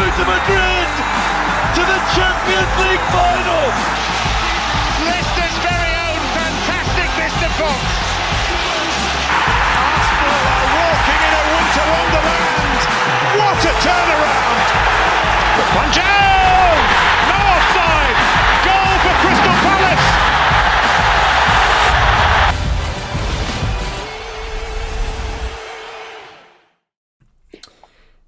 to 0.00 0.24
Madrid 0.24 0.88
to 1.76 1.82
the 1.84 2.00
Champions 2.16 2.72
League 2.80 3.04
final. 3.12 3.64
Leicester's 5.04 5.56
very 5.60 5.92
own 6.08 6.22
fantastic 6.32 7.10
Mr. 7.20 7.48
Fox. 7.60 7.84
Arsenal 9.76 10.44
are 10.56 10.68
walking 10.72 11.20
in 11.20 11.32
a 11.36 11.44
winter 11.52 11.84
wonderland. 11.92 12.80
What 13.44 13.60
a 13.60 13.72
turnaround! 13.84 14.68
Juanjo! 15.68 16.00
No 16.00 16.49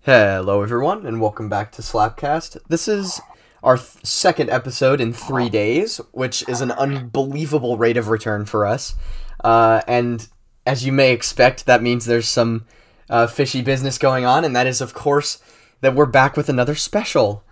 Hello, 0.05 0.63
everyone, 0.63 1.07
and 1.07 1.21
welcome 1.21 1.49
back 1.49 1.71
to 1.71 1.81
Slapcast. 1.81 2.59
This 2.67 2.89
is 2.89 3.21
our 3.63 3.77
th- 3.77 4.05
second 4.05 4.51
episode 4.51 5.01
in 5.01 5.13
three 5.13 5.49
days, 5.49 5.99
which 6.11 6.43
is 6.49 6.61
an 6.61 6.73
unbelievable 6.73 7.77
rate 7.79 7.97
of 7.97 8.09
return 8.09 8.45
for 8.45 8.67
us. 8.67 8.97
Uh, 9.45 9.81
and 9.87 10.27
as 10.67 10.85
you 10.85 10.91
may 10.91 11.13
expect, 11.13 11.67
that 11.67 11.85
means 11.85 12.05
there's 12.05 12.27
some 12.27 12.67
uh, 13.09 13.29
fishy 13.29 13.63
business 13.63 13.97
going 13.97 14.25
on, 14.25 14.45
and 14.45 14.57
that 14.57 14.67
is, 14.67 14.81
of 14.81 14.93
course, 14.93 15.41
that 15.83 15.95
we're 15.95 16.05
back 16.07 16.37
with 16.37 16.49
another 16.49 16.75
special. 16.75 17.45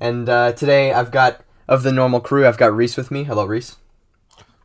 And 0.00 0.30
uh, 0.30 0.52
today 0.52 0.94
I've 0.94 1.10
got, 1.10 1.42
of 1.68 1.82
the 1.82 1.92
normal 1.92 2.20
crew, 2.20 2.46
I've 2.46 2.56
got 2.56 2.74
Reese 2.74 2.96
with 2.96 3.10
me. 3.10 3.24
Hello, 3.24 3.44
Reese. 3.44 3.76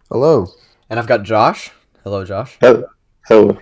Hello. 0.10 0.48
And 0.90 0.98
I've 0.98 1.08
got 1.08 1.24
Josh. 1.24 1.72
Hello, 2.06 2.24
Josh. 2.24 2.58
Hello. 2.62 2.86
Hello. 3.28 3.60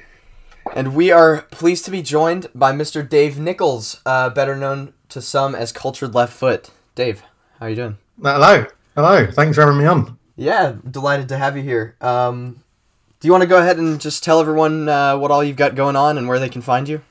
And 0.73 0.95
we 0.95 1.11
are 1.11 1.41
pleased 1.51 1.83
to 1.85 1.91
be 1.91 2.01
joined 2.01 2.47
by 2.55 2.71
Mr. 2.71 3.07
Dave 3.07 3.37
Nichols, 3.37 3.99
uh, 4.05 4.29
better 4.29 4.55
known 4.55 4.93
to 5.09 5.21
some 5.21 5.53
as 5.53 5.73
Cultured 5.73 6.15
Left 6.15 6.31
Foot. 6.31 6.69
Dave, 6.95 7.23
how 7.59 7.65
are 7.65 7.69
you 7.69 7.75
doing? 7.75 7.97
Hello. 8.21 8.65
Hello. 8.95 9.27
Thanks 9.29 9.55
for 9.55 9.61
having 9.61 9.77
me 9.77 9.85
on. 9.85 10.17
Yeah, 10.37 10.75
delighted 10.89 11.27
to 11.29 11.37
have 11.37 11.57
you 11.57 11.63
here. 11.63 11.95
Um, 11.99 12.63
do 13.19 13.27
you 13.27 13.31
want 13.33 13.41
to 13.41 13.47
go 13.47 13.59
ahead 13.59 13.77
and 13.77 13.99
just 13.99 14.23
tell 14.23 14.39
everyone 14.39 14.87
uh, 14.87 15.17
what 15.17 15.29
all 15.29 15.43
you've 15.43 15.57
got 15.57 15.75
going 15.75 15.97
on 15.97 16.17
and 16.17 16.27
where 16.27 16.39
they 16.39 16.49
can 16.49 16.61
find 16.61 16.87
you? 16.87 17.01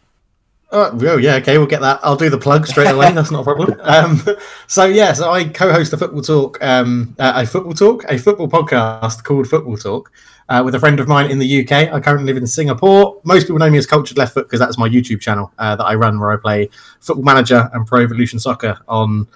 Oh, 0.73 0.97
oh, 1.03 1.17
yeah, 1.17 1.35
okay, 1.37 1.59
we'll 1.59 1.67
get 1.67 1.81
that. 1.81 1.99
I'll 2.03 2.17
do 2.17 2.31
the 2.31 2.39
plug 2.39 2.67
straight 2.67 2.91
away. 2.91 3.11
That's 3.15 3.33
not 3.33 3.41
a 3.41 3.45
problem. 3.45 3.81
Um, 3.83 4.23
so, 4.69 4.85
yeah, 4.85 5.13
so 5.13 5.31
I 5.31 5.45
co-host 5.45 5.93
a 5.93 5.97
football 5.97 6.23
talk, 6.23 6.63
um, 6.63 7.17
uh, 7.19 7.33
a 7.35 7.47
football 7.47 7.73
talk, 7.73 8.05
a 8.09 8.17
football 8.17 8.47
podcast 8.47 9.25
called 9.25 9.49
Football 9.49 9.77
Talk, 9.77 10.13
uh, 10.49 10.63
with 10.65 10.77
a 10.77 10.81
friend 10.81 11.01
of 11.01 11.09
mine 11.09 11.29
in 11.29 11.41
the 11.41 11.63
UK. 11.63 11.93
I 11.93 11.99
currently 11.99 12.33
live 12.33 12.37
in 12.37 12.47
Singapore. 12.47 13.21
Most 13.25 13.45
people 13.45 13.59
know 13.59 13.69
me 13.69 13.79
as 13.79 13.87
Cultured 13.87 14.17
Left 14.17 14.33
Foot 14.33 14.47
because 14.47 14.61
that's 14.61 14.79
my 14.79 14.89
YouTube 14.89 15.21
channel 15.21 15.53
uh, 15.59 15.75
that 15.75 15.85
I 15.85 15.97
run, 15.97 16.21
where 16.21 16.31
I 16.31 16.37
play 16.37 16.71
Football 17.01 17.25
Manager 17.25 17.69
and 17.73 17.85
Pro 17.85 18.03
Evolution 18.03 18.39
Soccer 18.39 18.79
on 18.87 19.27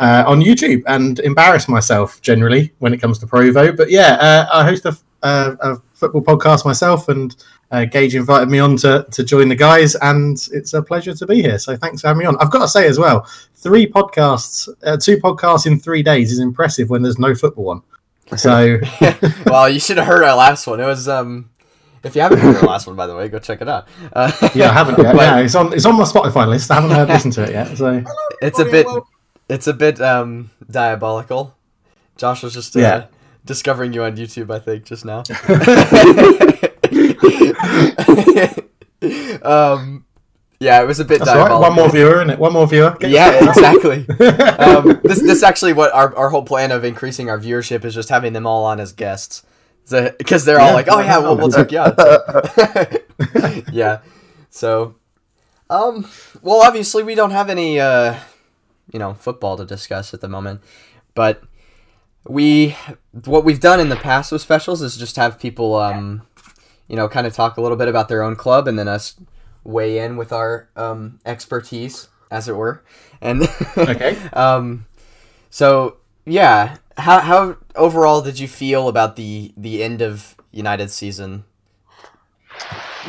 uh, 0.00 0.24
on 0.26 0.40
YouTube 0.40 0.82
and 0.86 1.20
embarrass 1.20 1.68
myself 1.68 2.20
generally 2.22 2.72
when 2.80 2.92
it 2.92 3.00
comes 3.00 3.20
to 3.20 3.26
Provo. 3.26 3.72
But 3.72 3.88
yeah, 3.88 4.14
uh, 4.14 4.48
I 4.52 4.64
host 4.64 4.84
a, 4.84 4.96
a, 5.22 5.56
a 5.60 5.76
football 5.94 6.22
podcast 6.22 6.64
myself, 6.64 7.08
and 7.08 7.34
uh, 7.70 7.84
Gage 7.86 8.14
invited 8.14 8.48
me 8.48 8.58
on 8.58 8.76
to, 8.78 9.06
to 9.10 9.24
join 9.24 9.48
the 9.48 9.54
guys, 9.56 9.94
and 9.96 10.36
it's 10.52 10.74
a 10.74 10.82
pleasure 10.82 11.14
to 11.14 11.26
be 11.26 11.40
here. 11.42 11.58
So 11.58 11.76
thanks 11.76 12.02
for 12.02 12.08
having 12.08 12.20
me 12.20 12.26
on. 12.26 12.36
I've 12.38 12.50
got 12.50 12.60
to 12.60 12.68
say 12.68 12.86
as 12.86 12.98
well, 12.98 13.26
three 13.54 13.86
podcasts, 13.86 14.68
uh, 14.84 14.96
two 14.96 15.16
podcasts 15.18 15.66
in 15.66 15.78
three 15.78 16.02
days 16.02 16.32
is 16.32 16.38
impressive 16.38 16.90
when 16.90 17.02
there's 17.02 17.18
no 17.18 17.34
football 17.34 17.70
on. 17.70 17.82
So 18.36 18.78
well, 19.46 19.68
you 19.68 19.78
should 19.78 19.98
have 19.98 20.06
heard 20.06 20.24
our 20.24 20.34
last 20.34 20.66
one. 20.66 20.80
It 20.80 20.86
was 20.86 21.06
um, 21.06 21.50
if 22.02 22.16
you 22.16 22.22
haven't 22.22 22.38
heard 22.38 22.56
our 22.56 22.62
last 22.62 22.86
one, 22.86 22.96
by 22.96 23.06
the 23.06 23.14
way, 23.14 23.28
go 23.28 23.38
check 23.38 23.60
it 23.60 23.68
out. 23.68 23.86
Uh, 24.10 24.32
yeah, 24.54 24.70
I 24.70 24.72
haven't 24.72 24.98
yet. 24.98 25.14
yeah, 25.14 25.38
it's 25.40 25.54
on 25.54 25.72
it's 25.74 25.84
on 25.84 25.96
my 25.98 26.04
Spotify 26.04 26.48
list. 26.48 26.70
I 26.70 26.76
haven't 26.76 26.92
heard 26.92 27.08
listened 27.08 27.34
to 27.34 27.42
it 27.42 27.50
yet. 27.50 27.76
So 27.76 28.02
it's 28.40 28.58
a 28.58 28.64
bit 28.64 28.86
it's 29.50 29.66
a 29.66 29.74
bit 29.74 30.00
um 30.00 30.50
diabolical. 30.70 31.54
Josh 32.16 32.42
was 32.42 32.54
just 32.54 32.74
uh, 32.74 32.80
Yeah. 32.80 33.06
Discovering 33.44 33.92
you 33.92 34.04
on 34.04 34.16
YouTube, 34.16 34.50
I 34.50 34.58
think, 34.58 34.84
just 34.84 35.04
now. 35.04 35.22
um, 39.42 40.04
yeah, 40.60 40.80
it 40.80 40.86
was 40.86 41.00
a 41.00 41.04
bit 41.04 41.18
that's 41.18 41.30
all 41.30 41.36
right. 41.38 41.48
diabolical. 41.48 41.60
One 41.60 41.74
more 41.74 41.90
viewer, 41.90 42.22
in 42.22 42.30
it? 42.30 42.38
One 42.38 42.52
more 42.52 42.66
viewer. 42.68 42.96
Get 43.00 43.10
Yeah, 43.10 43.48
exactly. 43.48 44.06
um, 44.58 45.00
this 45.02 45.20
this 45.20 45.42
actually 45.42 45.72
what 45.72 45.92
our, 45.92 46.14
our 46.16 46.30
whole 46.30 46.44
plan 46.44 46.70
of 46.70 46.84
increasing 46.84 47.28
our 47.28 47.38
viewership 47.38 47.84
is 47.84 47.94
just 47.94 48.08
having 48.10 48.32
them 48.32 48.46
all 48.46 48.64
on 48.64 48.78
as 48.78 48.92
guests, 48.92 49.44
because 49.90 50.44
they're 50.44 50.60
all 50.60 50.68
Yeah. 50.68 50.74
like, 50.74 50.86
oh 50.88 51.00
yeah, 51.00 51.18
we'll, 51.18 51.36
we'll 51.36 51.50
take 51.50 51.72
you 51.72 51.78
on. 51.80 51.96
So- 51.96 53.62
yeah. 53.72 53.98
So, 54.50 54.94
um, 55.68 56.06
well, 56.42 56.60
obviously 56.62 57.02
we 57.02 57.14
don't 57.14 57.30
have 57.30 57.48
any, 57.50 57.80
uh, 57.80 58.14
you 58.92 58.98
know, 58.98 59.14
football 59.14 59.56
to 59.56 59.64
discuss 59.64 60.12
at 60.14 60.20
the 60.20 60.28
moment, 60.28 60.60
but 61.14 61.42
we 62.24 62.76
what 63.24 63.44
we've 63.44 63.60
done 63.60 63.80
in 63.80 63.88
the 63.88 63.96
past 63.96 64.30
with 64.32 64.40
specials 64.40 64.82
is 64.82 64.96
just 64.96 65.16
have 65.16 65.38
people, 65.38 65.74
um, 65.74 66.22
you 66.88 66.96
know, 66.96 67.08
kind 67.08 67.26
of 67.26 67.34
talk 67.34 67.56
a 67.56 67.60
little 67.60 67.76
bit 67.76 67.88
about 67.88 68.08
their 68.08 68.22
own 68.22 68.36
club, 68.36 68.68
and 68.68 68.78
then 68.78 68.88
us 68.88 69.16
weigh 69.64 69.98
in 69.98 70.16
with 70.16 70.32
our 70.32 70.68
um, 70.76 71.20
expertise, 71.26 72.08
as 72.30 72.48
it 72.48 72.56
were, 72.56 72.82
and 73.20 73.42
Okay. 73.76 74.16
um, 74.32 74.86
so 75.50 75.96
yeah, 76.24 76.76
how 76.96 77.20
how 77.20 77.56
overall 77.74 78.22
did 78.22 78.38
you 78.38 78.48
feel 78.48 78.88
about 78.88 79.16
the 79.16 79.52
the 79.56 79.82
end 79.82 80.00
of 80.00 80.36
United 80.52 80.90
season? 80.90 81.44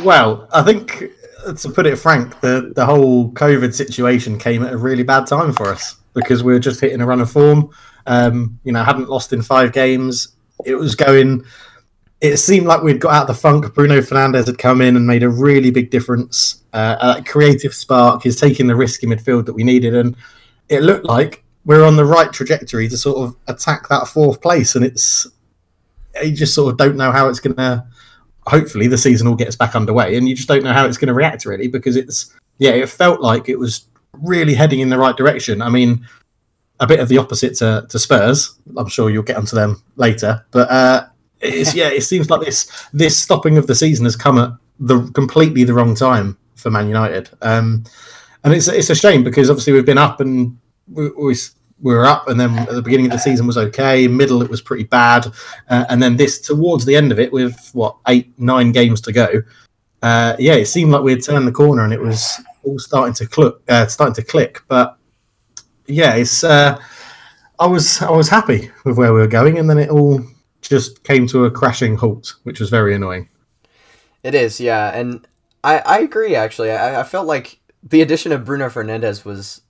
Well, 0.03 0.47
I 0.51 0.63
think 0.63 1.03
uh, 1.45 1.53
to 1.53 1.69
put 1.69 1.85
it 1.85 1.97
frank, 1.97 2.39
the 2.41 2.71
the 2.75 2.85
whole 2.85 3.31
COVID 3.31 3.75
situation 3.75 4.39
came 4.39 4.63
at 4.63 4.73
a 4.73 4.77
really 4.77 5.03
bad 5.03 5.27
time 5.27 5.53
for 5.53 5.67
us 5.67 5.97
because 6.13 6.43
we 6.43 6.53
were 6.53 6.59
just 6.59 6.79
hitting 6.81 7.01
a 7.01 7.05
run 7.05 7.21
of 7.21 7.31
form. 7.31 7.69
Um, 8.05 8.59
you 8.63 8.71
know, 8.71 8.83
hadn't 8.83 9.09
lost 9.09 9.33
in 9.33 9.41
five 9.41 9.71
games. 9.71 10.35
It 10.65 10.75
was 10.75 10.95
going. 10.95 11.43
It 12.21 12.37
seemed 12.37 12.67
like 12.67 12.83
we'd 12.83 13.01
got 13.01 13.13
out 13.13 13.21
of 13.23 13.35
the 13.35 13.41
funk. 13.41 13.73
Bruno 13.73 13.99
Fernandes 13.99 14.47
had 14.47 14.57
come 14.57 14.81
in 14.81 14.95
and 14.95 15.05
made 15.05 15.23
a 15.23 15.29
really 15.29 15.71
big 15.71 15.89
difference. 15.89 16.63
Uh, 16.71 17.15
a 17.17 17.23
creative 17.23 17.73
spark. 17.73 18.23
He's 18.23 18.39
taking 18.39 18.67
the 18.67 18.75
risky 18.75 19.07
midfield 19.07 19.45
that 19.45 19.53
we 19.53 19.63
needed, 19.63 19.95
and 19.95 20.15
it 20.69 20.83
looked 20.83 21.05
like 21.05 21.43
we're 21.65 21.85
on 21.85 21.95
the 21.95 22.05
right 22.05 22.31
trajectory 22.31 22.87
to 22.89 22.97
sort 22.97 23.17
of 23.17 23.35
attack 23.47 23.87
that 23.89 24.07
fourth 24.07 24.41
place. 24.41 24.75
And 24.75 24.85
it's 24.85 25.27
you 26.21 26.31
just 26.31 26.53
sort 26.53 26.71
of 26.71 26.77
don't 26.77 26.95
know 26.95 27.11
how 27.11 27.27
it's 27.27 27.39
going 27.39 27.55
to 27.55 27.85
hopefully 28.47 28.87
the 28.87 28.97
season 28.97 29.27
all 29.27 29.35
gets 29.35 29.55
back 29.55 29.75
underway 29.75 30.17
and 30.17 30.27
you 30.27 30.35
just 30.35 30.47
don't 30.47 30.63
know 30.63 30.73
how 30.73 30.85
it's 30.85 30.97
going 30.97 31.07
to 31.07 31.13
react 31.13 31.45
really 31.45 31.67
because 31.67 31.95
it's 31.95 32.35
yeah 32.57 32.71
it 32.71 32.89
felt 32.89 33.21
like 33.21 33.47
it 33.47 33.57
was 33.57 33.87
really 34.13 34.53
heading 34.53 34.79
in 34.79 34.89
the 34.89 34.97
right 34.97 35.15
direction. 35.15 35.61
I 35.61 35.69
mean 35.69 36.05
a 36.79 36.87
bit 36.87 36.99
of 36.99 37.07
the 37.07 37.17
opposite 37.17 37.55
to, 37.55 37.85
to 37.89 37.99
spurs. 37.99 38.55
I'm 38.77 38.87
sure 38.87 39.09
you'll 39.09 39.23
get 39.23 39.37
onto 39.37 39.55
them 39.55 39.81
later. 39.95 40.45
But 40.51 40.69
uh 40.69 41.05
it's 41.41 41.75
yeah 41.75 41.89
it 41.89 42.01
seems 42.01 42.29
like 42.29 42.41
this 42.41 42.87
this 42.93 43.17
stopping 43.17 43.57
of 43.57 43.67
the 43.67 43.75
season 43.75 44.05
has 44.05 44.15
come 44.15 44.37
at 44.37 44.51
the 44.79 45.09
completely 45.11 45.63
the 45.63 45.73
wrong 45.73 45.95
time 45.95 46.37
for 46.55 46.69
man 46.69 46.87
united. 46.87 47.29
Um 47.41 47.83
and 48.43 48.53
it's 48.53 48.67
it's 48.67 48.89
a 48.89 48.95
shame 48.95 49.23
because 49.23 49.49
obviously 49.49 49.73
we've 49.73 49.85
been 49.85 49.97
up 49.97 50.19
and 50.19 50.57
we, 50.87 51.09
we 51.11 51.35
we 51.83 51.93
were 51.93 52.05
up, 52.05 52.29
and 52.29 52.39
then 52.39 52.57
at 52.57 52.71
the 52.71 52.81
beginning 52.81 53.07
of 53.07 53.11
the 53.11 53.17
season 53.17 53.45
was 53.45 53.57
okay. 53.57 54.07
Middle 54.07 54.41
it 54.41 54.49
was 54.49 54.61
pretty 54.61 54.85
bad, 54.85 55.27
uh, 55.69 55.85
and 55.89 56.01
then 56.01 56.15
this 56.15 56.39
towards 56.39 56.85
the 56.85 56.95
end 56.95 57.11
of 57.11 57.19
it, 57.19 57.31
with 57.31 57.69
what 57.73 57.97
eight 58.07 58.37
nine 58.39 58.71
games 58.71 59.01
to 59.01 59.11
go, 59.11 59.43
uh, 60.01 60.35
yeah, 60.39 60.53
it 60.53 60.65
seemed 60.65 60.91
like 60.91 61.03
we 61.03 61.11
had 61.11 61.23
turned 61.23 61.45
the 61.45 61.51
corner, 61.51 61.83
and 61.83 61.93
it 61.93 61.99
was 61.99 62.41
all 62.63 62.79
starting 62.79 63.13
to 63.15 63.27
click, 63.27 63.55
uh, 63.67 63.87
starting 63.87 64.15
to 64.15 64.23
click. 64.23 64.61
But 64.67 64.97
yeah, 65.87 66.15
it's 66.15 66.43
uh, 66.43 66.79
I 67.59 67.67
was 67.67 68.01
I 68.01 68.11
was 68.11 68.29
happy 68.29 68.71
with 68.85 68.97
where 68.97 69.13
we 69.13 69.19
were 69.19 69.27
going, 69.27 69.57
and 69.57 69.69
then 69.69 69.77
it 69.77 69.89
all 69.89 70.21
just 70.61 71.03
came 71.03 71.27
to 71.27 71.45
a 71.45 71.51
crashing 71.51 71.97
halt, 71.97 72.35
which 72.43 72.59
was 72.59 72.69
very 72.69 72.95
annoying. 72.95 73.29
It 74.23 74.35
is, 74.35 74.59
yeah, 74.59 74.95
and 74.97 75.27
I 75.63 75.79
I 75.79 75.99
agree 75.99 76.35
actually. 76.35 76.71
I 76.71 77.01
I 77.01 77.03
felt 77.03 77.27
like 77.27 77.59
the 77.83 78.01
addition 78.01 78.31
of 78.31 78.45
Bruno 78.45 78.69
Fernandes 78.69 79.25
was 79.25 79.61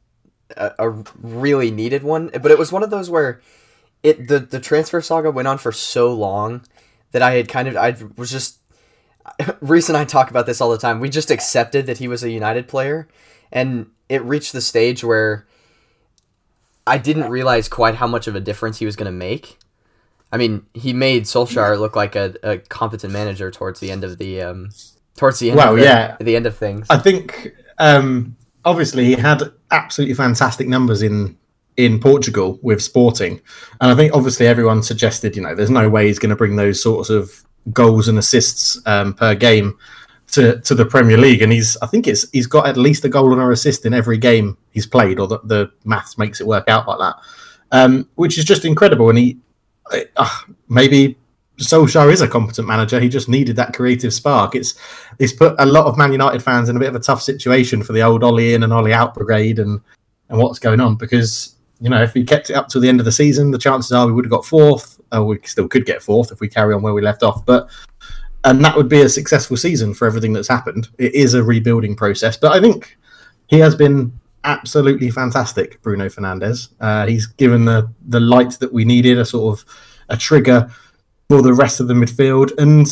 a, 0.56 0.71
a 0.79 0.89
really 1.18 1.71
needed 1.71 2.03
one, 2.03 2.29
but 2.41 2.51
it 2.51 2.57
was 2.57 2.71
one 2.71 2.83
of 2.83 2.89
those 2.89 3.09
where 3.09 3.41
it 4.03 4.27
the 4.27 4.39
the 4.39 4.59
transfer 4.59 5.01
saga 5.01 5.31
went 5.31 5.47
on 5.47 5.57
for 5.57 5.71
so 5.71 6.13
long 6.13 6.63
that 7.12 7.21
I 7.21 7.31
had 7.33 7.47
kind 7.47 7.68
of 7.68 7.75
I 7.75 7.95
was 8.18 8.31
just 8.31 8.59
Reese 9.62 9.90
and 9.90 9.98
I 9.98 10.06
talk 10.06 10.30
about 10.30 10.45
this 10.45 10.62
all 10.62 10.72
the 10.72 10.78
time. 10.78 11.00
We 11.00 11.10
just 11.10 11.31
accepted 11.31 11.86
that 11.86 11.98
he 11.98 12.07
was 12.07 12.24
a 12.24 12.30
United 12.30 12.68
player, 12.68 13.07
and 13.51 13.88
it 14.10 14.24
reached 14.24 14.54
the 14.54 14.62
stage 14.62 15.04
where 15.04 15.48
I 16.86 16.98
didn't 16.98 17.30
realize 17.30 17.68
quite 17.68 17.95
how 17.95 18.07
much 18.07 18.28
of 18.28 18.36
a 18.36 18.40
difference 18.40 18.80
he 18.80 18.86
was 18.86 18.95
going 18.95 19.06
to 19.06 19.18
make. 19.18 19.57
I 20.31 20.38
mean, 20.38 20.66
he 20.74 20.94
made 20.94 21.24
Solskjaer 21.24 21.80
look 21.80 21.95
like 21.95 22.16
a, 22.16 22.34
a 22.44 22.57
competent 22.57 23.13
manager 23.13 23.51
towards 23.51 23.80
the 23.80 23.92
end 23.92 24.04
of 24.04 24.18
the 24.18 24.42
um, 24.42 24.69
towards 25.16 25.40
the 25.40 25.51
end. 25.51 25.57
Well, 25.57 25.74
of 25.74 25.80
the, 25.80 25.86
yeah. 25.86 26.18
the 26.19 26.36
end 26.36 26.45
of 26.45 26.57
things. 26.57 26.88
I 26.90 26.98
think 26.98 27.54
um, 27.78 28.36
obviously 28.66 29.06
he 29.06 29.13
had 29.13 29.44
absolutely 29.72 30.16
fantastic 30.16 30.68
numbers 30.68 31.01
in 31.01 31.38
in 31.78 32.00
Portugal 32.00 32.60
with 32.62 32.81
Sporting, 32.81 33.42
and 33.80 33.92
I 33.92 33.95
think 33.95 34.13
obviously 34.13 34.48
everyone 34.48 34.84
suggested 34.84 35.36
you 35.36 35.42
know 35.42 35.56
there's 35.56 35.69
no 35.69 35.90
way 35.90 36.07
he's 36.07 36.19
going 36.19 36.31
to 36.31 36.36
bring 36.36 36.56
those 36.56 36.81
sorts 36.81 37.10
of 37.10 37.44
goals 37.71 38.07
and 38.07 38.18
assists 38.18 38.81
um, 38.86 39.13
per 39.13 39.36
game 39.36 39.77
to, 40.31 40.60
to 40.62 40.75
the 40.75 40.86
Premier 40.86 41.18
League, 41.18 41.42
and 41.42 41.51
he's 41.51 41.77
I 41.77 41.88
think 41.88 42.07
it's 42.07 42.30
he's 42.31 42.48
got 42.48 42.68
at 42.68 42.75
least 42.75 43.06
a 43.06 43.10
goal 43.10 43.31
and 43.31 43.42
an 43.42 43.51
assist 43.51 43.86
in 43.86 43.94
every 43.94 44.18
game 44.18 44.57
he's 44.71 44.88
played, 44.88 45.19
or 45.19 45.27
the, 45.27 45.39
the 45.44 45.71
maths 45.86 46.18
makes 46.18 46.42
it 46.42 46.48
work 46.48 46.68
out 46.68 46.88
like 46.88 47.00
that, 47.00 47.15
um, 47.71 48.10
which 48.15 48.38
is 48.38 48.45
just 48.45 48.65
incredible. 48.65 49.10
And 49.10 49.18
he 49.18 49.38
uh, 50.18 50.39
maybe 50.69 51.18
Solskjaer 51.60 52.12
is 52.12 52.21
a 52.21 52.27
competent 52.27 52.68
manager. 52.68 53.00
He 53.00 53.10
just 53.10 53.30
needed 53.30 53.56
that 53.57 53.74
creative 53.74 54.13
spark. 54.13 54.56
It's 54.56 54.74
it's 55.19 55.33
put 55.33 55.56
a 55.59 55.66
lot 55.66 55.86
of 55.86 55.98
Man 55.98 56.12
United 56.12 56.42
fans 56.42 56.69
in 56.69 56.75
a 56.75 56.80
bit 56.80 56.89
of 56.89 56.95
a 56.95 57.00
tough 57.00 57.21
situation 57.21 57.83
for 57.83 57.94
the 57.94 58.01
old 58.01 58.24
Ole 58.24 58.39
in 58.39 58.63
and 58.63 58.74
Ole 58.74 58.94
out 58.94 59.13
brigade 59.13 59.59
and 59.59 59.80
and 60.30 60.39
what's 60.39 60.59
going 60.59 60.80
on 60.80 60.95
because 60.95 61.52
you 61.83 61.89
know 61.89 62.01
if 62.01 62.13
we 62.13 62.24
kept 62.24 62.50
it 62.50 62.53
up 62.53 62.69
to 62.69 62.80
the 62.80 62.88
end 62.88 63.01
of 63.01 63.06
the 63.06 63.12
season, 63.12 63.51
the 63.51 63.57
chances 63.57 63.91
are 63.91 64.07
we 64.07 64.13
would 64.13 64.24
have 64.24 64.31
got 64.31 64.45
fourth. 64.45 65.01
Uh, 65.13 65.21
we 65.21 65.38
still 65.44 65.68
could 65.68 65.85
get 65.85 66.01
fourth 66.01 66.31
if 66.31 66.39
we 66.39 66.47
carry 66.47 66.74
on 66.74 66.81
where 66.81 66.94
we 66.94 67.01
left 67.01 67.24
off, 67.24 67.45
but 67.45 67.69
and 68.45 68.63
that 68.63 68.77
would 68.77 68.88
be 68.88 69.01
a 69.01 69.09
successful 69.09 69.57
season 69.57 69.94
for 69.94 70.07
everything 70.07 70.31
that's 70.31 70.47
happened. 70.47 70.88
It 70.97 71.13
is 71.13 71.33
a 71.33 71.44
rebuilding 71.44 71.97
process, 71.97 72.38
but 72.38 72.53
I 72.53 72.62
think 72.62 72.97
he 73.47 73.59
has 73.59 73.75
been 73.75 74.18
absolutely 74.45 75.12
fantastic, 75.12 75.81
Bruno 75.81 76.07
Fernandes. 76.07 76.69
Uh, 76.80 77.06
he's 77.06 77.27
given 77.27 77.65
the 77.65 77.91
the 78.07 78.21
light 78.21 78.51
that 78.62 78.71
we 78.71 78.85
needed, 78.85 79.19
a 79.19 79.25
sort 79.25 79.59
of 79.59 79.65
a 80.07 80.15
trigger 80.15 80.71
for 81.27 81.41
the 81.41 81.53
rest 81.53 81.81
of 81.81 81.89
the 81.89 81.94
midfield, 81.94 82.57
and 82.59 82.88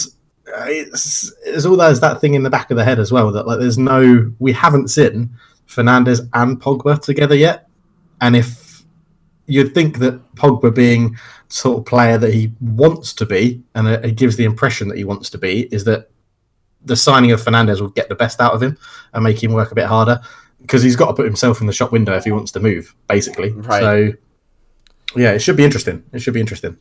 uh, 0.54 0.66
it's, 0.68 1.34
it's 1.46 1.66
all 1.66 1.78
there's 1.78 2.02
that 2.02 2.20
thing 2.20 2.34
in 2.34 2.44
the 2.44 2.50
back 2.50 2.70
of 2.72 2.76
the 2.76 2.84
head 2.84 3.00
as 3.00 3.10
well 3.10 3.32
that 3.32 3.48
like 3.48 3.60
there's 3.60 3.78
no 3.78 4.30
we 4.40 4.52
haven't 4.52 4.90
seen 4.90 5.30
Fernandes 5.66 6.28
and 6.34 6.60
Pogba 6.60 7.02
together 7.02 7.36
yet, 7.36 7.70
and 8.20 8.36
if 8.36 8.61
you'd 9.52 9.74
think 9.74 10.00
that 10.00 10.36
Pogba 10.36 10.74
being 10.74 11.18
sort 11.50 11.80
of 11.80 11.86
player 11.86 12.18
that 12.18 12.34
he 12.34 12.54
wants 12.62 13.14
to 13.14 13.26
be, 13.26 13.62
and 13.76 13.88
it 13.88 14.16
gives 14.16 14.36
the 14.36 14.46
impression 14.46 14.88
that 14.88 14.98
he 14.98 15.04
wants 15.04 15.30
to 15.32 15.38
be, 15.38 15.64
is 15.74 15.84
that 15.84 16.10
the 16.84 16.96
signing 16.96 17.32
of 17.32 17.42
Fernandes 17.42 17.82
will 17.82 17.90
get 17.90 18.10
the 18.10 18.16
best 18.16 18.40
out 18.42 18.54
of 18.54 18.64
him 18.64 18.78
and 19.14 19.24
make 19.24 19.44
him 19.44 19.54
work 19.54 19.72
a 19.72 19.76
bit 19.76 19.86
harder 19.86 20.20
because 20.62 20.82
he's 20.82 20.96
got 20.96 21.08
to 21.08 21.14
put 21.14 21.26
himself 21.26 21.62
in 21.62 21.68
the 21.68 21.74
shop 21.74 21.92
window 21.92 22.14
if 22.14 22.24
he 22.24 22.32
wants 22.32 22.52
to 22.54 22.60
move, 22.60 22.96
basically. 23.08 23.52
Right. 23.52 23.82
So, 23.82 24.12
yeah, 25.16 25.32
it 25.32 25.40
should 25.40 25.58
be 25.58 25.66
interesting. 25.66 26.04
It 26.14 26.20
should 26.20 26.34
be 26.34 26.40
interesting. 26.40 26.78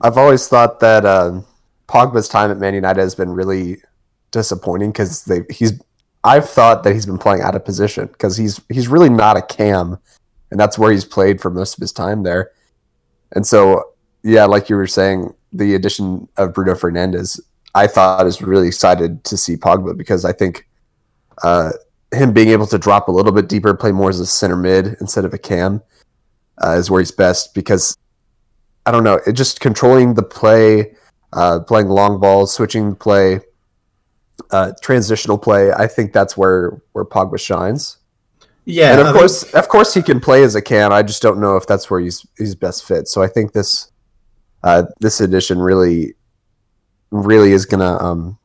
I've 0.00 0.16
always 0.16 0.48
thought 0.48 0.80
that 0.80 1.04
uh, 1.04 1.40
Pogba's 1.88 2.28
time 2.28 2.50
at 2.50 2.58
Man 2.58 2.74
United 2.74 3.00
has 3.00 3.14
been 3.14 3.30
really 3.30 3.78
disappointing 4.30 4.90
because 4.90 5.24
they 5.24 5.42
he's. 5.50 5.80
I've 6.24 6.48
thought 6.48 6.82
that 6.82 6.92
he's 6.92 7.06
been 7.06 7.18
playing 7.18 7.42
out 7.42 7.54
of 7.54 7.64
position 7.64 8.06
because 8.06 8.36
he's 8.36 8.60
he's 8.68 8.88
really 8.88 9.08
not 9.08 9.36
a 9.36 9.42
cam, 9.42 9.98
and 10.50 10.60
that's 10.60 10.78
where 10.78 10.92
he's 10.92 11.04
played 11.04 11.40
for 11.40 11.50
most 11.50 11.74
of 11.74 11.80
his 11.80 11.92
time 11.92 12.22
there. 12.22 12.52
And 13.32 13.46
so, 13.46 13.92
yeah, 14.22 14.44
like 14.44 14.68
you 14.68 14.76
were 14.76 14.86
saying, 14.86 15.34
the 15.52 15.74
addition 15.74 16.28
of 16.36 16.54
Bruno 16.54 16.74
Fernandes, 16.74 17.40
I 17.74 17.86
thought 17.86 18.26
is 18.26 18.40
really 18.42 18.66
excited 18.66 19.24
to 19.24 19.36
see 19.36 19.56
Pogba 19.56 19.96
because 19.96 20.24
I 20.24 20.32
think 20.32 20.68
uh, 21.42 21.72
him 22.12 22.32
being 22.32 22.48
able 22.48 22.66
to 22.68 22.78
drop 22.78 23.08
a 23.08 23.12
little 23.12 23.32
bit 23.32 23.48
deeper, 23.48 23.74
play 23.74 23.92
more 23.92 24.10
as 24.10 24.20
a 24.20 24.26
center 24.26 24.56
mid 24.56 24.96
instead 25.00 25.24
of 25.24 25.34
a 25.34 25.38
cam, 25.38 25.82
uh, 26.62 26.70
is 26.70 26.90
where 26.90 27.00
he's 27.00 27.10
best 27.10 27.54
because 27.54 27.96
I 28.86 28.92
don't 28.92 29.04
know, 29.04 29.20
it 29.26 29.32
just 29.32 29.60
controlling 29.60 30.14
the 30.14 30.22
play, 30.22 30.94
uh, 31.32 31.60
playing 31.60 31.88
long 31.88 32.20
balls, 32.20 32.54
switching 32.54 32.94
play, 32.94 33.40
uh, 34.52 34.72
transitional 34.80 35.38
play. 35.38 35.72
I 35.72 35.86
think 35.86 36.12
that's 36.12 36.36
where 36.36 36.80
where 36.92 37.04
Pogba 37.04 37.38
shines. 37.38 37.98
Yeah, 38.68 38.90
and 38.92 39.00
I 39.00 39.02
of 39.02 39.06
think- 39.06 39.16
course, 39.18 39.42
of 39.54 39.68
course, 39.68 39.94
he 39.94 40.02
cam 40.02 40.20
play 40.20 40.42
as 40.42 40.54
a 40.56 40.60
can. 40.60 40.92
I 40.92 41.02
just 41.02 41.22
don't 41.22 41.40
know 41.40 41.56
if 41.56 41.66
that's 41.66 41.88
where 41.88 42.00
he's 42.00 42.26
he's 42.36 42.54
best 42.56 42.84
fit. 42.84 43.06
So 43.08 43.22
I 43.22 43.28
think 43.28 43.52
this 43.52 43.90
uh, 44.64 44.84
this 45.00 45.20
edition 45.20 45.58
really 45.60 46.14
really 47.10 47.52
is 47.52 47.64
gonna. 47.64 47.96
Um, 48.02 48.38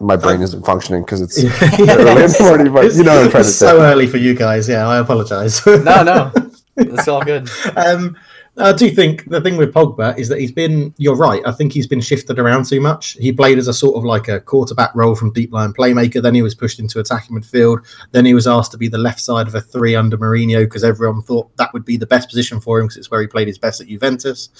my 0.00 0.16
brain 0.16 0.42
isn't 0.42 0.66
functioning 0.66 1.02
because 1.04 1.20
it's 1.20 1.38
early 1.62 2.24
in 2.24 2.30
the 2.30 2.36
morning, 2.40 2.72
but 2.72 2.92
you 2.94 3.04
know 3.04 3.14
what 3.14 3.24
I'm 3.26 3.30
trying 3.30 3.44
to 3.44 3.48
it's 3.48 3.54
say. 3.54 3.66
so 3.68 3.80
early 3.80 4.08
for 4.08 4.16
you 4.16 4.34
guys. 4.34 4.68
Yeah, 4.68 4.88
I 4.88 4.98
apologize. 4.98 5.64
No, 5.64 6.02
no, 6.02 6.32
it's 6.76 7.06
all 7.06 7.22
good. 7.24 7.48
um, 7.76 8.16
I 8.56 8.72
do 8.72 8.88
think 8.90 9.28
the 9.28 9.40
thing 9.40 9.56
with 9.56 9.74
Pogba 9.74 10.16
is 10.16 10.28
that 10.28 10.38
he's 10.38 10.52
been. 10.52 10.94
You're 10.96 11.16
right. 11.16 11.42
I 11.44 11.50
think 11.50 11.72
he's 11.72 11.88
been 11.88 12.00
shifted 12.00 12.38
around 12.38 12.66
too 12.66 12.80
much. 12.80 13.12
He 13.12 13.32
played 13.32 13.58
as 13.58 13.66
a 13.66 13.74
sort 13.74 13.96
of 13.96 14.04
like 14.04 14.28
a 14.28 14.40
quarterback 14.40 14.94
role 14.94 15.16
from 15.16 15.32
deep 15.32 15.52
line 15.52 15.72
playmaker. 15.72 16.22
Then 16.22 16.36
he 16.36 16.42
was 16.42 16.54
pushed 16.54 16.78
into 16.78 17.00
attacking 17.00 17.36
midfield. 17.36 17.84
Then 18.12 18.24
he 18.24 18.32
was 18.32 18.46
asked 18.46 18.70
to 18.72 18.78
be 18.78 18.86
the 18.86 18.98
left 18.98 19.20
side 19.20 19.48
of 19.48 19.56
a 19.56 19.60
three 19.60 19.96
under 19.96 20.16
Mourinho 20.16 20.60
because 20.60 20.84
everyone 20.84 21.22
thought 21.22 21.54
that 21.56 21.72
would 21.72 21.84
be 21.84 21.96
the 21.96 22.06
best 22.06 22.28
position 22.28 22.60
for 22.60 22.78
him 22.78 22.86
because 22.86 22.96
it's 22.96 23.10
where 23.10 23.20
he 23.20 23.26
played 23.26 23.48
his 23.48 23.58
best 23.58 23.80
at 23.80 23.88
Juventus. 23.88 24.50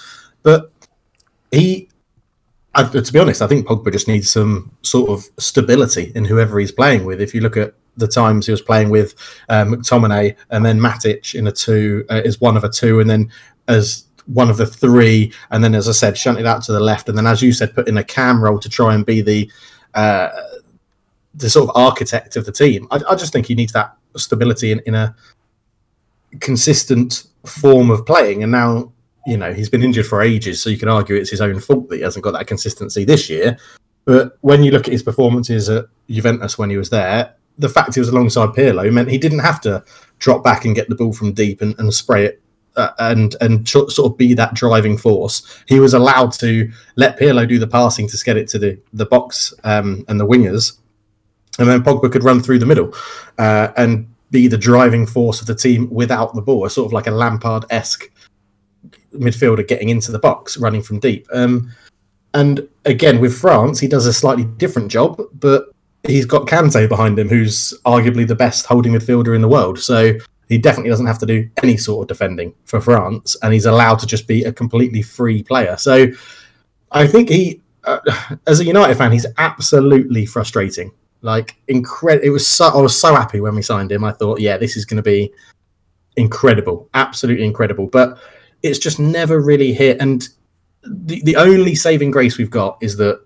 But 0.42 0.72
he, 1.52 1.88
I, 2.74 2.82
to 2.82 3.12
be 3.12 3.18
honest, 3.20 3.42
I 3.42 3.46
think 3.46 3.68
Pogba 3.68 3.92
just 3.92 4.08
needs 4.08 4.28
some 4.28 4.72
sort 4.82 5.10
of 5.10 5.24
stability 5.38 6.10
in 6.16 6.24
whoever 6.24 6.58
he's 6.58 6.72
playing 6.72 7.04
with. 7.04 7.20
If 7.20 7.32
you 7.32 7.42
look 7.42 7.56
at 7.56 7.74
the 7.96 8.08
times 8.08 8.46
he 8.46 8.52
was 8.52 8.60
playing 8.60 8.90
with 8.90 9.14
uh, 9.48 9.64
McTominay 9.64 10.34
and 10.50 10.64
then 10.64 10.80
Matic 10.80 11.34
in 11.34 11.46
a 11.46 11.52
two 11.52 12.04
uh, 12.10 12.22
is 12.24 12.40
one 12.40 12.56
of 12.56 12.64
a 12.64 12.68
two, 12.68 13.00
and 13.00 13.08
then 13.08 13.30
as 13.68 14.04
one 14.26 14.50
of 14.50 14.56
the 14.56 14.66
three, 14.66 15.32
and 15.50 15.62
then 15.62 15.74
as 15.74 15.88
I 15.88 15.92
said, 15.92 16.16
shunted 16.16 16.46
out 16.46 16.62
to 16.64 16.72
the 16.72 16.80
left, 16.80 17.08
and 17.08 17.16
then 17.16 17.26
as 17.26 17.42
you 17.42 17.52
said, 17.52 17.74
put 17.74 17.88
in 17.88 17.98
a 17.98 18.04
cam 18.04 18.42
role 18.42 18.58
to 18.58 18.68
try 18.68 18.94
and 18.94 19.04
be 19.04 19.20
the 19.20 19.50
uh, 19.94 20.28
the 21.34 21.50
sort 21.50 21.68
of 21.68 21.76
architect 21.76 22.36
of 22.36 22.46
the 22.46 22.52
team. 22.52 22.86
I, 22.90 23.00
I 23.10 23.14
just 23.14 23.32
think 23.32 23.46
he 23.46 23.54
needs 23.54 23.72
that 23.72 23.96
stability 24.16 24.72
in, 24.72 24.80
in 24.86 24.94
a 24.94 25.14
consistent 26.40 27.24
form 27.44 27.90
of 27.90 28.06
playing, 28.06 28.42
and 28.42 28.52
now 28.52 28.92
you 29.26 29.36
know 29.36 29.52
he's 29.52 29.68
been 29.68 29.82
injured 29.82 30.06
for 30.06 30.22
ages, 30.22 30.62
so 30.62 30.70
you 30.70 30.78
can 30.78 30.88
argue 30.88 31.16
it's 31.16 31.30
his 31.30 31.40
own 31.40 31.60
fault 31.60 31.88
that 31.90 31.96
he 31.96 32.02
hasn't 32.02 32.24
got 32.24 32.32
that 32.32 32.46
consistency 32.46 33.04
this 33.04 33.28
year. 33.28 33.58
But 34.04 34.36
when 34.42 34.62
you 34.62 34.70
look 34.70 34.86
at 34.86 34.92
his 34.92 35.02
performances 35.02 35.68
at 35.70 35.86
Juventus 36.10 36.58
when 36.58 36.68
he 36.68 36.76
was 36.76 36.90
there, 36.90 37.34
the 37.58 37.68
fact 37.68 37.94
he 37.94 38.00
was 38.00 38.10
alongside 38.10 38.50
Pirlo 38.50 38.90
meant 38.92 39.10
he 39.10 39.18
didn't 39.18 39.38
have 39.38 39.60
to 39.62 39.82
drop 40.18 40.44
back 40.44 40.64
and 40.64 40.74
get 40.74 40.88
the 40.88 40.94
ball 40.94 41.12
from 41.12 41.32
deep 41.32 41.62
and, 41.62 41.78
and 41.78 41.92
spray 41.92 42.26
it 42.26 42.42
uh, 42.76 42.90
and 42.98 43.36
and 43.40 43.68
sort 43.68 43.98
of 43.98 44.16
be 44.16 44.34
that 44.34 44.54
driving 44.54 44.96
force. 44.96 45.62
He 45.66 45.80
was 45.80 45.94
allowed 45.94 46.32
to 46.34 46.70
let 46.96 47.18
Pirlo 47.18 47.48
do 47.48 47.58
the 47.58 47.66
passing 47.66 48.08
to 48.08 48.24
get 48.24 48.36
it 48.36 48.48
to 48.48 48.58
the 48.58 48.78
the 48.92 49.06
box 49.06 49.54
um, 49.64 50.04
and 50.08 50.18
the 50.18 50.26
wingers, 50.26 50.78
and 51.58 51.68
then 51.68 51.82
Pogba 51.82 52.10
could 52.10 52.24
run 52.24 52.40
through 52.40 52.58
the 52.58 52.66
middle 52.66 52.94
uh, 53.38 53.68
and 53.76 54.08
be 54.30 54.48
the 54.48 54.58
driving 54.58 55.06
force 55.06 55.40
of 55.40 55.46
the 55.46 55.54
team 55.54 55.88
without 55.90 56.34
the 56.34 56.42
ball, 56.42 56.68
sort 56.68 56.86
of 56.86 56.92
like 56.92 57.06
a 57.06 57.10
Lampard 57.10 57.64
esque 57.70 58.10
midfielder 59.12 59.66
getting 59.66 59.88
into 59.88 60.10
the 60.10 60.18
box, 60.18 60.56
running 60.56 60.82
from 60.82 60.98
deep. 60.98 61.26
Um, 61.32 61.72
and 62.34 62.68
again, 62.84 63.20
with 63.20 63.32
France, 63.32 63.78
he 63.78 63.86
does 63.86 64.06
a 64.06 64.12
slightly 64.12 64.44
different 64.44 64.90
job, 64.90 65.22
but 65.34 65.66
he's 66.02 66.26
got 66.26 66.46
Kante 66.46 66.88
behind 66.88 67.18
him, 67.18 67.28
who's 67.28 67.72
arguably 67.86 68.26
the 68.26 68.34
best 68.34 68.66
holding 68.66 68.92
midfielder 68.92 69.34
in 69.34 69.40
the 69.40 69.48
world. 69.48 69.78
So 69.78 70.14
he 70.48 70.58
definitely 70.58 70.90
doesn't 70.90 71.06
have 71.06 71.18
to 71.20 71.26
do 71.26 71.48
any 71.62 71.76
sort 71.76 72.04
of 72.04 72.08
defending 72.08 72.54
for 72.64 72.80
France, 72.80 73.36
and 73.42 73.52
he's 73.52 73.66
allowed 73.66 73.98
to 74.00 74.06
just 74.06 74.26
be 74.28 74.44
a 74.44 74.52
completely 74.52 75.02
free 75.02 75.42
player. 75.42 75.76
So 75.76 76.06
I 76.92 77.06
think 77.06 77.28
he, 77.28 77.60
uh, 77.84 77.98
as 78.46 78.60
a 78.60 78.64
United 78.64 78.96
fan, 78.96 79.12
he's 79.12 79.26
absolutely 79.38 80.26
frustrating. 80.26 80.92
Like 81.22 81.56
incredible. 81.68 82.26
It 82.26 82.30
was 82.30 82.46
so 82.46 82.66
I 82.66 82.76
was 82.80 82.98
so 83.00 83.14
happy 83.14 83.40
when 83.40 83.54
we 83.54 83.62
signed 83.62 83.90
him. 83.90 84.04
I 84.04 84.12
thought, 84.12 84.40
yeah, 84.40 84.58
this 84.58 84.76
is 84.76 84.84
going 84.84 84.98
to 84.98 85.02
be 85.02 85.32
incredible, 86.16 86.88
absolutely 86.94 87.46
incredible. 87.46 87.86
But 87.86 88.18
it's 88.62 88.78
just 88.78 88.98
never 89.00 89.40
really 89.40 89.72
hit. 89.72 90.00
And 90.00 90.28
the 90.86 91.22
the 91.22 91.36
only 91.36 91.74
saving 91.74 92.10
grace 92.10 92.36
we've 92.36 92.50
got 92.50 92.76
is 92.82 92.96
that 92.98 93.24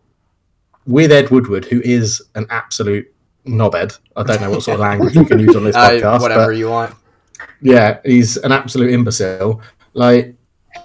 with 0.87 1.11
Ed 1.11 1.31
Woodward, 1.31 1.65
who 1.65 1.81
is 1.85 2.23
an 2.37 2.47
absolute 2.51 3.13
knobhead. 3.47 3.99
I 4.17 4.23
don't 4.23 4.41
know 4.41 4.51
what 4.51 4.63
sort 4.63 4.75
of 4.77 4.81
language 4.89 5.15
you 5.17 5.25
can 5.25 5.39
use 5.41 5.57
on 5.57 5.65
this 5.65 5.75
Uh, 5.75 5.91
podcast. 5.91 6.21
whatever 6.21 6.47
but 6.47 6.57
you 6.57 6.69
want. 6.71 6.95
Yeah, 7.61 8.01
he's 8.05 8.37
an 8.39 8.53
absolute 8.53 8.93
imbecile. 8.93 9.61
Like, 9.95 10.35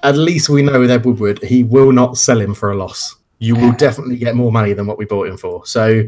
at 0.01 0.17
least 0.17 0.49
we 0.49 0.61
know 0.63 0.79
with 0.79 0.91
Ed 0.91 1.05
Woodward, 1.05 1.41
he 1.43 1.63
will 1.63 1.91
not 1.91 2.17
sell 2.17 2.39
him 2.39 2.53
for 2.53 2.71
a 2.71 2.75
loss. 2.75 3.15
You 3.39 3.55
will 3.55 3.73
definitely 3.73 4.17
get 4.17 4.35
more 4.35 4.51
money 4.51 4.73
than 4.73 4.87
what 4.87 4.97
we 4.97 5.05
bought 5.05 5.27
him 5.27 5.37
for. 5.37 5.65
So, 5.65 6.03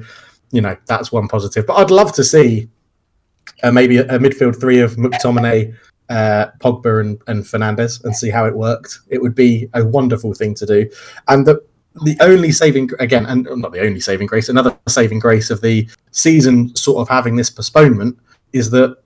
you 0.52 0.62
know, 0.62 0.76
that's 0.88 1.12
one 1.12 1.28
positive. 1.28 1.68
But 1.68 1.76
I'd 1.76 1.92
love 1.92 2.14
to 2.14 2.24
see 2.24 2.70
uh, 3.64 3.72
maybe 3.72 3.98
a, 3.98 4.04
a 4.16 4.20
midfield 4.20 4.60
three 4.60 4.80
of 4.80 4.96
McTominay, 4.96 5.76
uh, 6.10 6.48
Pogba, 6.60 7.02
and, 7.02 7.22
and 7.28 7.44
Fernandes 7.44 8.04
and 8.04 8.16
see 8.16 8.30
how 8.30 8.46
it 8.46 8.56
worked. 8.56 9.00
It 9.10 9.22
would 9.22 9.36
be 9.36 9.70
a 9.74 9.86
wonderful 9.86 10.34
thing 10.34 10.56
to 10.56 10.66
do. 10.66 10.90
And 11.28 11.46
the 11.46 11.62
the 12.04 12.18
only 12.20 12.52
saving 12.52 12.90
again, 13.00 13.26
and 13.26 13.48
not 13.56 13.72
the 13.72 13.80
only 13.80 14.02
saving 14.02 14.28
grace, 14.28 14.50
another 14.50 14.78
saving 14.88 15.20
grace 15.20 15.50
of 15.50 15.62
the 15.62 15.88
season 16.12 16.76
sort 16.76 17.00
of 17.00 17.08
having 17.08 17.38
this 17.38 17.50
postponement 17.50 18.18
is 18.52 18.70
that 18.72 18.98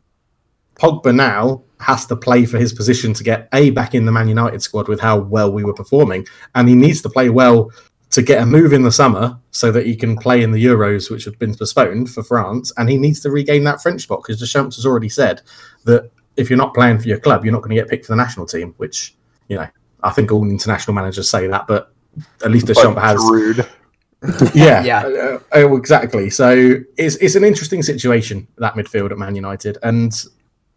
Pogba 0.80 1.14
now 1.14 1.64
has 1.80 2.06
to 2.08 2.16
play 2.16 2.46
for 2.46 2.58
his 2.58 2.74
position 2.74 3.14
to 3.14 3.24
get 3.24 3.48
a 3.54 3.70
back 3.72 3.96
in 3.96 4.06
the 4.06 4.12
Man 4.12 4.28
United 4.28 4.62
squad 4.62 4.88
with 4.88 5.00
how 5.00 5.18
well 5.20 5.52
we 5.52 5.64
were 5.64 5.74
performing, 5.74 6.26
and 6.56 6.68
he 6.68 6.76
needs 6.76 7.02
to 7.02 7.10
play 7.10 7.30
well 7.30 7.72
to 8.12 8.22
get 8.22 8.42
a 8.42 8.46
move 8.46 8.74
in 8.74 8.82
the 8.82 8.92
summer 8.92 9.38
so 9.52 9.72
that 9.72 9.86
he 9.86 9.96
can 9.96 10.18
play 10.18 10.42
in 10.42 10.52
the 10.52 10.64
Euros, 10.66 11.12
which 11.12 11.26
have 11.26 11.38
been 11.38 11.54
postponed 11.54 12.10
for 12.10 12.24
France, 12.24 12.72
and 12.78 12.90
he 12.90 12.98
needs 12.98 13.20
to 13.22 13.30
regain 13.30 13.64
that 13.66 13.82
French 13.82 14.02
spot 14.02 14.22
because 14.24 14.40
Deschamps 14.40 14.78
has 14.78 14.86
already 14.86 15.10
said 15.10 15.42
that 15.86 16.10
if 16.36 16.50
you're 16.50 16.58
not 16.58 16.74
playing 16.74 16.98
for 17.00 17.08
your 17.08 17.20
club, 17.20 17.44
you're 17.44 17.54
not 17.54 17.62
going 17.62 17.76
to 17.76 17.82
get 17.82 17.90
picked 17.90 18.06
for 18.06 18.14
the 18.14 18.18
national 18.18 18.46
team. 18.46 18.74
Which 18.78 19.16
you 19.48 19.58
know, 19.58 19.68
I 20.04 20.12
think 20.12 20.32
all 20.32 20.44
international 20.50 20.94
managers 20.96 21.30
say 21.30 21.48
that, 21.48 21.68
but 21.68 21.94
at 22.44 22.52
least 22.52 22.68
Deschamps 22.68 22.96
But 22.96 23.04
has 23.04 23.20
Giroud. 23.20 23.70
yeah, 24.56 24.84
Yeah. 24.84 25.02
uh, 25.04 25.40
oh, 25.54 25.78
exactly. 25.78 26.30
So 26.30 26.76
it's 26.98 27.16
it's 27.18 27.36
an 27.36 27.44
interesting 27.44 27.84
situation 27.84 28.48
that 28.58 28.74
midfield 28.74 29.12
at 29.12 29.18
Man 29.18 29.36
United, 29.36 29.78
and 29.84 30.14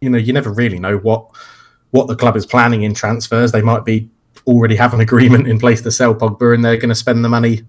you 0.03 0.09
know 0.09 0.17
you 0.17 0.33
never 0.33 0.51
really 0.51 0.79
know 0.79 0.97
what 0.97 1.29
what 1.91 2.07
the 2.07 2.15
club 2.15 2.35
is 2.35 2.45
planning 2.45 2.83
in 2.83 2.93
transfers. 2.93 3.51
They 3.51 3.61
might 3.61 3.85
be 3.85 4.09
already 4.45 4.75
have 4.75 4.93
an 4.93 4.99
agreement 4.99 5.47
in 5.47 5.59
place 5.59 5.81
to 5.83 5.91
sell 5.91 6.13
Pogba, 6.13 6.53
and 6.53 6.65
they're 6.65 6.77
going 6.77 6.89
to 6.89 6.95
spend 6.95 7.23
the 7.23 7.29
money 7.29 7.61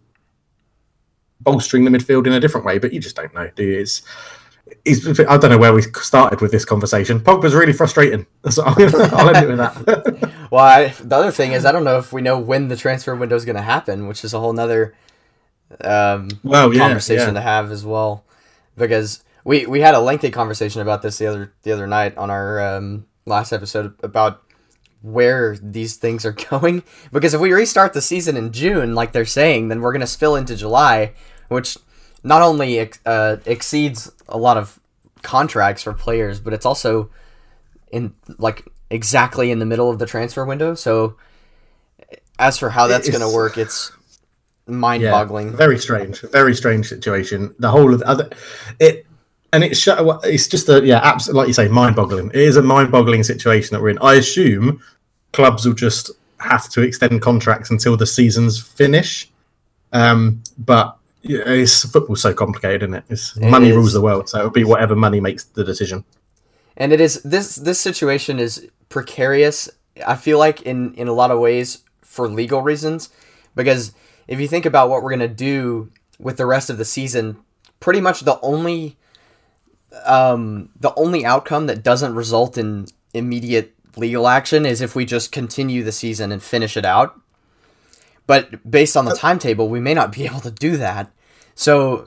bolstering 1.41 1.85
the 1.85 1.91
midfield 1.91 2.27
in 2.27 2.33
a 2.33 2.41
different 2.41 2.67
way. 2.67 2.79
But 2.79 2.93
you 2.93 3.01
just 3.01 3.17
don't 3.17 3.33
know, 3.35 3.51
do 3.55 3.63
you? 3.63 3.81
It's, 3.81 4.03
it's, 4.85 5.21
I 5.21 5.37
don't 5.37 5.51
know 5.51 5.59
where 5.59 5.75
we 5.75 5.83
started 5.83 6.41
with 6.41 6.51
this 6.51 6.65
conversation. 6.65 7.21
Pogba's 7.21 7.55
really 7.55 7.73
frustrating. 7.73 8.27
So 8.51 8.63
I'll, 8.65 8.75
I'll 9.15 9.35
end 9.35 9.45
it 9.45 9.49
with 9.49 9.59
that. 9.59 10.31
Well, 10.51 10.65
I, 10.65 10.89
the 10.89 11.17
other 11.17 11.33
thing 11.33 11.53
is, 11.53 11.65
I 11.65 11.73
don't 11.73 11.83
know 11.83 11.99
if 11.99 12.13
we 12.13 12.23
know 12.23 12.39
when 12.39 12.69
the 12.69 12.77
transfer 12.77 13.15
window 13.17 13.35
is 13.35 13.45
going 13.45 13.57
to 13.57 13.63
happen, 13.63 14.07
which 14.07 14.25
is 14.25 14.35
a 14.35 14.39
whole 14.39 14.53
nother 14.53 14.95
um, 15.81 16.29
well, 16.45 16.73
yeah, 16.73 16.81
conversation 16.81 17.29
yeah. 17.29 17.35
to 17.35 17.41
have 17.41 17.73
as 17.73 17.85
well, 17.85 18.25
because 18.77 19.25
we 19.45 19.67
we 19.67 19.81
had 19.81 19.95
a 19.95 20.01
lengthy 20.01 20.31
conversation 20.31 20.81
about 20.81 21.03
this 21.03 21.19
the 21.19 21.27
other 21.27 21.53
the 21.63 21.73
other 21.73 21.87
night 21.87 22.17
on 22.17 22.31
our 22.31 22.77
um, 22.77 23.07
last 23.27 23.53
episode 23.53 23.95
about 24.03 24.43
where 25.03 25.57
these 25.59 25.97
things 25.97 26.25
are 26.25 26.33
going. 26.51 26.83
Because 27.13 27.35
if 27.35 27.41
we 27.41 27.53
restart 27.53 27.93
the 27.93 28.01
season 28.01 28.37
in 28.37 28.53
June, 28.53 28.95
like 28.95 29.13
they're 29.13 29.27
saying, 29.27 29.69
then 29.69 29.81
we're 29.81 29.93
going 29.93 30.01
to 30.01 30.07
spill 30.07 30.35
into 30.35 30.57
July, 30.57 31.13
which 31.49 31.77
not 32.23 32.41
only 32.41 32.79
ex- 32.79 32.99
uh, 33.05 33.37
exceeds 33.45 34.11
a 34.29 34.39
lot 34.39 34.57
of 34.57 34.81
contracts 35.23 35.83
for 35.83 35.93
players, 35.93 36.41
but 36.41 36.53
it's 36.53 36.67
also 36.67 37.11
in 37.93 38.15
like 38.39 38.67
exactly 38.91 39.51
in 39.51 39.59
the 39.59 39.67
middle 39.67 39.91
of 39.91 39.99
the 39.99 40.07
transfer 40.07 40.45
window. 40.45 40.75
So 40.75 41.17
as 42.39 42.59
for 42.59 42.71
how 42.71 42.87
that's 42.87 43.09
going 43.09 43.21
to 43.21 43.33
work, 43.33 43.59
it's 43.59 43.93
mind-boggling. 44.67 45.51
Yeah, 45.51 45.57
very 45.57 45.79
strange, 45.79 46.21
very 46.23 46.55
strange 46.55 46.89
situation. 46.89 47.55
The 47.59 47.71
whole 47.71 47.93
of 47.93 48.01
the 48.01 48.09
other, 48.09 48.31
it, 48.81 49.07
and 49.55 49.65
it's 49.65 49.79
sh- 49.81 49.89
it's 50.25 50.49
just 50.49 50.69
a 50.69 50.85
yeah, 50.85 51.01
absolutely 51.03 51.39
like 51.41 51.49
you 51.49 51.55
say, 51.55 51.69
mind-boggling. 51.69 52.29
It 52.31 52.37
is 52.51 52.57
a 52.57 52.63
mind-boggling 52.63 53.23
situation 53.23 53.75
that 53.75 53.83
we're 53.83 53.91
in. 53.91 53.99
I 54.01 54.15
assume 54.15 54.81
clubs 55.33 55.65
will 55.67 55.75
just 55.75 56.11
have 56.39 56.69
to 56.71 56.83
extend 56.83 57.23
contracts 57.23 57.71
until 57.71 57.97
the 57.97 58.07
seasons 58.07 58.61
finish. 58.61 59.31
Um, 59.93 60.43
but 60.59 60.97
yeah, 61.23 61.43
it's 61.47 61.85
football's 61.91 62.21
so 62.23 62.35
complicated, 62.35 62.83
isn't 62.83 62.95
it? 62.95 63.05
It's, 63.09 63.37
It 63.37 63.49
money 63.51 63.69
is. 63.71 63.77
rules 63.77 63.93
the 63.93 64.01
world, 64.01 64.29
so 64.29 64.39
it'll 64.39 64.51
be 64.51 64.65
whatever 64.65 64.95
money 64.97 65.21
makes 65.21 65.45
the 65.45 65.65
decision. 65.65 66.05
and 66.77 66.93
it 66.93 67.01
is 67.01 67.23
this 67.23 67.57
this 67.57 67.79
situation 67.81 68.39
is 68.41 68.67
precarious 68.89 69.71
i 70.07 70.17
feel 70.17 70.39
like 70.39 70.63
in 70.63 70.93
in 70.95 71.07
a 71.09 71.13
lot 71.13 71.31
of 71.31 71.39
ways 71.39 71.85
for 72.03 72.29
legal 72.29 72.63
reasons 72.63 73.11
because 73.55 73.93
if 74.27 74.41
you 74.41 74.49
think 74.49 74.67
about 74.67 74.89
what 74.91 75.01
we're 75.03 75.11
going 75.17 75.29
to 75.31 75.37
do 75.53 75.89
with 76.19 76.37
the 76.37 76.47
rest 76.47 76.71
of 76.71 76.77
the 76.79 76.85
season 76.85 77.37
pretty 77.79 78.01
much 78.01 78.21
the 78.21 78.39
only 78.41 78.97
um 80.05 80.69
the 80.81 80.93
only 80.97 81.25
outcome 81.25 81.67
that 81.67 81.83
doesn't 81.83 82.15
result 82.15 82.59
in 82.59 82.87
immediate 83.15 83.75
legal 83.97 84.27
action 84.29 84.67
is 84.67 84.81
if 84.81 84.95
we 84.97 85.05
just 85.05 85.33
continue 85.33 85.83
the 85.83 85.93
season 85.93 86.33
and 86.33 86.43
finish 86.43 86.77
it 86.77 86.85
out 86.85 87.21
but 88.27 88.69
based 88.71 88.97
on 88.97 89.05
the 89.05 89.15
timetable 89.15 89.69
we 89.69 89.81
may 89.81 89.95
not 89.95 90.13
be 90.13 90.25
able 90.27 90.41
to 90.41 90.51
do 90.51 90.77
that 90.77 91.11
so 91.55 92.07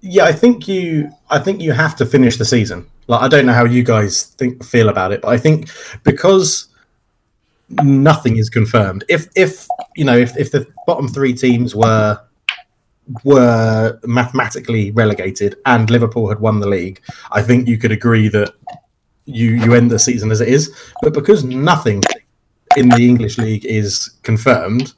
Yeah, 0.00 0.24
I 0.24 0.32
think 0.32 0.68
you. 0.68 1.10
I 1.28 1.38
think 1.40 1.60
you 1.60 1.72
have 1.72 1.96
to 1.96 2.06
finish 2.06 2.36
the 2.36 2.44
season. 2.44 2.86
Like, 3.08 3.22
I 3.22 3.28
don't 3.28 3.46
know 3.46 3.52
how 3.52 3.64
you 3.64 3.82
guys 3.82 4.24
think 4.38 4.64
feel 4.64 4.88
about 4.88 5.12
it, 5.12 5.22
but 5.22 5.28
I 5.30 5.38
think 5.38 5.68
because 6.04 6.68
nothing 7.82 8.36
is 8.36 8.48
confirmed. 8.48 9.04
If 9.08 9.28
if 9.34 9.66
you 9.96 10.04
know 10.04 10.16
if 10.16 10.36
if 10.36 10.52
the 10.52 10.66
bottom 10.86 11.08
three 11.08 11.34
teams 11.34 11.74
were 11.74 12.20
were 13.24 13.98
mathematically 14.04 14.90
relegated 14.90 15.56
and 15.66 15.90
Liverpool 15.90 16.28
had 16.28 16.40
won 16.40 16.60
the 16.60 16.68
league, 16.68 17.00
I 17.30 17.42
think 17.42 17.68
you 17.68 17.78
could 17.78 17.92
agree 17.92 18.28
that 18.28 18.54
you 19.24 19.50
you 19.50 19.74
end 19.74 19.90
the 19.90 19.98
season 19.98 20.30
as 20.30 20.40
it 20.40 20.48
is. 20.48 20.74
But 21.02 21.14
because 21.14 21.44
nothing 21.44 22.02
in 22.76 22.88
the 22.88 23.08
English 23.08 23.38
league 23.38 23.64
is 23.64 24.10
confirmed, 24.22 24.94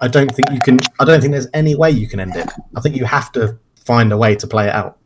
I 0.00 0.08
don't 0.08 0.34
think 0.34 0.50
you 0.50 0.60
can. 0.60 0.78
I 1.00 1.04
don't 1.04 1.20
think 1.20 1.32
there's 1.32 1.48
any 1.54 1.74
way 1.74 1.90
you 1.90 2.08
can 2.08 2.20
end 2.20 2.36
it. 2.36 2.48
I 2.76 2.80
think 2.80 2.96
you 2.96 3.04
have 3.04 3.32
to 3.32 3.58
find 3.84 4.12
a 4.12 4.16
way 4.16 4.34
to 4.36 4.46
play 4.46 4.68
it 4.68 4.74
out. 4.74 4.98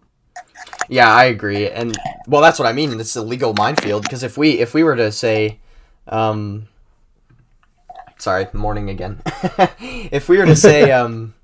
Yeah, 0.89 1.13
I 1.15 1.25
agree, 1.25 1.69
and 1.69 1.97
well, 2.27 2.43
that's 2.43 2.59
what 2.59 2.69
I 2.69 2.73
mean. 2.73 2.99
It's 3.01 3.17
a 3.17 3.23
legal 3.23 3.55
minefield 3.55 4.03
because 4.03 4.23
if 4.23 4.37
we 4.37 4.59
if 4.59 4.75
we 4.75 4.83
were 4.85 4.97
to 4.97 5.11
say, 5.11 5.61
um, 6.09 6.69
sorry, 8.19 8.47
morning 8.53 8.91
again. 8.91 9.23
if 10.11 10.29
we 10.29 10.39
were 10.39 10.47
to 10.47 10.57
say 10.57 10.93
um, 11.01 11.35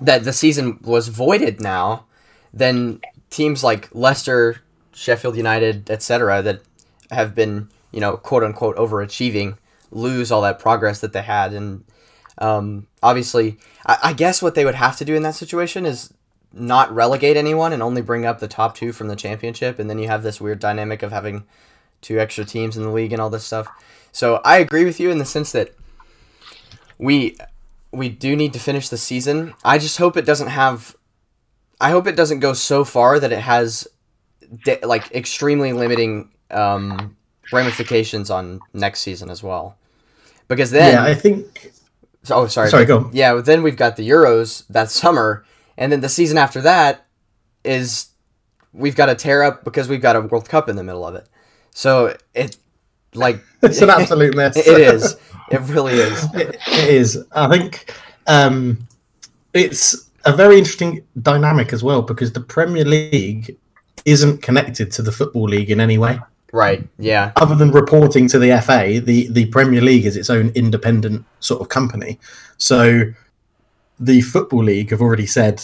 that 0.00 0.24
the 0.24 0.32
season 0.32 0.78
was 0.82 1.08
voided 1.08 1.60
now, 1.60 2.06
then 2.52 3.00
teams 3.30 3.64
like 3.64 3.88
Leicester, 3.94 4.62
Sheffield 4.92 5.36
United, 5.36 5.90
etc., 5.90 6.42
that 6.42 6.62
have 7.10 7.34
been 7.34 7.68
you 7.92 8.00
know 8.00 8.16
quote 8.16 8.42
unquote 8.42 8.76
overachieving 8.76 9.56
lose 9.90 10.32
all 10.32 10.42
that 10.42 10.58
progress 10.58 11.00
that 11.00 11.12
they 11.12 11.22
had, 11.22 11.52
and 11.52 11.84
um, 12.38 12.86
obviously, 13.02 13.58
I, 13.86 13.98
I 14.04 14.12
guess 14.12 14.42
what 14.42 14.54
they 14.54 14.64
would 14.64 14.74
have 14.74 14.96
to 14.98 15.04
do 15.04 15.14
in 15.14 15.22
that 15.22 15.34
situation 15.34 15.86
is 15.86 16.12
not 16.52 16.94
relegate 16.94 17.36
anyone 17.36 17.72
and 17.72 17.82
only 17.82 18.02
bring 18.02 18.24
up 18.24 18.40
the 18.40 18.48
top 18.48 18.74
two 18.74 18.92
from 18.92 19.08
the 19.08 19.16
championship, 19.16 19.78
and 19.78 19.88
then 19.88 19.98
you 19.98 20.08
have 20.08 20.22
this 20.22 20.40
weird 20.40 20.58
dynamic 20.58 21.02
of 21.02 21.12
having 21.12 21.44
two 22.00 22.18
extra 22.18 22.44
teams 22.44 22.76
in 22.76 22.82
the 22.82 22.90
league 22.90 23.12
and 23.12 23.20
all 23.20 23.30
this 23.30 23.44
stuff. 23.44 23.68
So 24.12 24.40
I 24.44 24.58
agree 24.58 24.84
with 24.84 25.00
you 25.00 25.10
in 25.10 25.18
the 25.18 25.24
sense 25.24 25.52
that 25.52 25.74
we 26.98 27.36
we 27.96 28.08
do 28.08 28.36
need 28.36 28.52
to 28.52 28.58
finish 28.58 28.88
the 28.88 28.98
season. 28.98 29.54
I 29.64 29.78
just 29.78 29.98
hope 29.98 30.16
it 30.16 30.26
doesn't 30.26 30.48
have. 30.48 30.96
I 31.80 31.90
hope 31.90 32.06
it 32.06 32.16
doesn't 32.16 32.40
go 32.40 32.52
so 32.52 32.84
far 32.84 33.18
that 33.20 33.32
it 33.32 33.40
has 33.40 33.88
de- 34.64 34.84
like 34.86 35.10
extremely 35.12 35.72
limiting 35.72 36.30
um, 36.50 37.16
ramifications 37.52 38.30
on 38.30 38.60
next 38.72 39.00
season 39.00 39.30
as 39.30 39.42
well. 39.42 39.76
Because 40.48 40.70
then, 40.70 40.94
yeah, 40.94 41.04
I 41.04 41.14
think. 41.14 41.72
oh 42.30 42.46
sorry, 42.46 42.70
Sorry, 42.70 42.84
go 42.84 43.10
yeah, 43.12 43.34
then 43.34 43.62
we've 43.62 43.76
got 43.76 43.96
the 43.96 44.08
Euros 44.08 44.66
that 44.68 44.90
summer, 44.90 45.44
and 45.76 45.90
then 45.90 46.00
the 46.00 46.08
season 46.08 46.38
after 46.38 46.60
that 46.62 47.06
is 47.64 48.08
we've 48.72 48.94
got 48.94 49.06
to 49.06 49.14
tear 49.14 49.42
up 49.42 49.64
because 49.64 49.88
we've 49.88 50.02
got 50.02 50.16
a 50.16 50.20
World 50.20 50.48
Cup 50.48 50.68
in 50.68 50.76
the 50.76 50.84
middle 50.84 51.06
of 51.06 51.14
it. 51.14 51.26
So 51.70 52.16
it 52.34 52.56
like 53.14 53.42
It's 53.62 53.80
an 53.80 53.90
absolute 53.90 54.36
mess. 54.36 54.56
it 54.66 54.80
is. 54.80 55.16
It 55.50 55.60
really 55.62 55.94
is. 55.94 56.24
it, 56.34 56.56
it 56.66 56.88
is. 56.88 57.24
I 57.32 57.48
think 57.48 57.94
um, 58.26 58.86
it's 59.54 60.10
a 60.24 60.32
very 60.32 60.58
interesting 60.58 61.04
dynamic 61.22 61.72
as 61.72 61.82
well 61.82 62.02
because 62.02 62.32
the 62.32 62.40
Premier 62.40 62.84
League 62.84 63.56
isn't 64.04 64.42
connected 64.42 64.90
to 64.92 65.02
the 65.02 65.12
Football 65.12 65.44
League 65.44 65.70
in 65.70 65.80
any 65.80 65.98
way. 65.98 66.18
Right. 66.52 66.86
Yeah. 66.98 67.32
Other 67.36 67.54
than 67.54 67.70
reporting 67.70 68.28
to 68.28 68.38
the 68.38 68.60
FA, 68.60 69.00
the, 69.00 69.28
the 69.28 69.46
Premier 69.46 69.80
League 69.80 70.06
is 70.06 70.16
its 70.16 70.30
own 70.30 70.50
independent 70.50 71.24
sort 71.40 71.60
of 71.60 71.68
company. 71.68 72.18
So 72.56 73.12
the 73.98 74.20
Football 74.20 74.64
League 74.64 74.90
have 74.90 75.00
already 75.00 75.26
said, 75.26 75.62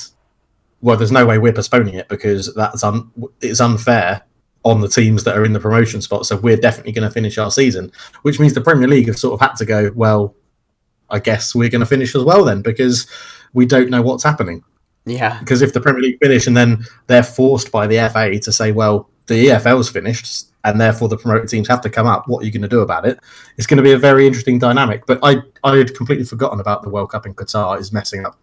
well, 0.80 0.96
there's 0.96 1.12
no 1.12 1.24
way 1.24 1.38
we're 1.38 1.52
postponing 1.52 1.94
it 1.94 2.08
because 2.08 2.52
that's 2.54 2.82
un- 2.82 3.10
it's 3.40 3.60
unfair 3.60 4.22
on 4.64 4.80
the 4.80 4.88
teams 4.88 5.24
that 5.24 5.36
are 5.36 5.44
in 5.44 5.52
the 5.52 5.60
promotion 5.60 6.00
spot. 6.00 6.26
So 6.26 6.36
we're 6.36 6.56
definitely 6.56 6.92
going 6.92 7.08
to 7.08 7.12
finish 7.12 7.38
our 7.38 7.50
season, 7.50 7.90
which 8.22 8.38
means 8.38 8.54
the 8.54 8.60
Premier 8.60 8.88
League 8.88 9.08
have 9.08 9.18
sort 9.18 9.34
of 9.34 9.40
had 9.40 9.56
to 9.56 9.64
go, 9.64 9.90
well, 9.94 10.34
I 11.10 11.18
guess 11.18 11.54
we're 11.54 11.68
going 11.68 11.80
to 11.80 11.86
finish 11.86 12.14
as 12.14 12.24
well 12.24 12.44
then 12.44 12.62
because 12.62 13.06
we 13.52 13.66
don't 13.66 13.90
know 13.90 14.02
what's 14.02 14.24
happening. 14.24 14.62
Yeah. 15.04 15.38
Because 15.40 15.62
if 15.62 15.72
the 15.72 15.80
Premier 15.80 16.02
League 16.02 16.18
finish 16.22 16.46
and 16.46 16.56
then 16.56 16.84
they're 17.08 17.22
forced 17.22 17.72
by 17.72 17.86
the 17.86 18.08
FA 18.12 18.38
to 18.38 18.52
say, 18.52 18.72
well, 18.72 19.10
the 19.26 19.46
EFL's 19.46 19.90
finished 19.90 20.46
and 20.64 20.80
therefore 20.80 21.08
the 21.08 21.16
promoted 21.16 21.48
teams 21.48 21.66
have 21.68 21.80
to 21.80 21.90
come 21.90 22.06
up, 22.06 22.28
what 22.28 22.42
are 22.42 22.46
you 22.46 22.52
going 22.52 22.62
to 22.62 22.68
do 22.68 22.80
about 22.80 23.04
it? 23.04 23.18
It's 23.56 23.66
going 23.66 23.78
to 23.78 23.82
be 23.82 23.92
a 23.92 23.98
very 23.98 24.26
interesting 24.26 24.58
dynamic. 24.58 25.06
But 25.06 25.18
I, 25.22 25.38
I 25.64 25.76
had 25.76 25.94
completely 25.96 26.24
forgotten 26.24 26.60
about 26.60 26.82
the 26.82 26.88
World 26.88 27.10
Cup 27.10 27.26
in 27.26 27.34
Qatar 27.34 27.80
is 27.80 27.92
messing 27.92 28.24
up 28.24 28.38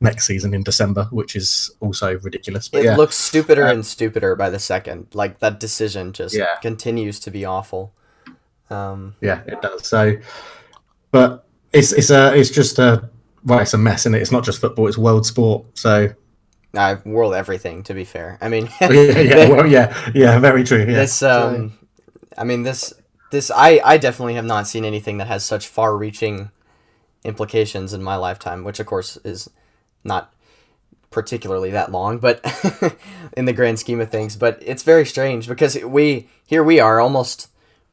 next 0.00 0.26
season 0.26 0.54
in 0.54 0.62
December, 0.62 1.04
which 1.10 1.36
is 1.36 1.70
also 1.80 2.18
ridiculous. 2.20 2.68
But 2.68 2.80
It 2.80 2.84
yeah, 2.86 2.96
looks 2.96 3.16
stupider 3.16 3.66
Uh, 3.66 3.72
and 3.72 3.84
stupider 3.86 4.34
by 4.34 4.50
the 4.50 4.58
second. 4.58 5.08
Like 5.12 5.40
that 5.40 5.60
decision 5.60 6.12
just 6.12 6.34
Yeah. 6.34 6.56
continues 6.62 7.20
to 7.20 7.30
be 7.30 7.44
awful. 7.44 7.92
Um, 8.70 9.14
yeah, 9.20 9.40
it 9.46 9.60
does. 9.60 9.86
So, 9.86 10.16
but 11.10 11.44
it's 11.72 11.92
it's 11.92 12.10
a 12.10 12.34
it's 12.34 12.50
just 12.50 12.78
a 12.78 13.08
well, 13.44 13.58
it's 13.58 13.74
a 13.74 13.78
mess, 13.78 14.06
and 14.06 14.14
it? 14.14 14.22
it's 14.22 14.30
not 14.32 14.44
just 14.44 14.60
football; 14.60 14.86
it's 14.86 14.96
world 14.98 15.26
sport. 15.26 15.64
So 15.74 16.10
uh, 16.74 16.96
world 17.04 17.34
everything. 17.34 17.82
To 17.84 17.94
be 17.94 18.04
fair, 18.04 18.38
I 18.40 18.48
mean, 18.48 18.68
yeah, 18.80 18.90
yeah, 18.90 19.48
well, 19.50 19.66
yeah, 19.66 20.10
yeah, 20.14 20.38
very 20.38 20.64
true. 20.64 20.78
Yeah. 20.80 20.86
this. 20.86 21.22
Um, 21.22 21.78
I 22.38 22.44
mean, 22.44 22.62
this. 22.62 22.94
This. 23.32 23.50
I. 23.50 23.80
I 23.84 23.98
definitely 23.98 24.34
have 24.34 24.44
not 24.46 24.66
seen 24.68 24.84
anything 24.84 25.18
that 25.18 25.26
has 25.26 25.44
such 25.44 25.66
far-reaching 25.66 26.50
implications 27.24 27.92
in 27.92 28.02
my 28.02 28.16
lifetime, 28.16 28.64
which 28.64 28.80
of 28.80 28.86
course 28.86 29.18
is 29.24 29.50
not 30.04 30.32
particularly 31.10 31.70
that 31.70 31.90
long, 31.90 32.18
but 32.18 32.40
in 33.36 33.44
the 33.44 33.52
grand 33.52 33.78
scheme 33.78 34.00
of 34.00 34.10
things. 34.10 34.36
But 34.36 34.62
it's 34.64 34.82
very 34.82 35.04
strange 35.06 35.48
because 35.48 35.76
we 35.84 36.28
here 36.46 36.62
we 36.64 36.78
are 36.80 37.00
almost 37.00 37.48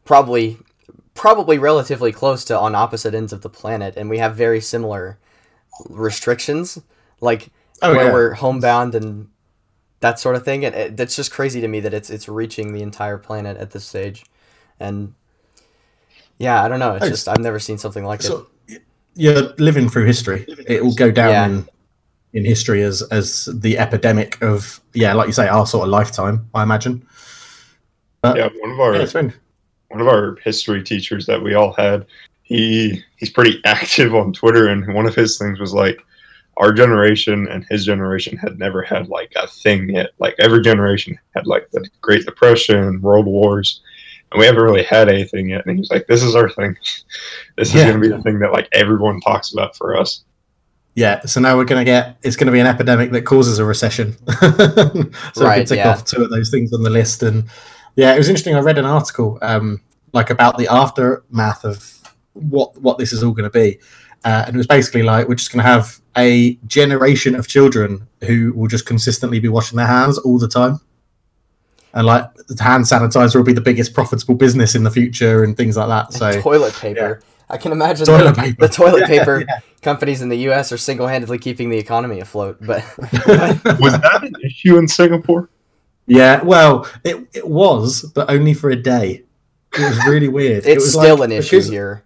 probably 0.06 0.58
probably 1.14 1.58
relatively 1.58 2.12
close 2.12 2.46
to 2.46 2.58
on 2.58 2.76
opposite 2.76 3.14
ends 3.16 3.34
of 3.34 3.42
the 3.42 3.50
planet, 3.50 3.96
and 3.98 4.10
we 4.10 4.20
have 4.20 4.36
very 4.36 4.62
similar 4.62 5.18
restrictions, 5.90 6.80
like 7.22 7.50
Oh, 7.82 7.94
where 7.96 8.08
yeah. 8.08 8.14
we're 8.14 8.34
homebound 8.34 8.96
and 8.96 9.30
that 10.00 10.20
sort 10.20 10.36
of 10.36 10.44
thing. 10.44 10.66
And 10.66 10.74
it, 10.74 10.98
that's 10.98 11.16
just 11.16 11.32
crazy 11.32 11.62
to 11.62 11.68
me 11.68 11.80
that 11.82 11.94
it's 11.94 12.10
it's 12.10 12.28
reaching 12.28 12.74
the 12.74 12.82
entire 12.82 13.18
planet 13.20 13.58
at 13.58 13.72
this 13.72 13.86
stage, 13.86 14.26
and 14.80 15.14
yeah, 16.40 16.64
I 16.64 16.68
don't 16.68 16.80
know. 16.80 16.96
It's 16.96 17.06
Oh, 17.06 17.10
just 17.10 17.28
I've 17.28 17.40
never 17.40 17.60
seen 17.60 17.78
something 17.78 18.04
like 18.06 18.20
it. 18.22 18.24
So 18.24 18.48
you're 19.16 19.54
living 19.58 19.90
through 19.90 20.06
history. 20.06 20.46
It 20.68 20.84
will 20.84 20.94
go 20.94 21.10
down 21.12 21.30
Yeah. 21.32 21.46
in 21.46 21.70
in 22.34 22.46
history 22.46 22.82
as 22.84 23.02
as 23.04 23.50
the 23.54 23.78
epidemic 23.78 24.42
of 24.42 24.82
yeah, 24.94 25.14
like 25.14 25.28
you 25.28 25.34
say, 25.34 25.48
our 25.48 25.66
sort 25.66 25.84
of 25.84 25.90
lifetime. 25.90 26.48
I 26.54 26.64
imagine. 26.64 27.06
But, 28.22 28.38
Yeah, 28.38 28.50
one 28.62 28.72
of 28.72 28.80
our 28.80 28.96
yeah, 28.96 29.32
one 29.90 30.02
of 30.02 30.08
our 30.08 30.36
history 30.44 30.84
teachers 30.84 31.26
that 31.28 31.42
we 31.42 31.54
all 31.54 31.74
had, 31.74 32.06
he 32.44 33.04
he's 33.18 33.30
pretty 33.30 33.62
active 33.66 34.14
on 34.16 34.34
Twitter, 34.34 34.68
and 34.68 34.94
one 34.94 35.06
of 35.06 35.16
his 35.16 35.38
things 35.38 35.60
was 35.60 35.74
like, 35.74 36.00
our 36.58 36.74
generation 36.74 37.48
and 37.48 37.66
his 37.70 37.86
generation 37.86 38.38
had 38.38 38.58
never 38.60 38.82
had 38.82 39.08
like 39.10 39.32
a 39.36 39.48
thing 39.48 39.90
yet. 39.90 40.12
Like 40.20 40.36
every 40.40 40.62
generation 40.62 41.18
had 41.36 41.48
like 41.48 41.70
the 41.72 41.88
Great 42.02 42.26
Depression, 42.26 43.02
World 43.02 43.28
Wars, 43.28 43.82
and 44.32 44.40
we 44.40 44.46
haven't 44.46 44.64
really 44.64 44.84
had 44.84 45.08
anything 45.08 45.50
yet. 45.50 45.66
And 45.66 45.78
he's 45.78 45.92
like, 45.92 46.08
"This 46.08 46.24
is 46.24 46.36
our 46.36 46.50
thing. 46.50 46.76
This 47.58 47.70
is 47.70 47.76
Yeah. 47.76 47.90
going 47.90 48.02
to 48.02 48.10
be 48.10 48.16
the 48.16 48.22
thing 48.22 48.40
that 48.40 48.52
like 48.54 48.68
everyone 48.74 49.22
talks 49.22 49.54
about 49.54 49.76
for 49.76 49.96
us." 49.96 50.24
Yeah, 50.98 51.22
so 51.28 51.40
now 51.40 51.56
we're 51.56 51.66
going 51.66 51.80
to 51.80 51.86
get 51.86 52.18
it's 52.24 52.36
going 52.36 52.48
to 52.48 52.52
be 52.52 52.60
an 52.60 52.66
epidemic 52.66 53.12
that 53.12 53.22
causes 53.22 53.60
a 53.60 53.66
recession. 53.66 54.18
so 54.42 54.50
we 55.38 55.44
Right, 55.44 55.58
can 55.58 55.66
tick 55.68 55.78
yeah. 55.78 55.92
off 55.92 56.04
two 56.04 56.24
of 56.24 56.32
those 56.32 56.50
things 56.50 56.74
on 56.74 56.82
the 56.82 56.90
list. 56.90 57.22
And 57.22 57.44
yeah, 57.96 58.16
it 58.16 58.18
was 58.18 58.30
interesting. 58.30 58.56
I 58.56 58.62
read 58.62 58.80
an 58.80 58.86
article 58.86 59.38
um, 59.44 59.80
like 60.14 60.32
about 60.32 60.58
the 60.58 60.68
aftermath 60.68 61.64
of 61.64 62.12
what 62.34 62.82
what 62.82 62.98
this 62.98 63.14
is 63.14 63.24
all 63.24 63.32
going 63.34 63.44
to 63.44 63.52
be, 63.52 63.80
uh, 64.26 64.46
and 64.48 64.56
it 64.56 64.58
was 64.58 64.66
basically 64.66 65.04
like 65.04 65.28
we're 65.28 65.36
just 65.36 65.54
going 65.54 65.64
to 65.64 65.70
have 65.70 66.00
a 66.18 66.56
generation 66.66 67.36
of 67.36 67.48
children 67.48 68.08
who 68.24 68.52
will 68.54 68.68
just 68.68 68.88
consistently 68.88 69.40
be 69.40 69.50
washing 69.50 69.78
their 69.78 69.86
hands 69.86 70.18
all 70.18 70.40
the 70.40 70.48
time. 70.48 70.80
And 71.94 72.08
like 72.08 72.26
hand 72.60 72.86
sanitizer 72.86 73.36
will 73.36 73.44
be 73.44 73.54
the 73.54 73.62
biggest 73.62 73.94
profitable 73.94 74.34
business 74.34 74.74
in 74.74 74.82
the 74.84 74.90
future 74.90 75.44
and 75.44 75.56
things 75.56 75.78
like 75.78 75.90
that. 75.90 76.14
So 76.14 76.42
toilet 76.42 76.74
paper. 76.74 77.22
I 77.50 77.58
can 77.58 77.72
imagine 77.72 78.06
Toilet 78.06 78.36
the, 78.36 78.42
paper. 78.42 78.68
the 78.68 78.74
toilet 78.74 79.00
Yeah, 79.02 79.08
paper 79.08 79.46
yeah. 79.48 79.60
companies 79.82 80.22
in 80.22 80.30
the 80.30 80.36
U.S. 80.50 80.72
are 80.72 80.78
single-handedly 80.78 81.38
keeping 81.40 81.70
the 81.70 81.78
economy 81.78 82.20
afloat. 82.20 82.58
But 82.60 82.84
Was 82.98 83.94
that 84.02 84.20
an 84.24 84.34
issue 84.44 84.78
in 84.78 84.88
Singapore? 84.88 85.50
Yeah, 86.08 86.42
well, 86.44 86.90
it, 87.04 87.18
it 87.34 87.48
was, 87.48 88.04
but 88.16 88.30
only 88.30 88.54
for 88.54 88.70
a 88.70 88.76
day. 88.76 89.24
It 89.74 89.82
was 89.82 90.06
really 90.08 90.28
weird. 90.28 90.66
it 90.66 90.72
it's 90.78 90.86
was 90.86 90.92
still 90.94 91.18
like- 91.18 91.26
an 91.26 91.32
issue 91.34 91.58
because- 91.58 91.70
here. 91.70 92.04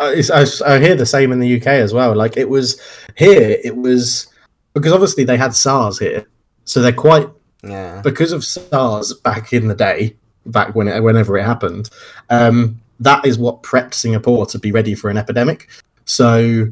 it's, 0.00 0.30
I, 0.30 0.74
I 0.74 0.78
hear 0.80 0.94
the 0.94 1.06
same 1.06 1.32
in 1.32 1.40
the 1.40 1.56
UK 1.60 1.66
as 1.68 1.92
well. 1.94 2.14
Like 2.14 2.36
it 2.36 2.48
was 2.48 2.80
here, 3.16 3.56
it 3.64 3.76
was 3.76 4.28
because 4.74 4.92
obviously 4.92 5.24
they 5.24 5.36
had 5.38 5.54
SARS 5.54 5.98
here, 5.98 6.26
so 6.64 6.82
they're 6.82 6.92
quite 6.92 7.28
Yeah. 7.62 8.00
because 8.02 8.32
of 8.32 8.44
SARS 8.44 9.14
back 9.14 9.52
in 9.54 9.68
the 9.68 9.74
day, 9.74 10.16
back 10.44 10.74
when 10.74 10.88
it, 10.88 11.02
whenever 11.02 11.38
it 11.38 11.44
happened. 11.44 11.88
Um, 12.28 12.80
that 13.00 13.26
is 13.26 13.38
what 13.38 13.62
prepped 13.62 13.94
Singapore 13.94 14.46
to 14.46 14.58
be 14.58 14.72
ready 14.72 14.94
for 14.94 15.10
an 15.10 15.16
epidemic. 15.16 15.68
So 16.04 16.68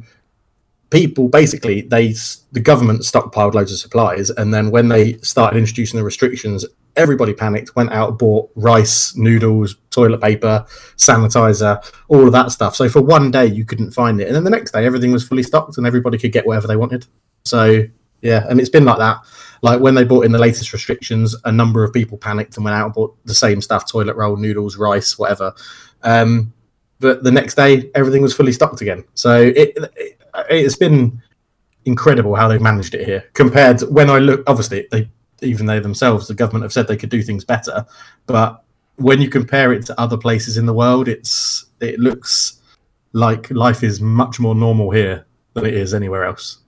people 0.91 1.29
basically 1.29 1.81
they 1.81 2.15
the 2.53 2.61
government 2.61 3.01
stockpiled 3.01 3.55
loads 3.55 3.73
of 3.73 3.79
supplies, 3.79 4.31
and 4.31 4.53
then 4.55 4.71
when 4.71 4.89
they 4.89 5.15
started 5.19 5.59
introducing 5.59 5.99
the 5.99 6.05
restrictions, 6.05 6.65
everybody 6.97 7.33
panicked, 7.33 7.75
went 7.75 7.93
out, 7.93 8.19
bought 8.19 8.51
rice, 8.55 9.17
noodles, 9.17 9.77
toilet 9.91 10.21
paper, 10.21 10.65
sanitizer, 10.97 11.85
all 12.09 12.27
of 12.27 12.33
that 12.33 12.53
stuff. 12.53 12.77
So 12.77 12.89
for 12.89 13.03
one 13.03 13.31
day 13.31 13.47
you 13.47 13.65
couldn't 13.65 13.91
find 13.91 14.21
it, 14.21 14.29
and 14.29 14.37
then 14.37 14.45
the 14.45 14.51
next 14.51 14.71
day 14.73 14.87
everything 14.87 15.13
was 15.13 15.27
fully 15.27 15.43
stocked, 15.43 15.79
and 15.79 15.87
everybody 15.87 16.19
could 16.19 16.33
get 16.33 16.47
whatever 16.47 16.67
they 16.67 16.77
wanted. 16.77 17.07
So 17.45 17.83
yeah, 18.23 18.47
and 18.49 18.61
it's 18.61 18.71
been 18.71 18.85
like 18.85 18.99
that. 18.99 19.19
Like 19.65 19.81
when 19.81 19.95
they 19.95 20.05
brought 20.05 20.27
in 20.27 20.33
the 20.33 20.39
latest 20.39 20.75
restrictions, 20.75 21.35
a 21.47 21.51
number 21.51 21.85
of 21.85 21.91
people 21.91 22.19
panicked 22.19 22.57
and 22.57 22.65
went 22.67 22.77
out 22.77 22.85
and 22.85 22.95
bought 22.95 23.17
the 23.25 23.33
same 23.33 23.63
stuff: 23.63 23.91
toilet 23.91 24.15
roll, 24.15 24.37
noodles, 24.37 24.77
rice, 24.77 25.19
whatever. 25.19 25.55
Um, 26.03 26.53
but 27.01 27.25
the 27.25 27.33
next 27.33 27.55
day, 27.55 27.91
everything 27.95 28.21
was 28.21 28.37
fully 28.37 28.53
stocked 28.53 28.83
again. 28.83 29.05
So 29.15 29.41
it, 29.41 29.73
it 29.97 30.19
it's 30.51 30.77
been 30.77 31.23
incredible 31.87 32.35
how 32.35 32.47
they've 32.47 32.61
managed 32.61 32.95
it 32.95 33.07
here. 33.07 33.25
Compared 33.33 33.79
to 33.79 33.87
when 33.87 34.11
I 34.11 34.19
look, 34.19 34.43
obviously 34.47 34.87
they 34.91 35.09
even 35.41 35.65
they 35.65 35.79
themselves, 35.79 36.29
the 36.29 36.35
government 36.35 36.65
have 36.65 36.73
said 36.75 36.87
they 36.87 36.99
could 36.99 37.09
do 37.09 37.23
things 37.23 37.43
better, 37.43 37.87
but 38.27 38.63
when 38.97 39.19
you 39.19 39.31
compare 39.31 39.73
it 39.73 39.87
to 39.87 39.99
other 39.99 40.19
places 40.19 40.59
in 40.59 40.67
the 40.67 40.75
world, 40.75 41.09
it's 41.09 41.65
it 41.81 41.99
looks 41.99 42.61
like 43.15 43.51
life 43.51 43.83
is 43.83 43.99
much 43.99 44.39
more 44.39 44.55
normal 44.55 44.91
here 44.91 45.25
than 45.55 45.65
it 45.65 45.73
is 45.73 45.95
anywhere 45.95 46.27
else. 46.27 46.59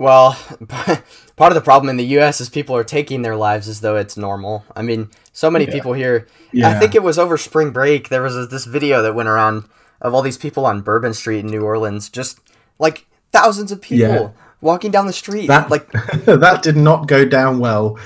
Well, 0.00 0.32
part 0.68 1.52
of 1.52 1.54
the 1.54 1.60
problem 1.60 1.90
in 1.90 1.96
the 1.98 2.06
U.S. 2.16 2.40
is 2.40 2.48
people 2.48 2.74
are 2.74 2.82
taking 2.84 3.20
their 3.20 3.36
lives 3.36 3.68
as 3.68 3.82
though 3.82 3.96
it's 3.96 4.16
normal. 4.16 4.64
I 4.74 4.80
mean, 4.82 5.10
so 5.32 5.50
many 5.50 5.66
Yeah. 5.66 5.72
people 5.72 5.92
here. 5.92 6.26
Yeah. 6.52 6.70
I 6.70 6.78
think 6.78 6.94
it 6.94 7.02
was 7.02 7.18
over 7.18 7.36
spring 7.36 7.70
break. 7.70 8.08
There 8.08 8.22
was 8.22 8.48
this 8.48 8.64
video 8.64 9.02
that 9.02 9.14
went 9.14 9.28
around 9.28 9.64
of 10.00 10.14
all 10.14 10.22
these 10.22 10.38
people 10.38 10.64
on 10.64 10.80
Bourbon 10.80 11.12
Street 11.12 11.40
in 11.40 11.48
New 11.48 11.60
Orleans, 11.62 12.08
just 12.08 12.40
like 12.78 13.06
thousands 13.30 13.70
of 13.72 13.82
people 13.82 13.98
Yeah. 14.08 14.28
walking 14.62 14.90
down 14.90 15.06
the 15.06 15.12
street. 15.12 15.48
That 15.48 15.70
like 15.70 15.90
that 16.24 16.62
did 16.62 16.76
not 16.78 17.06
go 17.06 17.26
down 17.26 17.58
well 17.58 17.98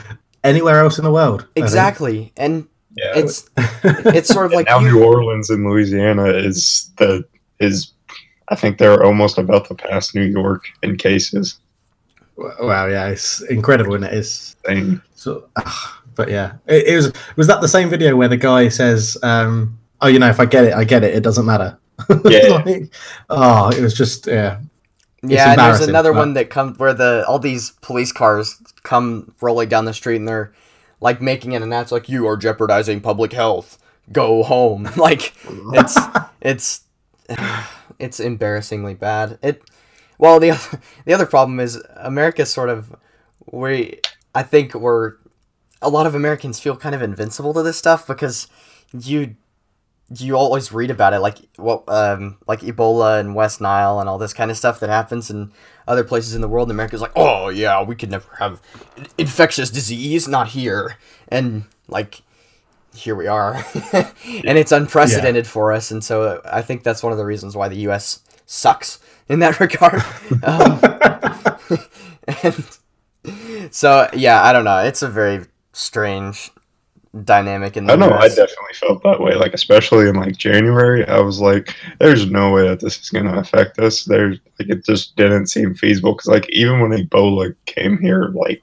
anywhere 0.43 0.81
else 0.81 0.99
in 0.99 1.05
the 1.05 1.13
world. 1.13 1.47
Exactly, 1.55 2.33
and 2.37 2.67
Yeah. 2.97 3.13
it's 3.15 3.49
it's 3.87 4.29
sort 4.29 4.47
of 4.47 4.53
like 4.59 4.67
now 4.67 4.81
you- 4.81 4.91
New 4.91 5.05
Orleans 5.05 5.49
and 5.49 5.65
Louisiana 5.65 6.25
is 6.27 6.91
the 6.99 7.25
is 7.61 7.93
I 8.49 8.57
think 8.57 8.79
they're 8.79 9.05
almost 9.05 9.39
about 9.39 9.69
to 9.69 9.75
pass 9.77 10.13
New 10.13 10.25
York 10.25 10.65
in 10.83 10.97
cases. 10.97 11.57
Wow, 12.37 12.87
yeah, 12.87 13.09
it's 13.09 13.43
incredible, 13.43 13.95
and 13.95 14.05
it 14.05 14.15
is. 14.15 14.57
Thing. 14.65 15.01
So, 15.15 15.49
ah, 15.57 16.03
but 16.15 16.29
yeah, 16.29 16.55
it, 16.67 16.87
it 16.89 16.97
was. 16.97 17.13
Was 17.37 17.47
that 17.47 17.61
the 17.61 17.69
same 17.69 17.89
video 17.89 18.17
where 18.17 18.29
the 18.29 18.37
guy 18.37 18.69
says, 18.69 19.17
um, 19.23 19.79
"Oh, 20.01 20.09
you 20.09 20.19
know, 20.19 20.29
if 20.29 20.41
I 20.41 20.47
get 20.47 20.65
it, 20.65 20.75
I 20.75 20.85
get 20.85 21.05
it. 21.05 21.15
It 21.15 21.23
doesn't 21.23 21.47
matter." 21.47 21.79
Yeah. 22.25 22.63
Like, 22.65 22.93
oh, 23.31 23.71
it 23.71 23.81
was 23.81 23.95
just 23.95 24.27
yeah. 24.27 24.61
Yeah, 25.23 25.53
and 25.53 25.61
there's 25.61 25.81
another 25.81 26.13
but- 26.13 26.19
one 26.19 26.35
that 26.35 26.51
comes 26.51 26.79
where 26.79 26.93
the 26.93 27.25
all 27.29 27.39
these 27.39 27.71
police 27.83 28.13
cars 28.13 28.61
come 28.83 29.33
rolling 29.41 29.69
down 29.69 29.85
the 29.85 29.95
street 29.95 30.17
and 30.17 30.29
they're 30.29 30.53
like 31.01 31.21
making 31.21 31.55
an 31.55 31.63
announce 31.63 31.93
like 31.93 32.09
you 32.09 32.27
are 32.27 32.37
jeopardizing 32.37 33.01
public 33.01 33.33
health. 33.33 33.79
Go 34.13 34.43
home. 34.43 34.89
Like 34.97 35.35
it's 35.73 35.97
it's 36.41 36.83
it's 37.99 38.21
embarrassingly 38.21 38.95
bad. 38.95 39.39
It 39.43 39.63
well 40.19 40.39
the 40.41 40.51
oth- 40.51 40.81
the 41.05 41.13
other 41.13 41.27
problem 41.27 41.61
is 41.61 41.83
America's 41.97 42.53
sort 42.53 42.69
of 42.69 42.95
we 43.51 44.01
I 44.35 44.43
think 44.43 44.75
we're 44.75 45.15
a 45.83 45.89
lot 45.89 46.07
of 46.07 46.15
Americans 46.15 46.61
feel 46.61 46.77
kind 46.77 46.95
of 46.95 47.03
invincible 47.03 47.53
to 47.55 47.63
this 47.63 47.77
stuff 47.77 48.07
because 48.07 48.49
you 48.93 49.37
you 50.19 50.37
always 50.37 50.71
read 50.71 50.91
about 50.91 51.15
it 51.15 51.21
like 51.21 51.39
what 51.57 51.83
um 51.89 52.37
like 52.47 52.61
Ebola 52.61 53.19
and 53.21 53.35
West 53.35 53.61
Nile 53.61 54.01
and 54.01 54.09
all 54.09 54.19
this 54.19 54.35
kind 54.35 54.51
of 54.51 54.57
stuff 54.57 54.81
that 54.81 54.91
happens 54.91 55.31
in 55.31 55.51
other 55.89 56.05
places 56.05 56.35
in 56.35 56.41
the 56.41 56.49
world 56.49 56.69
and 56.69 56.77
America's 56.77 57.01
like 57.01 57.13
oh 57.17 57.49
yeah 57.49 57.83
we 57.83 57.95
could 57.95 58.11
never 58.11 58.29
have 58.39 58.61
infectious 59.19 59.71
disease 59.71 60.29
not 60.29 60.49
here. 60.49 60.97
And 61.29 61.65
like 61.89 62.23
here 62.95 63.15
we 63.17 63.27
are. 63.27 63.65
And 64.47 64.57
it's 64.59 64.73
unprecedented 64.73 65.47
for 65.47 65.73
us 65.73 65.91
and 65.91 66.03
so 66.05 66.41
I 66.45 66.63
think 66.63 66.83
that's 66.83 67.03
one 67.03 67.13
of 67.13 67.19
the 67.19 67.25
reasons 67.25 67.57
why 67.57 67.69
the 67.69 67.89
US 67.89 68.21
sucks 68.47 68.99
in 69.29 69.39
that 69.41 69.59
regard 69.61 70.03
um, 70.43 70.81
and 72.43 73.73
so 73.75 74.09
yeah 74.15 74.43
I 74.43 74.53
don't 74.53 74.65
know 74.65 74.79
it's 74.79 75.03
a 75.03 75.09
very 75.09 75.45
strange 75.73 76.51
dynamic 77.23 77.77
in 77.77 77.87
the 77.87 77.93
I 77.93 77.97
know 77.97 78.11
I 78.11 78.29
definitely 78.29 78.75
felt 78.75 79.03
that 79.05 79.21
way. 79.21 79.35
Like 79.35 79.55
especially 79.55 80.09
in 80.09 80.17
like 80.17 80.37
January, 80.37 81.07
I 81.07 81.21
was 81.21 81.41
like, 81.41 81.75
"There's 82.01 82.29
no 82.31 82.53
way 82.53 82.67
that 82.69 82.81
this 82.81 83.01
is 83.01 83.11
going 83.11 83.27
to 83.27 83.39
affect 83.39 83.79
us." 83.79 84.05
There's 84.05 84.39
like 84.59 84.69
it 84.69 84.85
just 84.85 85.15
didn't 85.17 85.47
seem 85.47 85.75
feasible 85.75 86.13
because 86.13 86.27
like 86.27 86.49
even 86.51 86.81
when 86.81 86.91
Ebola 86.91 87.55
came 87.67 87.99
here 87.99 88.33
like 88.35 88.63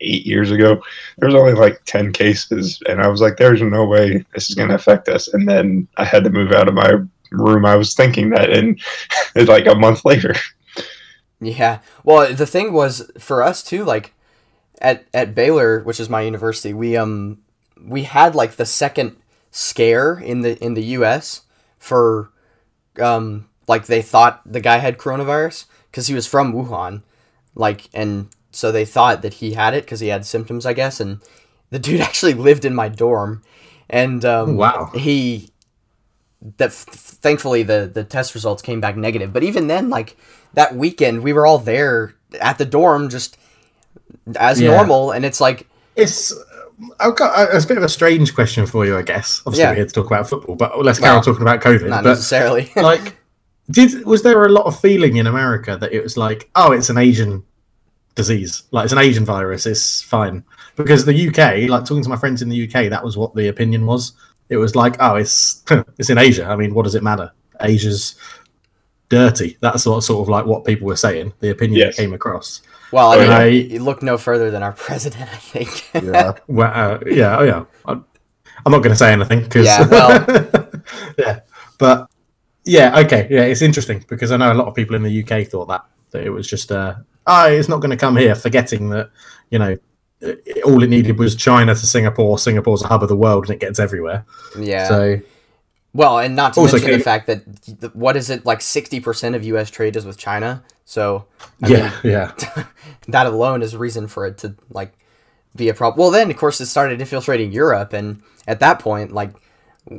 eight 0.00 0.24
years 0.24 0.50
ago, 0.50 0.82
there 1.18 1.28
was 1.28 1.34
only 1.34 1.52
like 1.52 1.82
ten 1.84 2.12
cases, 2.12 2.80
and 2.88 3.00
I 3.02 3.08
was 3.08 3.20
like, 3.20 3.36
"There's 3.36 3.62
no 3.62 3.84
way 3.84 4.24
this 4.34 4.48
is 4.48 4.56
going 4.56 4.68
to 4.68 4.76
affect 4.76 5.08
us." 5.08 5.28
And 5.28 5.48
then 5.48 5.88
I 5.98 6.04
had 6.04 6.24
to 6.24 6.30
move 6.30 6.52
out 6.52 6.68
of 6.68 6.74
my 6.74 6.94
room. 7.30 7.64
I 7.66 7.76
was 7.76 7.94
thinking 7.94 8.30
that, 8.30 8.50
and 8.52 8.80
like 9.48 9.66
a 9.66 9.74
month 9.74 10.04
later, 10.04 10.34
Yeah. 11.40 11.78
Well, 12.04 12.32
the 12.34 12.46
thing 12.46 12.72
was 12.72 13.10
for 13.18 13.42
us 13.42 13.62
too, 13.62 13.84
like 13.84 14.12
at 14.80 15.06
at 15.14 15.34
Baylor, 15.34 15.80
which 15.80 16.00
is 16.00 16.08
my 16.10 16.22
university, 16.22 16.74
we 16.74 16.96
um 16.96 17.38
we 17.82 18.04
had 18.04 18.34
like 18.34 18.52
the 18.56 18.66
second 18.66 19.16
scare 19.50 20.14
in 20.18 20.42
the 20.42 20.62
in 20.64 20.74
the 20.74 20.84
US 20.98 21.42
for 21.78 22.30
um 23.00 23.48
like 23.68 23.86
they 23.86 24.02
thought 24.02 24.42
the 24.50 24.60
guy 24.60 24.78
had 24.78 24.98
coronavirus 24.98 25.66
cuz 25.92 26.08
he 26.08 26.14
was 26.14 26.26
from 26.26 26.52
Wuhan. 26.52 27.02
Like 27.54 27.88
and 27.94 28.28
so 28.52 28.72
they 28.72 28.84
thought 28.84 29.22
that 29.22 29.34
he 29.34 29.54
had 29.54 29.74
it 29.74 29.86
cuz 29.86 30.00
he 30.00 30.08
had 30.08 30.26
symptoms, 30.26 30.66
I 30.66 30.72
guess, 30.74 31.00
and 31.00 31.20
the 31.70 31.78
dude 31.78 32.00
actually 32.08 32.34
lived 32.34 32.64
in 32.64 32.74
my 32.74 32.88
dorm 32.88 33.42
and 33.88 34.24
um 34.24 34.56
Wow. 34.56 34.90
he 34.94 35.49
that 36.56 36.68
f- 36.70 36.84
thankfully 36.86 37.62
the 37.62 37.90
the 37.92 38.04
test 38.04 38.34
results 38.34 38.62
came 38.62 38.80
back 38.80 38.96
negative. 38.96 39.32
But 39.32 39.42
even 39.42 39.66
then, 39.66 39.90
like 39.90 40.16
that 40.54 40.74
weekend, 40.74 41.22
we 41.22 41.32
were 41.32 41.46
all 41.46 41.58
there 41.58 42.14
at 42.40 42.58
the 42.58 42.64
dorm 42.64 43.08
just 43.08 43.36
as 44.36 44.60
Yeah. 44.60 44.76
normal, 44.76 45.10
and 45.12 45.24
it's 45.24 45.40
like 45.40 45.66
It's 45.96 46.32
I've 46.98 47.14
got 47.16 47.38
uh, 47.38 47.54
it's 47.56 47.64
a 47.64 47.68
bit 47.68 47.76
of 47.76 47.82
a 47.82 47.88
strange 47.88 48.34
question 48.34 48.64
for 48.66 48.86
you, 48.86 48.96
I 48.96 49.02
guess. 49.02 49.42
Obviously, 49.46 49.64
Yeah. 49.64 49.70
we're 49.70 49.76
here 49.76 49.86
to 49.86 49.92
talk 49.92 50.06
about 50.06 50.28
football, 50.28 50.56
but 50.56 50.82
let's 50.84 50.98
carry 50.98 51.16
on 51.16 51.22
talking 51.22 51.42
about 51.42 51.60
COVID. 51.60 51.88
not 51.88 52.04
but 52.04 52.10
necessarily. 52.10 52.70
like, 52.76 53.16
did 53.70 54.04
was 54.06 54.22
there 54.22 54.42
a 54.44 54.48
lot 54.48 54.64
of 54.66 54.80
feeling 54.80 55.16
in 55.16 55.26
America 55.26 55.76
that 55.76 55.92
it 55.92 56.02
was 56.02 56.16
like, 56.16 56.48
oh, 56.54 56.72
it's 56.72 56.88
an 56.90 56.96
Asian 56.98 57.42
disease, 58.14 58.62
like 58.70 58.84
it's 58.84 58.92
an 58.92 58.98
Asian 58.98 59.24
virus, 59.24 59.66
it's 59.66 60.00
fine? 60.02 60.42
Because 60.76 61.04
the 61.04 61.28
UK, 61.28 61.68
like 61.68 61.84
talking 61.84 62.02
to 62.02 62.08
my 62.08 62.16
friends 62.16 62.40
in 62.40 62.48
the 62.48 62.64
UK, 62.66 62.88
that 62.88 63.04
was 63.04 63.16
what 63.16 63.34
the 63.34 63.48
opinion 63.48 63.84
was. 63.84 64.12
It 64.50 64.56
was 64.58 64.76
like, 64.76 64.96
oh, 65.00 65.14
it's 65.16 65.62
it's 65.98 66.10
in 66.10 66.18
Asia. 66.18 66.44
I 66.44 66.56
mean, 66.56 66.74
what 66.74 66.82
does 66.84 66.94
it 66.94 67.02
matter? 67.02 67.32
Asia's 67.62 68.16
dirty. 69.08 69.56
That's 69.60 69.86
what 69.86 70.02
sort 70.02 70.22
of 70.22 70.28
like 70.28 70.44
what 70.46 70.64
people 70.64 70.86
were 70.86 70.96
saying. 70.96 71.32
The 71.40 71.50
opinion 71.50 71.80
Yes. 71.80 71.96
that 71.96 72.02
came 72.02 72.12
across. 72.12 72.60
well, 72.92 73.12
I 73.12 73.18
mean, 73.18 73.30
I- 73.30 73.46
you 73.46 73.82
look 73.82 74.02
no 74.02 74.18
further 74.18 74.50
than 74.50 74.62
our 74.62 74.72
president, 74.86 75.30
I 75.32 75.36
think. 75.36 75.90
Yeah. 75.94 76.32
Well, 76.48 76.72
uh, 76.74 76.98
yeah, 77.06 77.38
oh 77.38 77.42
yeah. 77.44 77.64
I'm, 77.86 78.04
I'm 78.66 78.72
not 78.72 78.78
going 78.80 78.92
to 78.92 78.96
say 78.96 79.12
anything 79.12 79.40
because 79.42 79.66
Yeah, 79.66 79.86
well- 79.88 80.70
yeah, 81.18 81.40
but 81.78 82.10
yeah, 82.64 82.98
okay, 83.00 83.26
yeah, 83.30 83.42
it's 83.42 83.62
interesting 83.62 84.04
because 84.08 84.32
I 84.32 84.36
know 84.36 84.52
a 84.52 84.54
lot 84.54 84.66
of 84.68 84.74
people 84.74 84.94
in 84.96 85.02
the 85.02 85.22
UK 85.22 85.46
thought 85.46 85.66
that 85.68 85.84
that 86.10 86.24
it 86.24 86.30
was 86.30 86.46
just 86.46 86.70
uh, 86.72 86.94
oh, 87.26 87.46
it's 87.50 87.68
not 87.68 87.78
going 87.80 87.90
to 87.90 87.96
come 87.96 88.16
here, 88.16 88.34
forgetting 88.34 88.90
that 88.90 89.10
you 89.50 89.58
know 89.58 89.70
it, 89.70 89.82
all 90.64 90.82
it 90.82 90.90
needed 90.90 91.18
was 91.18 91.34
China 91.34 91.74
to 91.74 91.86
Singapore. 91.86 92.38
Singapore's 92.38 92.82
a 92.82 92.88
hub 92.88 93.02
of 93.02 93.08
the 93.08 93.16
world 93.16 93.44
and 93.46 93.54
it 93.54 93.60
gets 93.60 93.78
everywhere. 93.78 94.24
yeah. 94.58 94.86
So 94.88 95.20
Well, 95.94 96.18
and 96.18 96.36
not 96.36 96.54
to 96.54 96.60
Also, 96.60 96.76
mention 96.76 96.92
the 96.98 97.04
fact 97.04 97.26
that 97.26 97.44
the, 97.80 97.88
what 97.94 98.16
is 98.16 98.30
it 98.30 98.44
like 98.44 98.60
sixty 98.60 99.00
percent 99.00 99.34
of 99.34 99.44
U.S. 99.44 99.70
trade 99.70 99.96
is 99.96 100.04
with 100.04 100.18
China. 100.18 100.62
So 100.84 101.26
I 101.62 101.68
yeah, 101.68 101.96
yeah, 102.02 102.32
that 103.08 103.26
alone 103.26 103.62
is 103.62 103.74
a 103.74 103.78
reason 103.78 104.08
for 104.08 104.26
it 104.26 104.38
to 104.38 104.54
like 104.70 104.92
be 105.56 105.68
a 105.68 105.74
problem. 105.74 105.98
Well, 106.00 106.10
then 106.10 106.30
of 106.30 106.36
course 106.36 106.60
it 106.60 106.66
started 106.66 107.00
infiltrating 107.00 107.52
Europe, 107.52 107.92
and 107.92 108.22
at 108.46 108.60
that 108.60 108.78
point, 108.80 109.12
like 109.12 109.30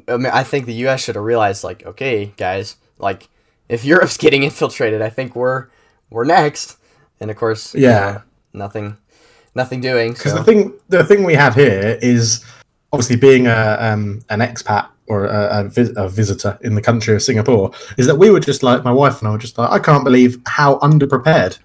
I, 0.07 0.17
mean, 0.17 0.27
I 0.31 0.43
think 0.43 0.65
the 0.65 0.73
U.S. 0.85 1.01
should 1.03 1.15
have 1.15 1.23
realized, 1.23 1.63
like, 1.63 1.85
okay, 1.85 2.33
guys, 2.37 2.75
like 2.99 3.27
if 3.69 3.83
Europe's 3.83 4.17
getting 4.25 4.43
infiltrated, 4.43 5.01
I 5.01 5.09
think 5.09 5.35
we're 5.35 5.67
we're 6.09 6.25
next. 6.25 6.77
And 7.19 7.31
of 7.31 7.37
course, 7.37 7.73
you 7.73 7.81
Yeah. 7.81 7.99
know, 7.99 8.21
nothing, 8.53 8.97
nothing 9.55 9.81
doing. 9.81 10.13
because 10.13 10.31
So. 10.31 10.37
the 10.39 10.43
thing 10.43 10.73
the 10.89 11.03
thing 11.03 11.23
we 11.23 11.35
have 11.35 11.55
here 11.55 11.97
is 12.01 12.43
obviously 12.91 13.15
being 13.15 13.47
a 13.47 13.77
um, 13.79 14.21
an 14.29 14.39
expat 14.39 14.87
or 15.07 15.25
a, 15.25 15.59
a, 15.59 15.63
vis- 15.69 15.93
a 15.97 16.07
visitor 16.07 16.57
in 16.61 16.75
the 16.75 16.81
country 16.81 17.13
of 17.15 17.21
Singapore 17.21 17.71
is 17.97 18.07
that 18.07 18.15
we 18.15 18.29
were 18.29 18.39
just 18.39 18.63
like 18.63 18.83
my 18.83 18.91
wife 18.91 19.19
and 19.19 19.27
I 19.27 19.31
were 19.31 19.37
just 19.37 19.57
like 19.57 19.69
I 19.69 19.79
can't 19.79 20.03
believe 20.03 20.39
how 20.45 20.79
underprepared 20.79 21.59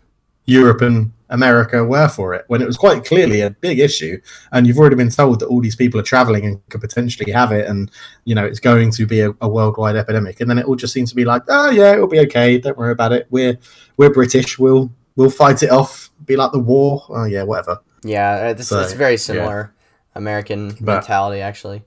Europe 0.46 0.80
and 0.80 1.12
America 1.30 1.84
were 1.84 2.08
for 2.08 2.34
it 2.34 2.44
when 2.46 2.62
it 2.62 2.66
was 2.66 2.76
quite 2.76 3.04
clearly 3.04 3.40
a 3.40 3.50
big 3.50 3.80
issue 3.80 4.20
and 4.52 4.64
you've 4.66 4.78
already 4.78 4.94
been 4.94 5.10
told 5.10 5.40
that 5.40 5.46
all 5.46 5.60
these 5.60 5.74
people 5.74 5.98
are 5.98 6.04
traveling 6.04 6.46
and 6.46 6.68
could 6.68 6.80
potentially 6.80 7.32
have 7.32 7.50
it 7.50 7.66
and 7.68 7.90
you 8.24 8.34
know 8.34 8.44
it's 8.44 8.60
going 8.60 8.92
to 8.92 9.06
be 9.06 9.20
a, 9.20 9.34
a 9.40 9.48
worldwide 9.48 9.96
epidemic 9.96 10.40
and 10.40 10.48
then 10.48 10.58
it 10.58 10.66
all 10.66 10.76
just 10.76 10.92
seems 10.92 11.10
to 11.10 11.16
be 11.16 11.24
like 11.24 11.42
oh 11.48 11.70
yeah 11.70 11.92
it'll 11.92 12.06
be 12.06 12.20
okay 12.20 12.58
don't 12.58 12.78
worry 12.78 12.92
about 12.92 13.12
it 13.12 13.26
we're 13.30 13.58
we're 13.96 14.12
British 14.12 14.56
we'll 14.56 14.88
we'll 15.16 15.30
fight 15.30 15.62
it 15.62 15.70
off 15.70 16.10
be 16.24 16.36
like 16.36 16.52
the 16.52 16.58
war 16.58 17.02
oh 17.10 17.24
yeah 17.24 17.42
whatever 17.42 17.78
Yeah, 18.04 18.30
uh, 18.50 18.52
this 18.54 18.68
So, 18.68 18.80
it's 18.80 18.92
very 18.92 19.12
yeah. 19.14 19.18
similar 19.18 19.74
American 20.14 20.68
But- 20.80 20.94
mentality 21.00 21.40
actually. 21.42 21.82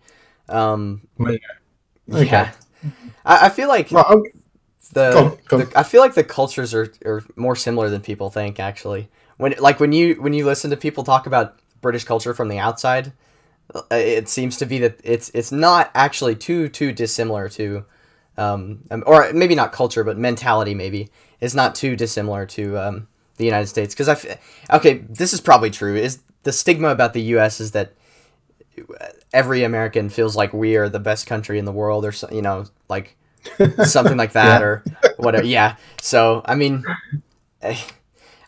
Um, 0.49 1.01
Okay. 1.19 1.39
yeah, 2.25 2.51
I, 3.25 3.45
I 3.45 3.49
feel 3.49 3.67
like 3.67 3.91
Right, 3.91 4.05
I'm- 4.07 4.23
the, 4.93 5.11
Go 5.11 5.19
on, 5.25 5.37
go 5.47 5.57
on. 5.59 5.65
the 5.69 5.79
I 5.79 5.83
feel 5.83 6.01
like 6.01 6.15
the 6.15 6.23
cultures 6.23 6.73
are, 6.73 6.91
are 7.05 7.23
more 7.35 7.55
similar 7.55 7.89
than 7.91 8.01
people 8.01 8.31
think 8.31 8.59
actually. 8.59 9.09
When 9.37 9.53
like 9.59 9.79
when 9.79 9.91
you 9.93 10.15
when 10.21 10.33
you 10.33 10.45
listen 10.45 10.71
to 10.71 10.77
people 10.77 11.03
talk 11.03 11.27
about 11.27 11.59
British 11.81 12.03
culture 12.05 12.33
from 12.33 12.47
the 12.49 12.57
outside, 12.57 13.13
uh, 13.75 13.81
it 13.91 14.27
seems 14.27 14.57
to 14.57 14.65
be 14.65 14.79
that 14.79 14.99
it's 15.03 15.29
it's 15.35 15.51
not 15.51 15.91
actually 15.93 16.35
too 16.35 16.67
too 16.69 16.91
dissimilar 16.91 17.47
to 17.49 17.85
um, 18.37 18.79
um, 18.89 19.03
or 19.05 19.31
maybe 19.33 19.53
not 19.53 19.71
culture 19.71 20.03
but 20.03 20.17
mentality 20.17 20.73
maybe 20.73 21.09
is 21.39 21.53
not 21.53 21.75
too 21.75 21.95
dissimilar 21.95 22.45
to 22.47 22.75
um, 22.79 23.07
the 23.39 23.45
United 23.45 23.65
States 23.67 23.95
because 23.95 24.07
I 24.07 24.11
f- 24.13 24.67
okay 24.71 24.99
this 25.09 25.33
is 25.33 25.41
probably 25.41 25.71
true 25.71 25.95
is 25.95 26.19
the 26.43 26.51
stigma 26.53 26.89
about 26.89 27.13
the 27.13 27.21
U.S. 27.33 27.59
is 27.59 27.71
that 27.71 27.93
every 29.33 29.63
American 29.63 30.09
feels 30.09 30.35
like 30.35 30.53
we 30.53 30.75
are 30.77 30.87
the 30.87 30.99
best 30.99 31.25
country 31.25 31.57
in 31.59 31.65
the 31.65 31.71
world 31.71 32.05
or 32.05 32.11
so, 32.11 32.29
you 32.31 32.41
know 32.41 32.65
like 32.89 33.15
something 33.83 34.17
like 34.17 34.33
that 34.33 34.61
Yeah. 34.61 34.67
or 34.67 34.83
whatever 35.17 35.45
yeah 35.45 35.75
so 36.01 36.41
I 36.45 36.55
mean 36.55 36.83
eh, 37.61 37.77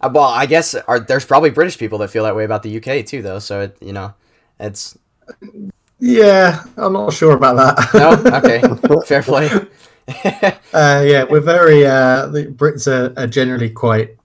uh, 0.02 0.10
well 0.14 0.26
I 0.30 0.46
guess 0.46 0.76
are, 0.76 1.00
there's 1.00 1.26
probably 1.26 1.50
British 1.50 1.78
people 1.78 1.98
that 2.00 2.10
feel 2.12 2.24
that 2.26 2.36
way 2.36 2.44
about 2.46 2.64
the 2.64 2.78
UK 2.78 3.06
too 3.06 3.22
though 3.22 3.40
so 3.40 3.62
it, 3.62 3.78
you 3.82 3.94
know 3.94 4.14
it's 4.60 4.98
yeah, 6.04 6.64
I'm 6.78 6.94
not 6.94 7.14
sure 7.14 7.34
about 7.36 7.56
that. 7.58 7.94
no 7.94 8.38
okay 8.38 8.62
fair 9.06 9.24
play 9.24 9.50
uh, 10.74 11.04
yeah, 11.06 11.24
we're 11.30 11.40
very. 11.40 11.86
Uh, 11.86 12.26
the 12.28 12.48
Brits 12.48 12.88
are, 12.88 13.14
are 13.18 13.28
generally 13.28 13.70
quite 13.70 14.18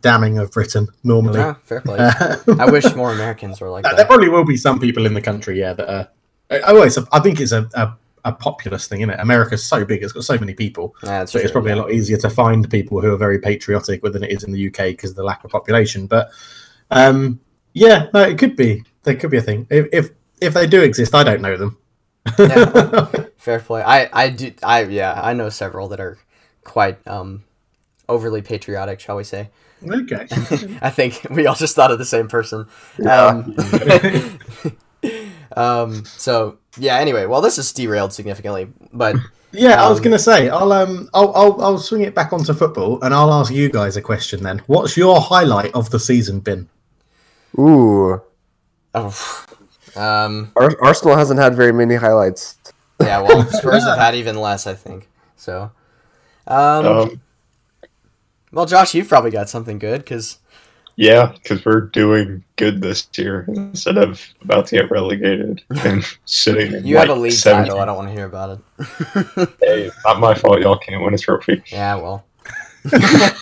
damning 0.00 0.38
of 0.38 0.50
Britain 0.50 0.88
normally. 1.04 1.40
Ah, 1.40 1.56
fair 1.62 1.80
play 1.80 1.98
Uh, 1.98 2.36
I 2.58 2.70
wish 2.70 2.94
more 2.94 3.12
Americans 3.12 3.60
were 3.60 3.70
like 3.70 3.84
that. 3.84 3.96
there 3.96 4.06
probably 4.06 4.28
will 4.28 4.44
be 4.44 4.56
some 4.56 4.78
people 4.80 5.06
in 5.06 5.14
the 5.14 5.20
country, 5.20 5.58
yeah, 5.58 5.72
that 5.74 5.88
are. 5.88 6.08
I, 6.50 6.60
always, 6.60 6.98
I 7.12 7.20
think 7.20 7.40
it's 7.40 7.52
a, 7.52 7.68
a, 7.74 7.96
a 8.26 8.32
populous 8.32 8.86
thing, 8.86 9.00
isn't 9.00 9.10
it? 9.10 9.20
America's 9.20 9.64
so 9.64 9.84
big; 9.84 10.02
it's 10.02 10.12
got 10.12 10.24
so 10.24 10.38
many 10.38 10.54
people. 10.54 10.94
That's 11.02 11.32
So 11.32 11.38
it's 11.38 11.50
probably 11.50 11.70
yeah. 11.70 11.76
a 11.76 11.82
lot 11.82 11.92
easier 11.92 12.18
to 12.18 12.30
find 12.30 12.68
people 12.70 13.00
who 13.00 13.12
are 13.12 13.16
very 13.16 13.38
patriotic 13.38 14.02
than 14.02 14.22
it 14.22 14.30
is 14.30 14.44
in 14.44 14.52
the 14.52 14.68
UK 14.68 14.88
because 14.88 15.10
of 15.10 15.16
the 15.16 15.24
lack 15.24 15.44
of 15.44 15.50
population. 15.50 16.06
But 16.06 16.30
um, 16.90 17.40
yeah, 17.72 18.08
no, 18.12 18.20
it 18.22 18.38
could 18.38 18.56
be. 18.56 18.84
There 19.04 19.16
could 19.16 19.30
be 19.30 19.38
a 19.38 19.42
thing. 19.42 19.66
If 19.70 19.88
if, 19.92 20.10
if 20.40 20.54
they 20.54 20.66
do 20.66 20.82
exist, 20.82 21.14
I 21.14 21.24
don't 21.24 21.40
know 21.40 21.56
them. 21.56 21.78
Yeah. 22.38 23.06
Fair 23.36 23.60
play. 23.60 23.82
I 23.82 24.08
I 24.12 24.28
do 24.28 24.52
I 24.62 24.82
yeah 24.84 25.20
I 25.20 25.32
know 25.32 25.48
several 25.48 25.88
that 25.88 26.00
are 26.00 26.18
quite 26.64 27.04
um 27.08 27.44
overly 28.08 28.42
patriotic, 28.42 29.00
shall 29.00 29.16
we 29.16 29.24
say? 29.24 29.50
Okay. 29.90 30.26
I 30.82 30.90
think 30.90 31.26
we 31.30 31.46
all 31.46 31.54
just 31.54 31.74
thought 31.76 31.90
of 31.90 31.98
the 31.98 32.04
same 32.04 32.28
person. 32.28 32.66
Um, 33.08 33.56
um. 35.56 36.04
So 36.04 36.58
yeah. 36.78 36.96
Anyway, 36.96 37.26
well, 37.26 37.40
this 37.40 37.58
is 37.58 37.72
derailed 37.72 38.12
significantly, 38.12 38.68
but 38.92 39.16
Yeah, 39.52 39.82
I 39.84 39.88
was 39.88 39.98
Um, 39.98 40.04
going 40.04 40.12
to 40.16 40.18
say 40.22 40.48
I'll 40.48 40.72
um 40.72 41.08
I'll, 41.12 41.32
I'll 41.34 41.62
I'll 41.62 41.78
swing 41.78 42.02
it 42.02 42.14
back 42.14 42.32
onto 42.32 42.54
football 42.54 43.02
and 43.02 43.12
I'll 43.12 43.32
ask 43.32 43.52
you 43.52 43.68
guys 43.70 43.96
a 43.96 44.02
question 44.02 44.42
then. 44.42 44.62
What's 44.66 44.96
your 44.96 45.20
highlight 45.20 45.74
of 45.74 45.90
the 45.90 45.98
season 45.98 46.40
been? 46.40 46.68
Ooh, 47.58 48.22
oh, 48.94 49.44
um. 49.96 50.52
Ar- 50.56 50.78
Arsenal 50.82 51.16
hasn't 51.16 51.38
had 51.38 51.54
very 51.54 51.72
many 51.72 51.96
highlights. 51.96 52.56
Yeah. 53.00 53.20
Well, 53.20 53.44
Spurs 53.50 53.84
have 53.84 53.98
had 53.98 54.14
even 54.14 54.36
less, 54.36 54.66
I 54.66 54.74
think. 54.74 55.08
So. 55.36 55.70
Um. 56.46 56.86
Um, 56.86 57.20
well, 58.52 58.66
Josh, 58.66 58.94
you've 58.94 59.08
probably 59.08 59.30
got 59.30 59.48
something 59.48 59.78
good 59.78 59.98
because 60.00 60.38
yeah, 60.96 61.32
because 61.32 61.64
we're 61.64 61.80
doing 61.80 62.44
good 62.56 62.82
this 62.82 63.08
year 63.16 63.46
instead 63.48 63.96
of 63.96 64.22
about 64.42 64.66
to 64.66 64.76
get 64.76 64.90
relegated 64.90 65.62
and 65.70 66.04
sitting. 66.26 66.74
In 66.74 66.86
you 66.86 66.96
like 66.96 67.08
have 67.08 67.16
a 67.16 67.20
league 67.20 67.32
17th. 67.32 67.52
title. 67.52 67.78
I 67.80 67.86
don't 67.86 67.96
want 67.96 68.08
to 68.08 68.14
hear 68.14 68.26
about 68.26 68.58
it. 68.58 69.48
Hey, 69.60 69.90
not 70.04 70.20
my 70.20 70.34
fault. 70.34 70.60
Y'all 70.60 70.76
can't 70.76 71.02
win 71.02 71.14
a 71.14 71.18
trophy. 71.18 71.62
yeah. 71.66 71.96
Well. 71.96 72.24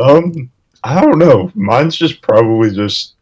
Um, 0.00 0.50
I 0.82 1.00
don't 1.00 1.18
know. 1.18 1.52
Mine's 1.54 1.96
just 1.96 2.22
probably 2.22 2.70
just 2.72 3.14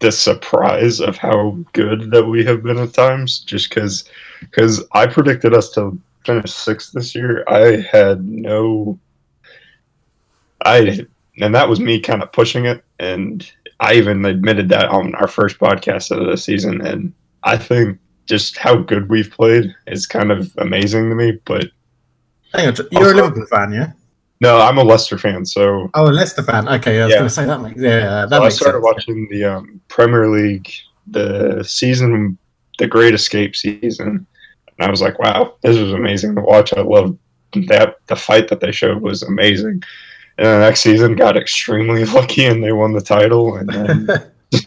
the 0.00 0.12
surprise 0.12 1.00
of 1.00 1.16
how 1.16 1.58
good 1.72 2.10
that 2.10 2.24
we 2.24 2.44
have 2.44 2.62
been 2.62 2.78
at 2.78 2.92
times. 2.94 3.40
Just 3.40 3.70
because, 3.70 4.04
because 4.40 4.84
I 4.92 5.06
predicted 5.06 5.52
us 5.54 5.70
to 5.70 5.98
finish 6.24 6.52
sixth 6.52 6.92
this 6.92 7.14
year. 7.14 7.44
I 7.48 7.76
had 7.90 8.24
no, 8.24 8.98
I, 10.64 11.00
and 11.40 11.54
that 11.54 11.68
was 11.68 11.80
me 11.80 12.00
kind 12.00 12.22
of 12.22 12.32
pushing 12.32 12.64
it, 12.66 12.84
and 12.98 13.48
I 13.80 13.94
even 13.94 14.24
admitted 14.24 14.68
that 14.70 14.88
on 14.88 15.14
our 15.16 15.28
first 15.28 15.58
podcast 15.58 16.10
of 16.16 16.26
the 16.26 16.36
season. 16.36 16.80
And 16.80 17.12
I 17.42 17.56
think 17.56 17.98
just 18.26 18.56
how 18.58 18.76
good 18.76 19.08
we've 19.10 19.30
played 19.30 19.74
is 19.86 20.06
kind 20.06 20.30
of 20.32 20.52
amazing 20.58 21.08
to 21.10 21.14
me. 21.14 21.32
But 21.44 21.66
Hang 22.54 22.68
on, 22.68 22.74
you're 22.92 23.02
a 23.02 23.06
Also- 23.06 23.14
Liverpool 23.16 23.46
fan, 23.46 23.72
yeah? 23.72 23.92
no, 24.40 24.60
I'm 24.60 24.78
a 24.78 24.84
Leicester 24.84 25.18
fan, 25.18 25.44
so 25.44 25.90
Oh, 25.94 26.08
a 26.08 26.12
Leicester 26.12 26.42
fan. 26.42 26.68
Okay, 26.68 27.00
I 27.00 27.04
was 27.04 27.10
Yeah. 27.12 27.18
going 27.18 27.28
to 27.28 27.34
say 27.34 27.44
that 27.46 27.60
makes 27.60 27.80
yeah 27.80 28.26
that 28.26 28.30
So 28.38 28.42
I 28.44 28.48
started 28.48 28.76
sense. 28.76 28.84
watching 28.84 29.28
the 29.30 29.44
um, 29.44 29.80
Premier 29.88 30.28
League, 30.28 30.70
the 31.08 31.62
season, 31.64 32.38
the 32.78 32.86
Great 32.86 33.12
Escape 33.14 33.54
season, 33.56 34.08
and 34.78 34.86
I 34.86 34.90
was 34.90 35.02
like, 35.02 35.18
"Wow, 35.18 35.54
this 35.62 35.78
was 35.78 35.92
amazing 35.92 36.34
to 36.36 36.40
watch." 36.42 36.72
I 36.76 36.80
loved 36.80 37.18
that. 37.68 37.96
The 38.06 38.16
fight 38.16 38.48
that 38.48 38.60
they 38.60 38.72
showed 38.72 39.02
was 39.02 39.22
amazing. 39.22 39.82
And 40.36 40.46
the 40.46 40.58
next 40.58 40.80
season 40.80 41.14
got 41.14 41.36
extremely 41.36 42.04
lucky 42.04 42.46
and 42.46 42.62
they 42.62 42.72
won 42.72 42.92
the 42.92 43.00
title. 43.00 43.56
And 43.56 43.68
then, 43.68 44.08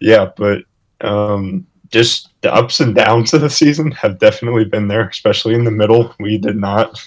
yeah, 0.00 0.30
but 0.36 0.64
um, 1.00 1.66
just 1.90 2.28
the 2.42 2.52
ups 2.52 2.80
and 2.80 2.94
downs 2.94 3.32
of 3.32 3.40
the 3.40 3.50
season 3.50 3.90
have 3.92 4.18
definitely 4.18 4.64
been 4.64 4.88
there, 4.88 5.08
especially 5.08 5.54
in 5.54 5.64
the 5.64 5.70
middle. 5.70 6.14
We 6.18 6.38
did 6.38 6.56
not 6.56 7.00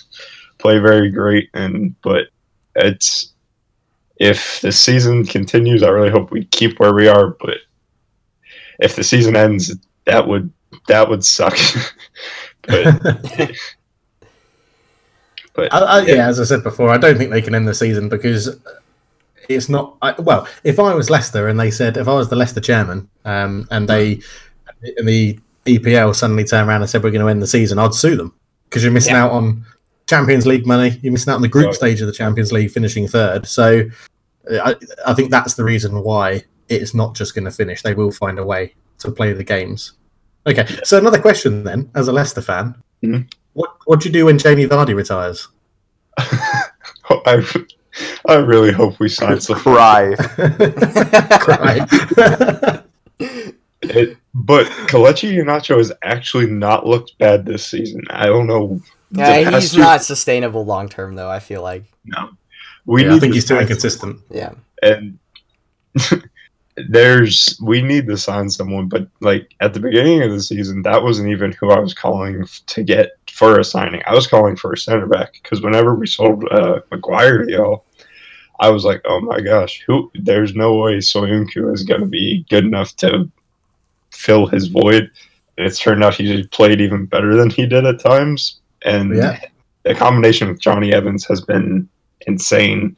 play 0.58 0.80
very 0.80 1.12
great, 1.12 1.50
and 1.54 1.96
but 2.02 2.28
it's 2.76 3.34
if 4.18 4.62
the 4.62 4.72
season 4.72 5.26
continues, 5.26 5.84
I 5.84 5.90
really 5.90 6.10
hope 6.10 6.32
we 6.32 6.46
keep 6.46 6.80
where 6.80 6.94
we 6.94 7.08
are. 7.08 7.36
But 7.40 7.58
if 8.80 8.96
the 8.96 9.04
season 9.04 9.36
ends, 9.36 9.76
that 10.06 10.28
would 10.28 10.52
that 10.88 11.10
would 11.10 11.24
suck. 11.26 11.58
but 12.64 13.02
but 15.58 15.74
I, 15.74 15.80
I, 15.80 16.02
yeah, 16.06 16.28
as 16.28 16.40
I 16.40 16.46
said 16.46 16.64
before, 16.64 16.90
I 16.90 16.98
don't 16.98 17.18
think 17.18 17.32
they 17.32 17.42
can 17.42 17.54
end 17.54 17.68
the 17.68 17.74
season 17.74 18.08
because 18.08 18.58
it's 19.50 19.68
not. 19.68 19.98
I, 20.02 20.14
well, 20.20 20.48
if 20.64 20.80
I 20.80 20.94
was 20.94 21.10
Leicester 21.10 21.50
and 21.50 21.60
they 21.60 21.72
said, 21.72 21.98
if 21.98 22.08
I 22.08 22.14
was 22.14 22.30
the 22.30 22.36
Leicester 22.38 22.62
chairman, 22.62 23.10
um, 23.26 23.68
and 23.72 23.88
they 23.90 24.22
and 24.98 25.08
the 25.08 25.38
EPL 25.66 26.16
suddenly 26.16 26.46
turned 26.46 26.70
around 26.70 26.82
and 26.82 26.90
said 26.90 27.04
we're 27.04 27.12
going 27.12 27.26
to 27.26 27.30
end 27.30 27.42
the 27.42 27.48
season, 27.48 27.80
I'd 27.80 27.94
sue 27.94 28.16
them 28.16 28.34
because 28.70 28.84
you're 28.84 28.94
missing 28.94 29.16
Yeah. 29.16 29.26
out 29.26 29.32
on 29.32 29.66
Champions 30.08 30.46
League 30.48 30.66
money. 30.66 30.98
You're 31.02 31.12
missing 31.12 31.32
out 31.32 31.38
on 31.38 31.42
the 31.42 31.48
group 31.50 31.66
Right. 31.68 31.76
stage 31.76 32.00
of 32.02 32.08
the 32.08 32.14
Champions 32.14 32.52
League, 32.54 32.72
finishing 32.72 33.08
third. 33.08 33.46
So 33.48 33.84
I, 34.64 34.76
I 35.06 35.14
think 35.14 35.32
that's 35.32 35.56
the 35.56 35.64
reason 35.66 36.04
why 36.04 36.44
it's 36.70 36.94
not 36.94 37.16
just 37.16 37.34
going 37.36 37.46
to 37.46 37.52
finish. 37.52 37.82
They 37.82 37.94
will 37.94 38.12
find 38.12 38.40
a 38.40 38.46
way 38.46 38.74
to 39.00 39.12
play 39.12 39.34
the 39.34 39.44
games. 39.44 39.94
Okay, 40.46 40.66
so 40.84 40.98
another 40.98 41.20
question 41.20 41.64
then, 41.66 41.90
as 41.96 42.08
a 42.08 42.14
Leicester 42.14 42.42
fan, 42.42 42.76
Mhm. 43.04 43.28
What 43.58 43.76
what 43.86 44.00
do 44.02 44.08
you 44.10 44.14
do 44.14 44.26
when 44.26 44.38
Jamie 44.38 44.68
Vardy 44.68 44.96
retires? 44.96 45.48
I 46.20 47.44
I 48.28 48.36
really 48.36 48.72
hope 48.72 49.00
we 49.00 49.10
sign 49.10 49.42
some. 49.42 49.56
Cry. 49.58 50.14
Cry. 51.40 51.88
It, 53.82 54.18
but 54.36 54.68
Kelechi 54.88 55.34
Iheanacho 55.34 55.78
has 55.78 55.92
actually 56.04 56.46
not 56.46 56.86
looked 56.86 57.18
bad 57.18 57.46
this 57.48 57.66
season. 57.66 58.04
I 58.12 58.28
don't 58.28 58.46
know. 58.46 58.80
Yeah, 59.12 59.50
he's 59.50 59.72
two- 59.74 59.80
not 59.80 60.04
sustainable 60.04 60.64
long 60.64 60.88
term 60.88 61.16
though. 61.16 61.30
I 61.30 61.40
feel 61.40 61.64
like. 61.64 61.84
No, 62.06 62.30
we 62.86 63.02
Yeah, 63.04 63.10
need 63.10 63.16
I 63.16 63.20
think 63.20 63.34
he's 63.34 63.46
too 63.46 63.56
sign 63.56 63.62
inconsistent. 63.64 64.22
Yeah. 64.30 64.54
and 64.84 65.18
there's 66.90 67.60
we 67.60 67.82
need 67.82 68.06
to 68.06 68.16
sign 68.16 68.48
someone 68.52 68.88
but 68.88 69.08
like 69.20 69.50
at 69.62 69.74
the 69.74 69.80
beginning 69.80 70.22
of 70.22 70.30
the 70.30 70.40
season 70.40 70.84
that 70.84 71.02
wasn't 71.02 71.28
even 71.28 71.52
who 71.54 71.72
i 71.72 71.80
was 71.80 71.92
calling 71.96 72.46
to 72.68 72.84
get 72.84 73.17
for 73.38 73.60
a 73.60 73.64
signing. 73.64 74.02
I 74.08 74.16
was 74.16 74.26
calling 74.28 74.56
for 74.56 74.74
a 74.74 74.78
center 74.78 75.06
back 75.06 75.34
because 75.34 75.62
whenever 75.62 75.94
we 75.96 76.08
sold 76.08 76.44
uh 76.52 76.80
Maguire 76.92 77.46
to 77.46 77.52
y'all 77.52 77.86
i 78.60 78.70
was 78.72 78.84
like 78.84 79.00
oh 79.06 79.20
my 79.22 79.40
gosh 79.40 79.84
who 79.86 80.12
there's 80.16 80.56
no 80.56 80.70
way 80.82 80.98
soyuncu 80.98 81.72
is 81.72 81.84
going 81.84 82.02
to 82.02 82.08
be 82.08 82.44
good 82.50 82.66
enough 82.66 82.96
to 82.96 83.30
fill 84.12 84.48
his 84.48 84.68
void. 84.68 85.12
And 85.58 85.68
it's 85.68 85.80
turned 85.80 86.04
out 86.04 86.16
he 86.16 86.44
played 86.48 86.82
even 86.82 87.06
better 87.06 87.36
than 87.36 87.50
he 87.52 87.68
did 87.68 87.86
at 87.86 88.00
times. 88.00 88.60
And 88.84 89.16
Yeah. 89.16 89.40
the 89.84 89.94
combination 89.94 90.48
with 90.48 90.60
Jonny 90.60 90.92
Evans 90.94 91.24
has 91.26 91.42
been 91.42 91.88
insane. 92.26 92.96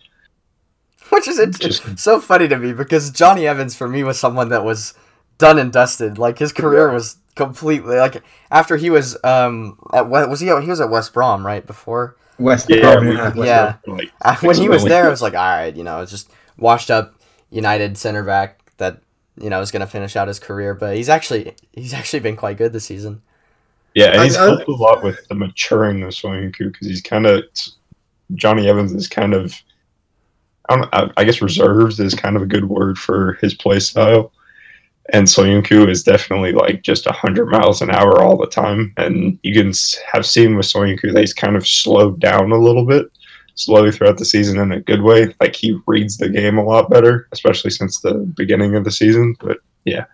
Which 1.09 1.27
is 1.27 1.39
it's 1.39 1.59
Just- 1.59 1.99
so 1.99 2.21
funny 2.21 2.47
to 2.47 2.57
me 2.57 2.71
because 2.71 3.11
Jonny 3.11 3.45
Evans 3.47 3.75
for 3.75 3.87
me 3.89 4.03
was 4.03 4.17
someone 4.19 4.47
that 4.49 4.63
was 4.63 4.93
done 5.39 5.57
and 5.57 5.73
dusted. 5.73 6.19
Like 6.19 6.37
his 6.37 6.53
career 6.53 6.91
was 6.93 7.17
completely 7.35 7.95
like 7.97 8.21
after 8.51 8.77
he 8.77 8.89
was 8.91 9.17
um 9.23 9.79
at 9.93 10.07
what 10.07 10.29
was 10.29 10.39
he 10.41 10.47
he 10.47 10.67
was 10.67 10.79
at 10.81 10.89
West 10.91 11.13
Brom 11.13 11.45
right 11.45 11.65
before 11.65 12.17
West 12.37 12.69
yeah, 12.69 12.81
Brom, 12.95 13.07
we- 13.07 13.15
yeah. 13.15 13.33
Yeah. 13.35 13.75
like, 13.87 14.11
uh, 14.21 14.35
when 14.41 14.57
he 14.57 14.67
was 14.69 14.83
there 14.83 15.05
I 15.07 15.09
was 15.09 15.21
like 15.21 15.33
all 15.35 15.39
right 15.39 15.73
you 15.75 15.83
know 15.83 16.01
it's 16.01 16.11
just 16.11 16.29
washed 16.57 16.91
up 16.91 17.15
United 17.49 17.97
center 17.97 18.23
back 18.23 18.59
that 18.77 19.01
you 19.39 19.49
know 19.49 19.61
is 19.61 19.71
going 19.71 19.79
to 19.79 19.87
finish 19.87 20.15
out 20.17 20.27
his 20.27 20.37
career 20.39 20.73
but 20.73 20.97
he's 20.97 21.07
actually 21.09 21.55
he's 21.71 21.93
actually 21.93 22.19
been 22.19 22.35
quite 22.35 22.57
good 22.57 22.73
this 22.73 22.85
season. 22.85 23.21
Yeah, 23.95 24.07
and 24.11 24.21
I- 24.21 24.23
he's 24.25 24.35
I- 24.37 24.45
helped 24.45 24.67
a 24.67 24.71
lot 24.71 25.01
with 25.03 25.25
the 25.29 25.35
maturing 25.35 26.03
of 26.03 26.09
Soyuncu 26.09 26.71
because 26.73 26.87
he's 26.87 27.01
kind 27.01 27.25
of 27.25 27.43
Jonny 28.35 28.67
Evans 28.67 28.93
is 28.93 29.07
kind 29.07 29.33
of 29.33 29.55
I 30.67 30.75
don't 30.75 30.89
I, 30.93 31.09
I 31.17 31.23
guess 31.23 31.41
reserved 31.41 31.99
is 32.01 32.13
kind 32.15 32.35
of 32.35 32.41
a 32.41 32.45
good 32.45 32.65
word 32.65 32.97
for 32.99 33.33
his 33.41 33.53
play 33.53 33.79
style, 33.79 34.31
and 35.13 35.27
Soyuncu 35.27 35.89
is 35.89 36.03
definitely 36.03 36.51
like 36.51 36.81
just 36.81 37.05
hundred 37.05 37.47
miles 37.47 37.81
an 37.81 37.89
hour 37.89 38.21
all 38.21 38.37
the 38.37 38.47
time, 38.47 38.93
and 38.97 39.37
you 39.43 39.53
can 39.53 39.73
have 40.11 40.25
seen 40.25 40.55
with 40.55 40.65
Soyuncu 40.65 41.13
that 41.13 41.19
he's 41.19 41.33
kind 41.33 41.55
of 41.55 41.67
slowed 41.67 42.19
down 42.19 42.51
a 42.51 42.57
little 42.57 42.85
bit. 42.85 43.07
Slowly 43.55 43.91
throughout 43.91 44.17
the 44.17 44.23
season 44.23 44.57
in 44.57 44.71
a 44.71 44.79
good 44.79 45.01
way, 45.01 45.35
like 45.41 45.53
he 45.53 45.77
reads 45.85 46.15
the 46.15 46.29
game 46.29 46.57
a 46.57 46.63
lot 46.63 46.89
better, 46.89 47.27
especially 47.33 47.71
since 47.71 47.99
the 47.99 48.13
beginning 48.37 48.75
of 48.75 48.85
the 48.85 48.91
season. 48.91 49.35
But 49.41 49.57
yeah. 49.83 50.05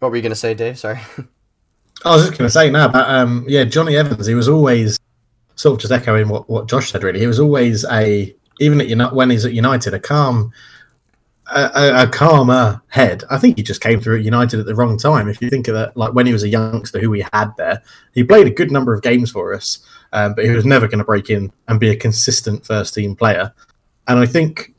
What 0.00 0.10
were 0.10 0.16
you 0.16 0.22
going 0.22 0.30
to 0.30 0.36
say 0.36 0.52
Dave? 0.54 0.76
Sorry. 0.76 0.98
I 2.04 2.14
was 2.14 2.26
just 2.26 2.36
going 2.36 2.48
to 2.48 2.50
say 2.50 2.70
now, 2.70 2.88
but 2.88 3.08
um, 3.08 3.44
yeah, 3.46 3.64
Jonny 3.64 3.96
Evans. 3.96 4.26
He 4.26 4.34
was 4.34 4.48
always 4.48 4.98
sort 5.54 5.76
of 5.76 5.80
just 5.80 5.92
echoing 5.92 6.28
what, 6.28 6.50
what 6.50 6.68
Josh 6.68 6.90
said. 6.90 7.04
Really, 7.04 7.20
he 7.20 7.26
was 7.26 7.38
always 7.38 7.84
a 7.84 8.34
even 8.60 8.80
at 8.80 8.88
United 8.88 9.14
when 9.14 9.30
he's 9.30 9.46
at 9.46 9.54
United, 9.54 9.94
a 9.94 10.00
calm, 10.00 10.52
a, 11.46 12.04
a, 12.04 12.08
calmer 12.08 12.80
head. 12.88 13.22
I 13.30 13.38
think 13.38 13.56
he 13.56 13.62
just 13.62 13.82
came 13.82 14.00
through 14.00 14.18
at 14.18 14.24
United 14.24 14.60
at 14.60 14.66
the 14.66 14.74
wrong 14.74 14.96
time. 14.96 15.28
If 15.28 15.42
you 15.42 15.50
think 15.50 15.68
of 15.68 15.74
that, 15.74 15.96
like 15.96 16.14
when 16.14 16.26
he 16.26 16.32
was 16.32 16.42
a 16.42 16.48
youngster, 16.48 16.98
who 16.98 17.10
we 17.10 17.24
had 17.32 17.52
there, 17.58 17.82
he 18.14 18.24
played 18.24 18.46
a 18.46 18.50
good 18.50 18.70
number 18.70 18.94
of 18.94 19.02
games 19.02 19.30
for 19.30 19.54
us, 19.54 19.84
um, 20.12 20.34
but 20.34 20.44
he 20.44 20.50
was 20.50 20.64
never 20.64 20.86
going 20.86 20.98
to 20.98 21.04
break 21.04 21.28
in 21.28 21.52
and 21.68 21.78
be 21.78 21.90
a 21.90 21.96
consistent 21.96 22.64
first 22.64 22.94
team 22.94 23.14
player. 23.14 23.52
And 24.08 24.18
I 24.18 24.26
think 24.26 24.74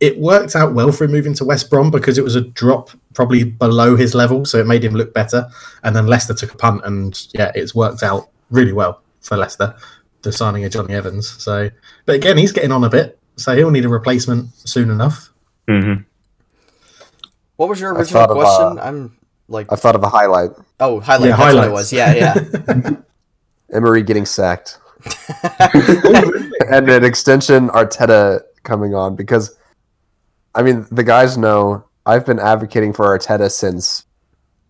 it 0.00 0.18
worked 0.18 0.56
out 0.56 0.74
well 0.74 0.92
for 0.92 1.04
him 1.04 1.12
moving 1.12 1.34
to 1.34 1.44
West 1.44 1.70
Brom 1.70 1.90
because 1.90 2.18
it 2.18 2.24
was 2.24 2.34
a 2.36 2.40
drop 2.40 2.90
probably 3.14 3.44
below 3.44 3.96
his 3.96 4.14
level, 4.14 4.44
so 4.44 4.58
it 4.58 4.66
made 4.66 4.84
him 4.84 4.94
look 4.94 5.12
better. 5.14 5.48
And 5.82 5.94
then 5.94 6.06
Leicester 6.06 6.34
took 6.34 6.54
a 6.54 6.56
punt, 6.56 6.82
and 6.84 7.26
yeah, 7.34 7.50
it's 7.54 7.74
worked 7.74 8.02
out 8.02 8.30
really 8.50 8.72
well 8.72 9.02
for 9.20 9.36
Leicester, 9.36 9.74
the 10.22 10.32
signing 10.32 10.64
of 10.64 10.72
Jonny 10.72 10.94
Evans. 10.94 11.28
So, 11.42 11.70
but 12.06 12.14
again, 12.16 12.38
he's 12.38 12.52
getting 12.52 12.72
on 12.72 12.84
a 12.84 12.90
bit, 12.90 13.18
so 13.36 13.56
he'll 13.56 13.70
need 13.70 13.84
a 13.84 13.88
replacement 13.88 14.54
soon 14.54 14.90
enough. 14.90 15.31
Mhm. 15.68 16.04
What 17.56 17.68
was 17.68 17.80
your 17.80 17.94
original 17.94 18.26
question? 18.26 18.78
uh, 18.78 18.82
I'm 18.82 19.16
like 19.48 19.70
I 19.70 19.76
thought 19.76 19.94
of 19.94 20.02
a 20.02 20.08
highlight. 20.08 20.50
oh 20.80 21.00
highlight 21.00 21.30
Yeah, 21.30 21.36
that's 21.36 21.54
what 21.54 21.68
it 21.68 21.72
was. 21.72 21.92
Yeah, 21.92 22.14
yeah. 22.14 22.90
Emery 23.72 24.02
getting 24.02 24.26
sacked. 24.26 24.78
and 26.70 26.88
an 26.88 27.04
extension 27.04 27.68
Arteta 27.68 28.40
coming 28.62 28.94
on 28.94 29.16
because 29.16 29.56
I 30.54 30.62
mean 30.62 30.86
the 30.90 31.02
guys 31.02 31.36
know 31.36 31.84
I've 32.06 32.26
been 32.26 32.38
advocating 32.38 32.92
for 32.92 33.06
Arteta 33.16 33.50
since 33.50 34.06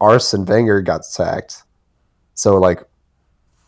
Arsene 0.01 0.45
Wenger 0.45 0.81
got 0.81 1.05
sacked. 1.05 1.65
So 2.35 2.59
like 2.59 2.83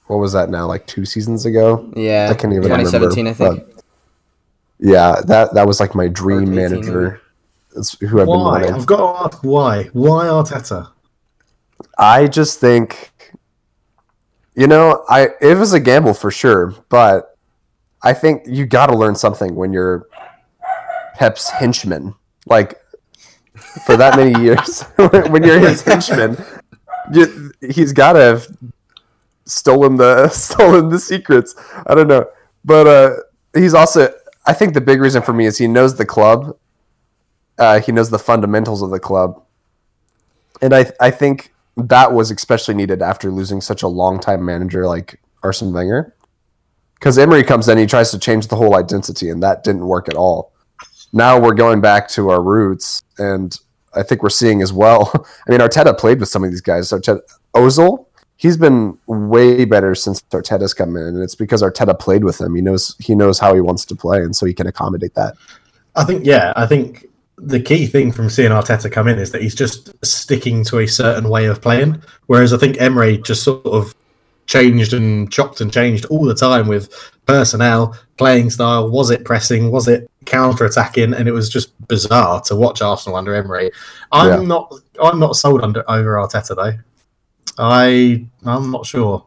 what 0.06 0.16
was 0.16 0.32
that 0.32 0.50
now? 0.50 0.66
Like 0.66 0.86
two 0.86 1.04
seasons 1.04 1.46
ago? 1.46 1.90
yeah. 1.96 2.28
I 2.30 2.34
can't 2.34 2.52
even 2.52 2.64
2017 2.64 3.24
remember. 3.24 3.44
I 3.44 3.56
think. 3.56 3.73
But- 4.84 4.90
yeah, 4.92 5.20
that 5.26 5.54
that 5.54 5.66
was 5.66 5.80
like 5.80 5.94
my 5.94 6.08
dream 6.08 6.54
manager. 6.54 7.20
It's 7.76 7.98
who 7.98 8.20
I've 8.20 8.26
been 8.26 8.28
Why? 8.28 8.36
wanting. 8.36 8.72
I've 8.74 8.86
got 8.86 8.96
to 8.98 9.24
ask 9.24 9.42
why. 9.42 9.84
Why 9.92 10.26
Arteta? 10.26 10.90
I 11.98 12.28
just 12.28 12.60
think, 12.60 13.12
you 14.54 14.66
know, 14.66 15.04
I 15.08 15.30
it 15.40 15.56
was 15.56 15.72
a 15.72 15.80
gamble 15.80 16.14
for 16.14 16.30
sure, 16.30 16.74
but 16.88 17.36
I 18.02 18.12
think 18.12 18.42
you 18.46 18.66
got 18.66 18.86
to 18.86 18.96
learn 18.96 19.16
something 19.16 19.54
when 19.54 19.72
you're 19.72 20.06
Pep's 21.14 21.50
henchman. 21.50 22.14
Like 22.46 22.80
for 23.86 23.96
that 23.96 24.16
many 24.16 24.40
years, 24.42 24.82
when 25.30 25.42
you're 25.42 25.58
his 25.58 25.82
henchman, 25.82 26.36
you, 27.12 27.52
he's 27.60 27.92
got 27.92 28.12
to 28.12 28.20
have 28.20 28.46
stolen 29.46 29.96
the 29.96 30.28
stolen 30.32 30.90
the 30.90 30.98
secrets. 30.98 31.54
I 31.86 31.94
don't 31.94 32.08
know, 32.08 32.26
but 32.64 32.86
uh, 32.86 33.10
he's 33.54 33.74
also. 33.74 34.12
I 34.46 34.52
think 34.52 34.74
the 34.74 34.80
big 34.80 35.00
reason 35.00 35.22
for 35.22 35.32
me 35.32 35.46
is 35.46 35.58
he 35.58 35.68
knows 35.68 35.96
the 35.96 36.06
club. 36.06 36.56
Uh, 37.58 37.80
he 37.80 37.92
knows 37.92 38.10
the 38.10 38.18
fundamentals 38.18 38.82
of 38.82 38.90
the 38.90 38.98
club, 39.00 39.42
and 40.60 40.74
I 40.74 40.90
I 41.00 41.10
think 41.10 41.52
that 41.76 42.12
was 42.12 42.30
especially 42.30 42.74
needed 42.74 43.02
after 43.02 43.30
losing 43.30 43.60
such 43.60 43.82
a 43.82 43.88
long 43.88 44.20
time 44.20 44.44
manager 44.44 44.86
like 44.86 45.20
Arsene 45.42 45.72
Wenger. 45.72 46.14
Because 46.94 47.18
Emery 47.18 47.42
comes 47.42 47.68
in, 47.68 47.76
he 47.78 47.86
tries 47.86 48.10
to 48.12 48.18
change 48.18 48.46
the 48.48 48.56
whole 48.56 48.76
identity, 48.76 49.28
and 49.28 49.42
that 49.42 49.62
didn't 49.62 49.86
work 49.86 50.08
at 50.08 50.14
all. 50.14 50.52
Now 51.12 51.38
we're 51.38 51.54
going 51.54 51.80
back 51.80 52.08
to 52.10 52.30
our 52.30 52.42
roots, 52.42 53.02
and 53.18 53.56
I 53.94 54.02
think 54.02 54.22
we're 54.22 54.30
seeing 54.30 54.62
as 54.62 54.72
well. 54.72 55.12
I 55.46 55.50
mean, 55.50 55.60
Arteta 55.60 55.96
played 55.98 56.20
with 56.20 56.28
some 56.28 56.42
of 56.42 56.50
these 56.50 56.60
guys. 56.60 56.90
Arteta, 56.90 57.20
Ozil, 57.54 58.06
he's 58.44 58.58
been 58.58 58.98
way 59.06 59.64
better 59.64 59.94
since 59.94 60.20
Arteta's 60.30 60.74
come 60.74 60.96
in, 60.98 61.02
and 61.02 61.22
it's 61.22 61.34
because 61.34 61.62
Arteta 61.62 61.98
played 61.98 62.24
with 62.24 62.38
him. 62.38 62.54
He 62.54 62.60
knows 62.60 62.94
he 62.98 63.14
knows 63.14 63.38
how 63.38 63.54
he 63.54 63.62
wants 63.62 63.86
to 63.86 63.94
play, 63.96 64.18
and 64.18 64.36
so 64.36 64.44
he 64.44 64.52
can 64.52 64.66
accommodate 64.66 65.14
that. 65.14 65.34
I 65.96 66.04
think 66.04 66.26
yeah, 66.26 66.52
I 66.54 66.66
think 66.66 67.06
the 67.38 67.58
key 67.58 67.86
thing 67.86 68.12
from 68.12 68.28
seeing 68.28 68.50
Arteta 68.50 68.92
come 68.92 69.08
in 69.08 69.18
is 69.18 69.32
that 69.32 69.40
he's 69.40 69.54
just 69.54 69.92
sticking 70.04 70.62
to 70.66 70.80
a 70.80 70.86
certain 70.86 71.30
way 71.30 71.46
of 71.46 71.62
playing. 71.62 72.02
Whereas 72.26 72.52
I 72.52 72.58
think 72.58 72.76
Emery 72.80 73.16
just 73.18 73.42
sort 73.44 73.64
of 73.64 73.94
changed 74.46 74.92
and 74.92 75.32
chopped 75.32 75.62
and 75.62 75.72
changed 75.72 76.04
all 76.10 76.26
the 76.26 76.34
time 76.34 76.68
with 76.68 76.92
personnel, 77.24 77.96
playing 78.18 78.50
style? 78.50 78.90
Was 78.90 79.10
it 79.10 79.24
pressing? 79.24 79.70
Was 79.70 79.88
it 79.88 80.10
counter 80.26 80.66
attacking? 80.66 81.14
And 81.14 81.26
it 81.26 81.32
was 81.32 81.48
just 81.48 81.72
bizarre 81.88 82.42
to 82.42 82.54
watch 82.54 82.82
Arsenal 82.82 83.16
under 83.16 83.34
Emery. 83.34 83.70
I'm 84.12 84.28
Yeah. 84.28 84.46
not. 84.46 84.74
I'm 85.02 85.18
not 85.18 85.34
sold 85.36 85.62
under 85.62 85.82
over 85.90 86.16
Arteta 86.16 86.54
though. 86.54 86.74
I 87.58 88.26
I'm 88.44 88.70
not 88.70 88.86
sure. 88.86 89.26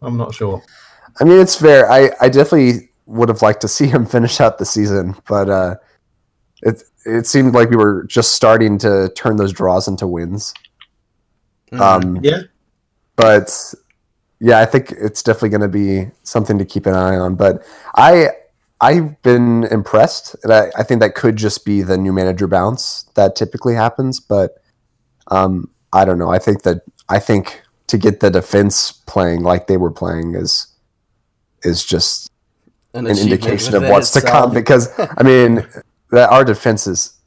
I'm 0.00 0.16
not 0.16 0.34
sure. 0.34 0.62
I 1.20 1.24
mean, 1.24 1.40
it's 1.40 1.54
fair. 1.56 1.90
I, 1.90 2.10
I 2.20 2.28
definitely 2.28 2.90
would 3.06 3.28
have 3.28 3.42
liked 3.42 3.60
to 3.60 3.68
see 3.68 3.86
him 3.86 4.06
finish 4.16 4.40
out 4.40 4.58
the 4.58 4.64
season, 4.64 5.14
but 5.28 5.48
uh, 5.48 5.76
it 6.62 6.82
it 7.04 7.26
seemed 7.26 7.54
like 7.54 7.70
we 7.70 7.76
were 7.76 8.04
just 8.04 8.32
starting 8.32 8.78
to 8.78 9.10
turn 9.16 9.36
those 9.36 9.52
draws 9.52 9.88
into 9.88 10.06
wins. 10.06 10.54
Mhm. 11.72 11.80
Um, 11.80 12.18
Yeah. 12.22 12.42
but 13.16 13.74
yeah, 14.40 14.58
I 14.58 14.66
think 14.66 14.92
it's 14.92 15.22
definitely 15.22 15.50
going 15.50 15.60
to 15.62 15.68
be 15.68 16.10
something 16.24 16.58
to 16.58 16.64
keep 16.64 16.86
an 16.86 16.94
eye 16.94 17.16
on. 17.16 17.34
But 17.36 17.62
I 17.94 18.30
I've 18.80 19.20
been 19.22 19.64
impressed, 19.64 20.34
and 20.42 20.52
I, 20.52 20.70
I 20.76 20.82
think 20.82 21.00
that 21.00 21.14
could 21.14 21.36
just 21.36 21.64
be 21.64 21.82
the 21.82 21.96
new 21.96 22.12
manager 22.12 22.48
bounce 22.48 23.04
that 23.14 23.36
typically 23.36 23.74
happens. 23.74 24.18
But 24.18 24.56
um, 25.28 25.70
I 25.92 26.04
don't 26.04 26.18
know. 26.18 26.30
I 26.30 26.38
think 26.40 26.62
that 26.62 26.82
I 27.12 27.18
think 27.18 27.62
to 27.88 27.98
get 27.98 28.20
the 28.20 28.30
defense 28.30 28.90
playing 28.90 29.42
like 29.42 29.66
they 29.66 29.76
were 29.76 29.90
playing 29.90 30.34
is 30.34 30.68
is 31.62 31.84
just 31.84 32.30
an 32.94 33.06
achievement 33.06 33.32
indication 33.32 33.74
of 33.74 33.82
what's 33.82 34.10
to 34.12 34.22
come. 34.22 34.54
Because 34.54 34.88
I 35.18 35.22
mean, 35.22 35.66
that 36.10 36.30
our 36.30 36.44
defense 36.44 36.86
is. 36.86 37.18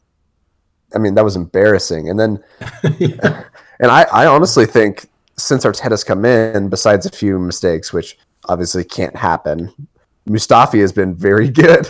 I 0.93 0.97
mean, 0.97 1.13
that 1.15 1.23
was 1.23 1.35
embarrassing, 1.35 2.09
and 2.09 2.19
then 2.19 2.43
and 2.83 3.91
I, 3.91 4.03
I 4.11 4.25
honestly 4.25 4.65
think 4.65 5.07
since 5.37 5.65
Arteta's 5.65 6.03
come 6.03 6.25
in, 6.25 6.69
besides 6.69 7.05
a 7.05 7.11
few 7.11 7.37
mistakes, 7.37 7.93
which 7.93 8.17
obviously 8.45 8.83
can't 8.83 9.15
happen, 9.15 9.71
Mustafi 10.27 10.79
has 10.79 10.93
been 10.93 11.13
very 11.13 11.49
good. 11.63 11.87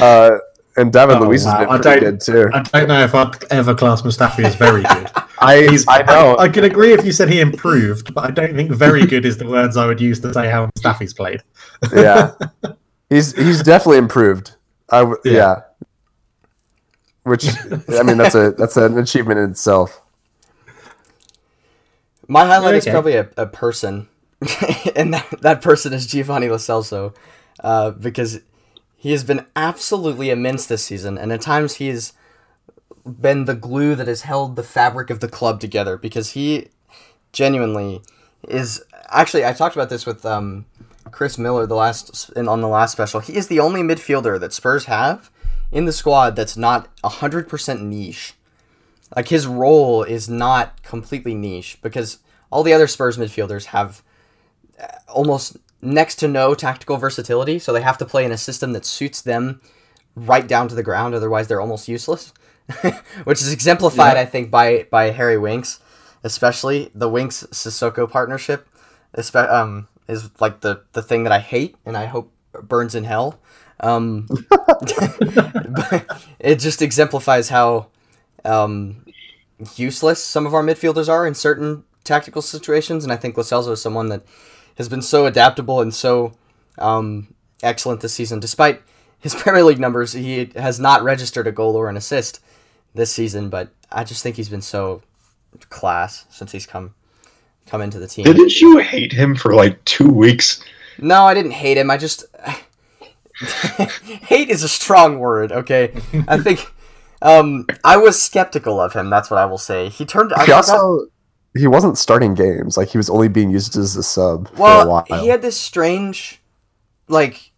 Uh, 0.00 0.38
and 0.78 0.92
David 0.92 1.16
Oh, 1.16 1.20
Luiz 1.28 1.44
has 1.44 1.52
wow. 1.54 1.58
been 1.60 1.68
I 1.68 1.78
pretty 1.78 2.00
don't- 2.00 2.10
good 2.12 2.20
too. 2.20 2.50
I 2.54 2.62
don't 2.80 2.88
know 2.88 3.04
if 3.04 3.14
I'd 3.14 3.44
ever 3.52 3.74
class 3.74 4.02
Mustafi 4.02 4.44
as 4.44 4.54
very 4.54 4.82
good. 4.82 5.10
I, 5.40 5.68
He's, 5.68 5.86
I 5.88 6.02
know. 6.02 6.36
I, 6.36 6.48
could 6.48 6.64
agree 6.64 6.92
if 6.92 7.04
you 7.04 7.12
said 7.12 7.28
he 7.28 7.40
improved, 7.40 8.12
but 8.12 8.24
I 8.24 8.30
don't 8.32 8.54
think 8.56 8.72
very 8.72 9.06
good 9.06 9.24
is 9.24 9.36
the 9.38 9.46
words 9.46 9.76
I 9.76 9.86
would 9.86 10.00
use 10.00 10.18
to 10.20 10.32
say 10.34 10.48
how 10.50 10.66
Mustafi's 10.76 11.14
played. 11.14 11.42
yeah, 11.94 12.32
he's 13.08 13.34
he's 13.36 13.62
definitely 13.62 13.98
improved. 13.98 14.52
I 14.90 14.98
w- 15.00 15.18
Yeah. 15.24 15.32
yeah. 15.32 15.60
Which 17.22 17.46
I 17.90 18.02
mean, 18.02 18.16
that's 18.16 18.34
a 18.34 18.52
that's 18.52 18.76
an 18.76 18.96
achievement 18.98 19.38
in 19.38 19.50
itself. 19.50 20.00
My 22.26 22.44
highlight 22.46 22.74
is 22.74 22.84
probably 22.86 23.14
a, 23.14 23.28
a 23.36 23.46
person, 23.46 24.08
and 24.96 25.14
that, 25.14 25.26
that 25.40 25.62
person 25.62 25.92
is 25.92 26.06
Giovanni 26.06 26.48
Lo 26.48 26.56
Celso, 26.56 27.14
uh, 27.60 27.90
because 27.92 28.40
he 29.00 29.12
has 29.12 29.22
been 29.22 29.46
absolutely 29.54 30.28
immense 30.28 30.66
this 30.66 30.84
season, 30.84 31.16
and 31.16 31.32
at 31.32 31.40
times 31.40 31.74
he 31.74 31.86
has 31.86 32.12
been 33.06 33.44
the 33.44 33.54
glue 33.54 33.94
that 33.94 34.08
has 34.08 34.22
held 34.22 34.56
the 34.56 34.64
fabric 34.64 35.08
of 35.08 35.20
the 35.20 35.28
club 35.28 35.60
together. 35.60 35.96
Because 35.96 36.32
he 36.32 36.68
genuinely 37.32 38.02
is 38.48 38.82
actually 39.08 39.44
I 39.44 39.52
talked 39.52 39.76
about 39.76 39.88
this 39.88 40.04
with 40.04 40.26
um, 40.26 40.66
Chris 41.12 41.38
Miller 41.38 41.64
the 41.64 41.76
last 41.76 42.36
on 42.36 42.60
the 42.60 42.68
last 42.68 42.90
special. 42.90 43.20
He 43.20 43.36
is 43.36 43.46
the 43.46 43.60
only 43.60 43.82
midfielder 43.82 44.38
that 44.40 44.52
Spurs 44.52 44.86
have 44.86 45.30
in 45.70 45.84
the 45.84 45.92
squad 45.92 46.34
that's 46.34 46.56
not 46.56 46.88
hundred 47.04 47.48
percent 47.48 47.80
niche. 47.80 48.34
Like 49.14 49.28
his 49.28 49.46
role 49.46 50.02
is 50.02 50.28
not 50.28 50.82
completely 50.82 51.34
niche 51.34 51.78
because 51.82 52.18
all 52.50 52.64
the 52.64 52.72
other 52.72 52.88
Spurs 52.88 53.16
midfielders 53.16 53.66
have 53.66 54.02
uh, 54.82 54.88
almost 55.06 55.56
next 55.80 56.16
to 56.16 56.28
no 56.28 56.54
tactical 56.54 56.96
versatility, 56.96 57.58
so 57.58 57.72
they 57.72 57.82
have 57.82 57.98
to 57.98 58.04
play 58.06 58.24
in 58.24 58.32
a 58.32 58.36
system 58.38 58.72
that 58.72 58.84
suits 58.84 59.20
them 59.22 59.60
right 60.16 60.46
down 60.46 60.68
to 60.68 60.74
the 60.74 60.82
ground. 60.82 61.14
Otherwise, 61.14 61.48
they're 61.48 61.60
almost 61.60 61.88
useless. 61.88 62.32
Which 63.24 63.40
is 63.40 63.52
exemplified, 63.52 64.14
Yeah. 64.16 64.22
I 64.22 64.24
think, 64.26 64.50
by 64.50 64.86
by 64.90 65.10
Harry 65.10 65.38
Winks, 65.38 65.80
especially 66.22 66.90
the 66.94 67.08
Winks 67.08 67.46
Sissoko 67.50 68.10
partnership. 68.10 68.68
Espe- 69.16 69.50
um, 69.50 69.88
is 70.06 70.28
like 70.38 70.60
the 70.60 70.82
the 70.92 71.02
thing 71.02 71.24
that 71.24 71.32
I 71.32 71.38
hate, 71.38 71.76
and 71.86 71.96
I 71.96 72.04
hope 72.06 72.30
burns 72.62 72.94
in 72.94 73.04
hell. 73.04 73.40
Um, 73.80 74.26
but 74.50 76.04
it 76.38 76.56
just 76.56 76.82
exemplifies 76.82 77.48
how 77.48 77.86
um, 78.44 79.04
useless 79.76 80.22
some 80.22 80.46
of 80.46 80.52
our 80.54 80.62
midfielders 80.62 81.08
are 81.08 81.26
in 81.26 81.34
certain 81.34 81.84
tactical 82.04 82.42
situations, 82.42 83.04
and 83.04 83.12
I 83.12 83.16
think 83.16 83.36
Celso 83.36 83.72
is 83.72 83.80
someone 83.80 84.08
that 84.08 84.22
has 84.78 84.88
been 84.88 85.02
so 85.02 85.26
adaptable 85.26 85.80
and 85.82 85.92
so 85.92 86.32
um, 86.78 87.34
excellent 87.62 88.00
this 88.00 88.14
season. 88.14 88.40
Despite 88.40 88.80
his 89.20 89.34
Premier 89.36 89.62
League 89.64 89.78
numbers, 89.80 90.12
he 90.14 90.50
has 90.56 90.80
not 90.80 91.02
registered 91.02 91.46
a 91.46 91.52
goal 91.52 91.76
or 91.76 91.88
an 91.90 91.96
assist 91.96 92.40
this 92.94 93.12
season, 93.12 93.50
but 93.50 93.68
I 93.92 94.04
just 94.04 94.22
think 94.22 94.36
he's 94.36 94.48
been 94.48 94.62
so 94.62 95.02
class 95.68 96.24
since 96.30 96.52
he's 96.52 96.66
come 96.66 96.94
come 97.66 97.80
into 97.82 97.98
the 97.98 98.06
team. 98.06 98.24
Didn't 98.24 98.60
you 98.60 98.78
hate 98.78 99.12
him 99.12 99.34
for 99.36 99.54
like 99.54 99.84
two 99.84 100.08
weeks? 100.08 100.62
No, 100.98 101.24
I 101.24 101.34
didn't 101.34 101.50
hate 101.52 101.76
him. 101.76 101.90
I 101.90 101.96
just 101.98 102.24
hate 103.40 104.48
is 104.48 104.62
a 104.62 104.68
strong 104.68 105.18
word. 105.18 105.52
Okay, 105.52 105.92
I 106.26 106.38
think 106.38 106.72
um, 107.22 107.66
I 107.84 107.96
was 107.96 108.20
skeptical 108.20 108.80
of 108.80 108.94
him. 108.94 109.10
That's 109.10 109.30
what 109.30 109.38
I 109.38 109.44
will 109.44 109.58
say. 109.58 109.88
He 109.88 110.04
turned. 110.04 110.32
I 110.32 110.40
He 110.40 110.46
forgot- 110.46 110.68
also 110.70 111.06
he 111.56 111.66
wasn't 111.66 111.98
starting 111.98 112.34
games; 112.34 112.76
like 112.76 112.88
he 112.88 112.98
was 112.98 113.10
only 113.10 113.28
being 113.28 113.50
used 113.50 113.76
as 113.76 113.96
a 113.96 114.02
sub 114.02 114.48
for 114.48 114.54
a 114.54 114.60
well, 114.60 114.88
while. 115.08 115.20
he 115.20 115.28
had 115.28 115.42
this 115.42 115.58
strange, 115.58 116.40
like, 117.08 117.52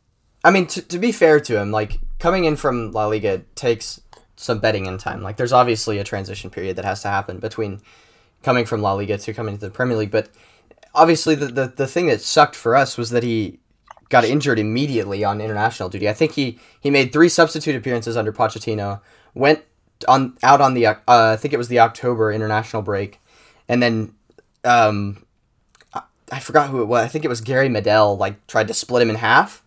I 0.44 0.50
mean, 0.50 0.66
to, 0.68 0.82
to 0.82 0.98
be 0.98 1.12
fair 1.12 1.40
to 1.40 1.58
him, 1.58 1.70
like 1.70 1.98
coming 2.18 2.44
in 2.44 2.56
from 2.56 2.92
La 2.92 3.06
Liga 3.06 3.42
takes 3.54 4.00
some 4.36 4.58
betting 4.58 4.86
in 4.86 4.98
time. 4.98 5.22
Like, 5.22 5.36
there's 5.36 5.52
obviously 5.52 5.98
a 5.98 6.04
transition 6.04 6.50
period 6.50 6.76
that 6.76 6.84
has 6.84 7.02
to 7.02 7.08
happen 7.08 7.38
between 7.38 7.80
coming 8.42 8.64
from 8.64 8.80
La 8.80 8.94
Liga 8.94 9.18
to 9.18 9.32
coming 9.34 9.54
to 9.56 9.60
the 9.60 9.70
Premier 9.70 9.96
League. 9.96 10.10
But 10.10 10.30
obviously, 10.94 11.34
the, 11.34 11.46
the, 11.46 11.66
the 11.68 11.86
thing 11.86 12.06
that 12.06 12.20
sucked 12.20 12.56
for 12.56 12.74
us 12.74 12.96
was 12.96 13.10
that 13.10 13.22
he 13.22 13.58
got 14.08 14.24
injured 14.24 14.58
immediately 14.58 15.24
on 15.24 15.40
international 15.40 15.88
duty. 15.88 16.08
I 16.08 16.12
think 16.12 16.32
he, 16.32 16.58
he 16.80 16.90
made 16.90 17.12
three 17.12 17.28
substitute 17.28 17.76
appearances 17.76 18.16
under 18.16 18.32
Pochettino, 18.32 19.00
went 19.34 19.62
on 20.08 20.36
out 20.42 20.60
on 20.60 20.74
the 20.74 20.86
uh, 20.86 20.96
I 21.06 21.36
think 21.36 21.52
it 21.52 21.58
was 21.58 21.68
the 21.68 21.78
October 21.78 22.32
international 22.32 22.82
break, 22.82 23.19
and 23.70 23.80
then 23.80 24.12
um, 24.64 25.24
I, 25.94 26.02
I 26.32 26.40
forgot 26.40 26.70
who 26.70 26.82
it 26.82 26.86
was. 26.86 27.04
I 27.04 27.08
think 27.08 27.24
it 27.24 27.28
was 27.28 27.40
Gary 27.40 27.68
Medel. 27.68 28.18
Like 28.18 28.44
tried 28.48 28.66
to 28.66 28.74
split 28.74 29.00
him 29.00 29.10
in 29.10 29.16
half, 29.16 29.62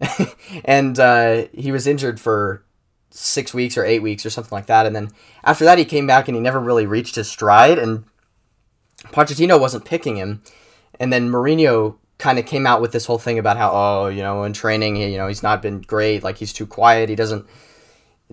and 0.64 0.98
uh, 0.98 1.44
he 1.52 1.70
was 1.70 1.86
injured 1.86 2.18
for 2.18 2.64
six 3.10 3.52
weeks 3.52 3.76
or 3.76 3.84
eight 3.84 4.00
weeks 4.00 4.24
or 4.24 4.30
something 4.30 4.56
like 4.56 4.66
that. 4.66 4.86
And 4.86 4.96
then 4.96 5.10
after 5.44 5.64
that, 5.66 5.76
he 5.76 5.84
came 5.84 6.06
back 6.06 6.26
and 6.26 6.34
he 6.34 6.40
never 6.40 6.58
really 6.58 6.86
reached 6.86 7.16
his 7.16 7.30
stride. 7.30 7.78
And 7.78 8.04
Pochettino 9.04 9.60
wasn't 9.60 9.84
picking 9.84 10.16
him. 10.16 10.42
And 10.98 11.12
then 11.12 11.28
Mourinho 11.28 11.96
kind 12.16 12.38
of 12.38 12.46
came 12.46 12.66
out 12.66 12.80
with 12.80 12.92
this 12.92 13.04
whole 13.04 13.18
thing 13.18 13.38
about 13.38 13.58
how, 13.58 13.70
oh, 13.72 14.08
you 14.08 14.22
know, 14.22 14.44
in 14.44 14.54
training, 14.54 14.96
you 14.96 15.18
know, 15.18 15.28
he's 15.28 15.42
not 15.42 15.60
been 15.60 15.82
great. 15.82 16.24
Like 16.24 16.38
he's 16.38 16.52
too 16.52 16.66
quiet. 16.66 17.10
He 17.10 17.14
doesn't, 17.14 17.46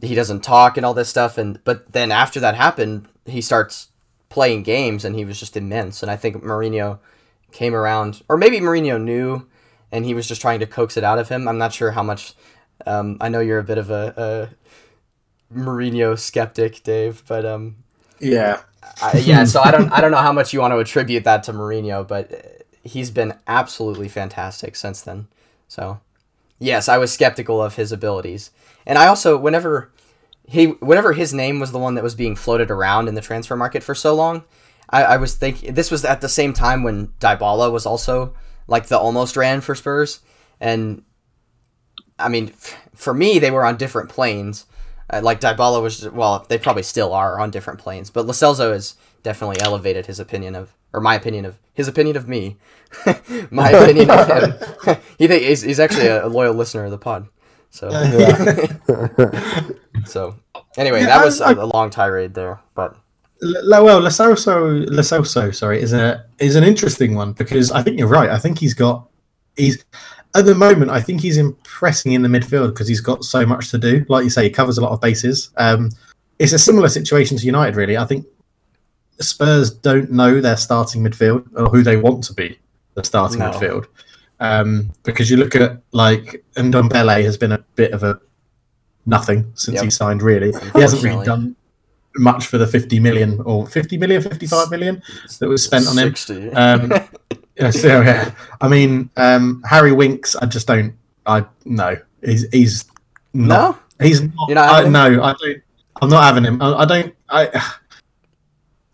he 0.01 0.15
doesn't 0.15 0.41
talk 0.41 0.77
and 0.77 0.85
all 0.85 0.93
this 0.93 1.09
stuff. 1.09 1.37
And 1.37 1.61
but 1.65 1.91
then 1.91 2.13
after 2.13 2.39
that 2.39 2.55
happened, 2.55 3.09
he 3.25 3.41
starts 3.41 3.90
playing 4.31 4.63
games 4.63 5.05
and 5.05 5.15
he 5.15 5.25
was 5.25 5.39
just 5.39 5.55
immense. 5.55 6.01
And 6.01 6.09
I 6.09 6.15
think 6.15 6.43
Mourinho 6.43 6.97
came 7.51 7.75
around, 7.75 8.23
or 8.29 8.37
maybe 8.37 8.59
Mourinho 8.59 8.99
knew, 8.99 9.45
and 9.91 10.05
he 10.05 10.13
was 10.15 10.27
just 10.27 10.41
trying 10.41 10.61
to 10.61 10.65
coax 10.65 10.97
it 10.97 11.03
out 11.03 11.19
of 11.19 11.29
him. 11.29 11.47
I'm 11.47 11.59
not 11.59 11.73
sure 11.73 11.91
how 11.91 12.01
much. 12.01 12.33
Um, 12.87 13.17
I 13.21 13.29
know 13.29 13.41
you're 13.41 13.59
a 13.59 13.63
bit 13.63 13.77
of 13.77 13.91
a, 13.91 14.49
a 15.53 15.53
Mourinho 15.53 16.17
skeptic, 16.17 16.81
Dave, 16.81 17.23
but 17.27 17.45
um, 17.45 17.75
Yeah. 18.19 18.61
I, 19.01 19.17
yeah. 19.17 19.43
So 19.43 19.61
I 19.61 19.69
don't 19.69 19.91
I 19.91 20.01
don't 20.01 20.11
know 20.11 20.17
how 20.17 20.33
much 20.33 20.53
you 20.53 20.61
want 20.61 20.73
to 20.73 20.79
attribute 20.79 21.23
that 21.25 21.43
to 21.43 21.53
Mourinho, 21.53 22.07
but 22.07 22.63
he's 22.83 23.11
been 23.11 23.35
absolutely 23.47 24.07
fantastic 24.07 24.75
since 24.75 25.01
then. 25.01 25.27
So 25.67 25.99
yes, 26.57 26.87
I 26.89 26.97
was 26.97 27.11
skeptical 27.11 27.61
of 27.61 27.75
his 27.75 27.91
abilities, 27.91 28.49
and 28.85 28.97
I 28.97 29.07
also 29.07 29.37
whenever 29.37 29.91
he 30.51 30.65
whenever 30.65 31.13
his 31.13 31.33
name 31.33 31.61
was 31.61 31.71
the 31.71 31.79
one 31.79 31.95
that 31.95 32.03
was 32.03 32.13
being 32.13 32.35
floated 32.35 32.69
around 32.69 33.07
in 33.07 33.15
the 33.15 33.21
transfer 33.21 33.55
market 33.55 33.83
for 33.83 33.95
so 33.95 34.13
long, 34.13 34.43
I, 34.89 35.03
I 35.03 35.17
was 35.17 35.35
thinking 35.35 35.73
this 35.73 35.89
was 35.89 36.03
at 36.03 36.19
the 36.19 36.27
same 36.27 36.51
time 36.51 36.83
when 36.83 37.07
Dybala 37.19 37.71
was 37.71 37.85
also 37.85 38.35
like 38.67 38.87
the 38.87 38.99
almost 38.99 39.37
ran 39.37 39.61
for 39.61 39.75
Spurs, 39.75 40.19
and 40.59 41.03
I 42.19 42.27
mean, 42.27 42.49
f- 42.49 42.89
for 42.93 43.13
me 43.13 43.39
they 43.39 43.49
were 43.49 43.65
on 43.65 43.77
different 43.77 44.09
planes. 44.09 44.65
Uh, 45.09 45.21
like 45.23 45.39
Dybala 45.39 45.81
was, 45.81 46.09
well, 46.09 46.45
they 46.49 46.57
probably 46.57 46.83
still 46.83 47.13
are 47.13 47.39
on 47.39 47.49
different 47.49 47.79
planes, 47.79 48.09
but 48.09 48.25
Lo 48.25 48.33
Celso 48.33 48.71
has 48.71 48.95
definitely 49.23 49.59
elevated 49.61 50.05
his 50.05 50.19
opinion 50.19 50.55
of, 50.55 50.73
or 50.93 51.01
my 51.01 51.15
opinion 51.15 51.45
of, 51.45 51.57
his 51.73 51.87
opinion 51.87 52.15
of 52.15 52.29
me, 52.29 52.57
my 53.51 53.71
opinion 53.71 54.09
of 54.09 54.27
him. 54.27 54.97
he 55.17 55.27
think 55.27 55.43
he's, 55.43 55.61
he's 55.61 55.81
actually 55.81 56.07
a 56.07 56.27
loyal 56.27 56.53
listener 56.53 56.85
of 56.85 56.91
the 56.91 56.97
pod. 56.97 57.27
So, 57.71 57.89
so 60.05 60.35
anyway, 60.77 61.01
Yeah, 61.01 61.07
that 61.07 61.25
was 61.25 61.41
I- 61.41 61.51
a, 61.53 61.55
a 61.55 61.65
long 61.65 61.89
tirade 61.89 62.33
there, 62.33 62.59
but 62.75 62.95
well, 63.41 63.99
Lo 64.01 64.09
Celso, 64.09 64.85
Lacelso, 64.87 65.53
sorry, 65.55 65.81
is 65.81 65.93
a 65.93 66.25
is 66.39 66.55
an 66.55 66.63
interesting 66.63 67.15
one 67.15 67.33
because 67.33 67.71
I 67.71 67.81
think 67.81 67.97
you're 67.97 68.07
right. 68.07 68.29
I 68.29 68.37
think 68.37 68.59
he's 68.59 68.73
got 68.75 69.07
he's 69.55 69.83
at 70.35 70.45
the 70.45 70.55
moment, 70.55 70.91
I 70.91 71.01
think 71.01 71.21
he's 71.21 71.37
impressing 71.37 72.13
in 72.13 72.21
the 72.21 72.29
midfield 72.29 72.69
because 72.69 72.87
he's 72.87 73.01
got 73.01 73.23
so 73.25 73.45
much 73.45 73.69
to 73.71 73.77
do. 73.77 74.05
Like 74.07 74.23
you 74.23 74.29
say, 74.29 74.43
he 74.43 74.49
covers 74.49 74.77
a 74.77 74.81
lot 74.81 74.91
of 74.91 75.01
bases. 75.01 75.49
Um, 75.57 75.89
it's 76.39 76.53
a 76.53 76.59
similar 76.59 76.87
situation 76.87 77.37
to 77.37 77.45
United, 77.45 77.75
really. 77.75 77.97
I 77.97 78.05
think 78.05 78.25
Spurs 79.19 79.71
don't 79.71 80.11
know 80.11 80.39
their 80.39 80.55
starting 80.57 81.03
midfield 81.03 81.47
or 81.55 81.65
who 81.69 81.83
they 81.83 81.97
want 81.97 82.23
to 82.25 82.33
be 82.33 82.57
the 82.93 83.03
starting 83.03 83.39
No. 83.39 83.51
midfield. 83.51 83.87
Um, 84.41 84.91
because 85.03 85.29
you 85.29 85.37
look 85.37 85.55
at 85.55 85.81
like 85.91 86.43
Ndombele 86.55 87.23
has 87.23 87.37
been 87.37 87.51
a 87.51 87.59
bit 87.75 87.93
of 87.93 88.03
a 88.03 88.19
nothing 89.05 89.51
since 89.53 89.75
Yep. 89.75 89.83
he 89.83 89.89
signed. 89.91 90.21
Really, 90.21 90.51
he 90.73 90.81
hasn't 90.81 91.03
really 91.03 91.23
done 91.23 91.55
much 92.15 92.47
for 92.47 92.57
the 92.57 92.67
50 92.67 92.99
million 92.99 93.39
or 93.45 93.65
50 93.67 93.97
million, 93.97 94.21
55 94.21 94.69
million 94.69 95.01
that 95.39 95.47
was 95.47 95.63
spent 95.63 95.87
on 95.87 95.97
him. 95.97 96.09
60. 96.15 96.51
Um, 96.53 96.91
yeah, 97.57 97.69
so, 97.69 98.01
yeah. 98.01 98.33
I 98.59 98.67
mean, 98.67 99.09
um, 99.15 99.63
Harry 99.69 99.91
Winks. 99.91 100.35
I 100.35 100.45
just 100.47 100.67
don't. 100.67 100.95
I 101.25 101.45
no. 101.65 101.97
He's 102.23 102.49
he's 102.51 102.85
not. 103.33 103.79
He's 104.01 104.21
not. 104.21 104.33
You're 104.47 104.55
not 104.55 104.85
I, 104.85 104.89
no, 104.89 105.23
I 105.23 105.35
don't. 105.39 105.61
I'm 106.01 106.09
not 106.09 106.23
having 106.23 106.43
him. 106.43 106.61
I, 106.61 106.73
I 106.73 106.85
don't. 106.85 107.15
I. 107.29 107.73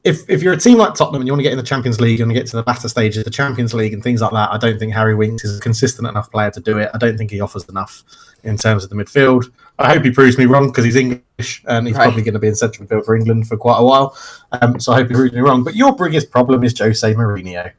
If 0.04 0.30
if 0.30 0.42
you're 0.42 0.54
a 0.54 0.58
team 0.58 0.78
like 0.78 0.94
Tottenham 0.94 1.22
and 1.22 1.28
you 1.28 1.34
want 1.34 1.40
to 1.40 1.44
get 1.44 1.52
in 1.52 1.58
the 1.58 1.64
Champions 1.64 2.00
League, 2.00 2.22
and 2.22 2.32
get 2.34 2.48
to 2.48 2.56
the 2.58 2.64
latter 2.66 2.88
stages 2.88 3.18
of 3.20 3.26
the 3.26 3.32
Champions 3.32 3.74
League 3.74 3.94
and 3.94 4.02
things 4.02 4.22
like 4.22 4.32
that, 4.32 4.52
I 4.52 4.58
don't 4.58 4.80
think 4.80 4.94
Harry 4.94 5.16
Winks 5.16 5.44
is 5.44 5.58
a 5.58 5.62
consistent 5.62 6.08
enough 6.08 6.32
player 6.32 6.52
to 6.52 6.60
do 6.62 6.78
it. 6.78 6.90
I 6.94 6.98
don't 6.98 7.18
think 7.18 7.32
he 7.32 7.42
offers 7.42 7.68
enough 7.68 8.04
in 8.44 8.58
terms 8.58 8.84
of 8.84 8.90
the 8.90 8.96
midfield. 8.96 9.52
I 9.80 9.94
hope 9.94 10.04
he 10.04 10.12
proves 10.12 10.38
me 10.38 10.46
wrong 10.46 10.68
because 10.68 10.86
he's 10.86 10.96
English 10.96 11.64
and 11.68 11.88
he's 11.88 11.96
Right. 11.98 12.04
probably 12.04 12.22
going 12.22 12.34
to 12.36 12.40
be 12.40 12.48
in 12.48 12.56
central 12.56 12.88
midfield 12.88 13.06
for 13.06 13.16
England 13.16 13.48
for 13.48 13.58
quite 13.58 13.80
a 13.80 13.84
while. 13.84 14.16
Um, 14.54 14.80
so 14.80 14.94
I 14.94 14.98
hope 14.98 15.10
he 15.10 15.16
proves 15.16 15.34
me 15.34 15.42
wrong. 15.42 15.64
But 15.64 15.76
your 15.76 15.96
biggest 15.96 16.32
problem 16.32 16.64
is 16.64 16.78
Jose 16.80 17.14
Mourinho. 17.14 17.72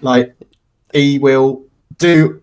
Like 0.00 0.34
he 0.92 1.18
will 1.18 1.64
do 1.98 2.42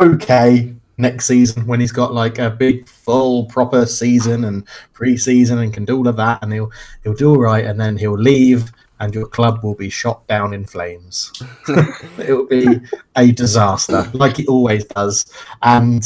okay 0.00 0.74
next 1.00 1.26
season 1.26 1.66
when 1.66 1.80
he's 1.80 1.92
got 1.92 2.12
like 2.14 2.38
a 2.38 2.50
big 2.50 2.86
full 2.88 3.46
proper 3.46 3.86
season 3.86 4.44
and 4.44 4.66
pre-season 4.92 5.58
and 5.58 5.72
can 5.74 5.84
do 5.84 5.96
all 5.98 6.08
of 6.08 6.16
that 6.16 6.42
and 6.42 6.52
he'll 6.52 6.70
he'll 7.02 7.14
do 7.14 7.30
all 7.30 7.40
right 7.40 7.64
and 7.64 7.80
then 7.80 7.96
he'll 7.96 8.18
leave 8.18 8.70
and 9.00 9.14
your 9.14 9.26
club 9.26 9.62
will 9.64 9.74
be 9.74 9.88
shot 9.88 10.26
down 10.28 10.52
in 10.52 10.64
flames 10.66 11.32
it'll 12.18 12.46
be 12.46 12.80
a 13.16 13.32
disaster 13.32 14.02
like 14.12 14.38
it 14.38 14.46
always 14.48 14.84
does 14.84 15.24
and 15.62 16.04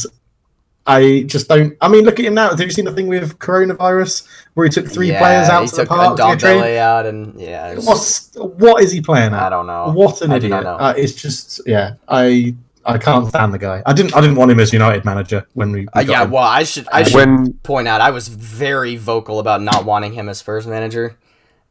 I 0.87 1.23
just 1.27 1.49
don't. 1.49 1.75
I 1.81 1.89
mean, 1.89 2.05
look 2.05 2.19
at 2.19 2.27
him 2.27 2.35
now. 2.35 2.51
Have 2.51 2.61
you 2.61 2.71
seen 2.71 2.85
the 2.85 2.93
thing 2.93 3.07
with 3.07 3.39
coronavirus 3.39 4.27
where 4.53 4.67
he 4.67 4.71
took 4.71 4.87
three 4.87 5.09
Yeah, 5.09 5.19
players 5.19 5.49
out 5.49 5.67
to 5.69 5.77
the 5.77 5.87
park? 5.87 6.19
to 6.19 6.23
get 6.23 6.41
trained? 6.41 6.63
Ndombele 6.63 6.77
out, 6.77 7.07
and 7.07 7.41
yeah, 7.41 7.75
was- 7.75 7.87
What's 7.87 8.35
what 8.35 8.83
is 8.83 8.93
he 8.93 9.01
playing 9.01 9.33
at? 9.33 9.43
I 9.45 9.49
don't 9.49 9.67
know. 9.67 9.93
What 9.95 10.21
an 10.21 10.33
I 10.33 10.39
do 10.39 10.49
idiot! 10.49 10.63
not 10.63 10.79
know. 10.79 10.85
Uh, 10.85 10.95
it's 10.95 11.15
just 11.15 11.63
yeah. 11.67 11.95
I 12.07 12.55
I 12.87 12.99
can't 12.99 13.29
stand 13.29 13.55
the 13.55 13.59
guy. 13.59 13.83
I 13.87 13.93
didn't 13.93 14.15
I 14.15 14.21
didn't 14.21 14.37
want 14.37 14.51
him 14.51 14.61
as 14.61 14.73
United 14.73 15.05
manager 15.05 15.47
when 15.55 15.73
we. 15.73 15.81
we 15.81 15.89
Uh, 15.89 16.01
yeah, 16.01 16.25
him. 16.25 16.31
well, 16.31 16.43
I 16.43 16.65
should 16.65 16.89
I 16.93 17.03
should 17.03 17.15
When 17.15 17.53
point 17.63 17.89
out 17.89 18.01
I 18.01 18.11
was 18.11 18.29
very 18.29 18.97
vocal 18.97 19.39
about 19.39 19.63
not 19.63 19.85
wanting 19.85 20.13
him 20.13 20.29
as 20.29 20.39
Spurs 20.39 20.67
manager. 20.67 21.17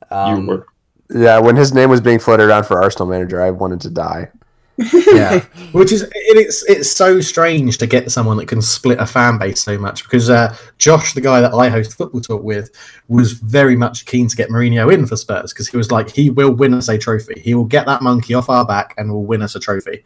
Um, 0.10 0.42
you 0.42 0.48
were. 0.48 0.68
yeah, 1.14 1.40
when 1.40 1.56
his 1.56 1.74
name 1.74 1.90
was 1.90 2.02
being 2.02 2.20
floated 2.20 2.48
around 2.48 2.66
for 2.66 2.82
Arsenal 2.82 3.08
manager, 3.08 3.42
I 3.42 3.52
wanted 3.52 3.82
to 3.82 3.90
die. 3.90 4.30
yeah, 5.14 5.40
which 5.72 5.92
is 5.92 6.02
it, 6.02 6.12
it's 6.16 6.68
it's 6.68 6.90
so 6.90 7.22
strange 7.22 7.78
to 7.78 7.86
get 7.86 8.12
someone 8.12 8.38
that 8.38 8.48
can 8.48 8.60
split 8.60 8.98
a 8.98 9.06
fan 9.06 9.38
base 9.38 9.62
so 9.62 9.78
much 9.78 10.04
because 10.04 10.32
uh, 10.32 10.56
Josh, 10.80 11.14
the 11.14 11.22
guy 11.22 11.42
that 11.42 11.54
I 11.54 11.70
host 11.70 11.96
football 11.96 12.22
talk 12.22 12.42
with, 12.42 12.72
was 13.08 13.34
very 13.34 13.76
much 13.76 14.08
keen 14.08 14.28
to 14.28 14.36
get 14.36 14.50
Mourinho 14.50 14.92
in 14.92 15.06
for 15.06 15.16
Spurs 15.16 15.54
because 15.54 15.68
he 15.68 15.78
was 15.78 15.92
like, 15.92 16.10
he 16.10 16.32
will 16.32 16.52
win 16.52 16.74
us 16.74 16.90
a 16.90 16.98
trophy. 16.98 17.40
He 17.40 17.54
will 17.54 17.66
get 17.66 17.86
that 17.86 18.02
monkey 18.02 18.34
off 18.34 18.50
our 18.50 18.66
back 18.66 18.96
and 18.98 19.12
will 19.12 19.26
win 19.26 19.44
us 19.44 19.54
a 19.54 19.60
trophy. 19.60 20.04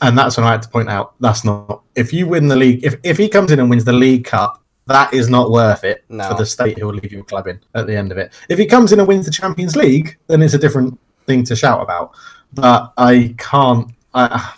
And 0.00 0.16
that's 0.16 0.36
when 0.36 0.46
I 0.46 0.52
had 0.52 0.62
to 0.62 0.68
point 0.68 0.88
out 0.90 1.14
that's 1.20 1.44
not 1.44 1.82
if 1.94 2.12
you 2.12 2.26
win 2.26 2.48
the 2.48 2.56
league 2.56 2.84
if 2.84 2.96
if 3.02 3.16
he 3.16 3.28
comes 3.28 3.50
in 3.50 3.60
and 3.60 3.70
wins 3.70 3.84
the 3.84 3.92
league 3.92 4.24
cup. 4.24 4.62
That 4.88 5.12
is 5.12 5.28
not 5.28 5.50
worth 5.50 5.82
it 5.82 6.04
No. 6.08 6.28
for 6.28 6.34
the 6.34 6.46
state 6.46 6.78
he'll 6.78 6.94
leave 6.94 7.10
your 7.10 7.24
club 7.24 7.48
in 7.48 7.58
at 7.74 7.88
the 7.88 7.96
end 7.96 8.12
of 8.12 8.18
it. 8.18 8.32
If 8.48 8.56
he 8.56 8.66
comes 8.66 8.92
in 8.92 9.00
and 9.00 9.08
wins 9.08 9.26
the 9.26 9.32
Champions 9.32 9.74
League, 9.74 10.16
then 10.28 10.42
it's 10.42 10.54
a 10.54 10.58
different 10.58 10.96
thing 11.26 11.42
to 11.44 11.56
shout 11.56 11.82
about. 11.82 12.12
But 12.52 12.92
I 12.96 13.34
can't. 13.36 13.90
I, 14.14 14.54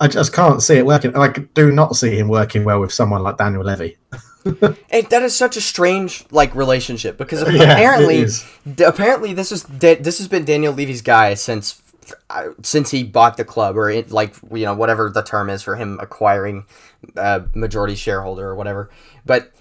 I 0.00 0.08
just 0.08 0.32
can't 0.32 0.60
see 0.60 0.78
it 0.78 0.86
working. 0.86 1.14
I 1.16 1.28
do 1.28 1.70
not 1.70 1.94
see 1.94 2.16
him 2.16 2.26
working 2.28 2.64
well 2.64 2.80
with 2.80 2.92
someone 2.92 3.22
like 3.22 3.36
Daniel 3.36 3.62
Levy. 3.62 3.98
Hey, 4.90 5.02
that 5.02 5.22
is 5.22 5.36
such 5.36 5.58
a 5.58 5.60
strange 5.60 6.24
like 6.30 6.54
relationship 6.54 7.18
because 7.18 7.42
apparently, 7.46 8.20
it 8.20 8.80
apparently 8.80 9.34
this 9.34 9.52
is 9.52 9.64
this 9.64 10.16
has 10.16 10.28
been 10.28 10.46
Daniel 10.46 10.72
Levy's 10.72 11.02
guy 11.02 11.34
since 11.34 11.82
since 12.62 12.90
he 12.90 13.04
bought 13.04 13.36
the 13.36 13.44
club 13.44 13.76
or 13.76 13.90
it, 13.90 14.10
like 14.10 14.34
you 14.52 14.64
know 14.64 14.74
whatever 14.74 15.10
the 15.10 15.22
term 15.22 15.50
is 15.50 15.62
for 15.62 15.76
him 15.76 15.98
acquiring 16.00 16.64
uh, 17.16 17.40
majority 17.54 17.94
shareholder 17.94 18.48
or 18.48 18.54
whatever. 18.54 18.90
But 19.24 19.52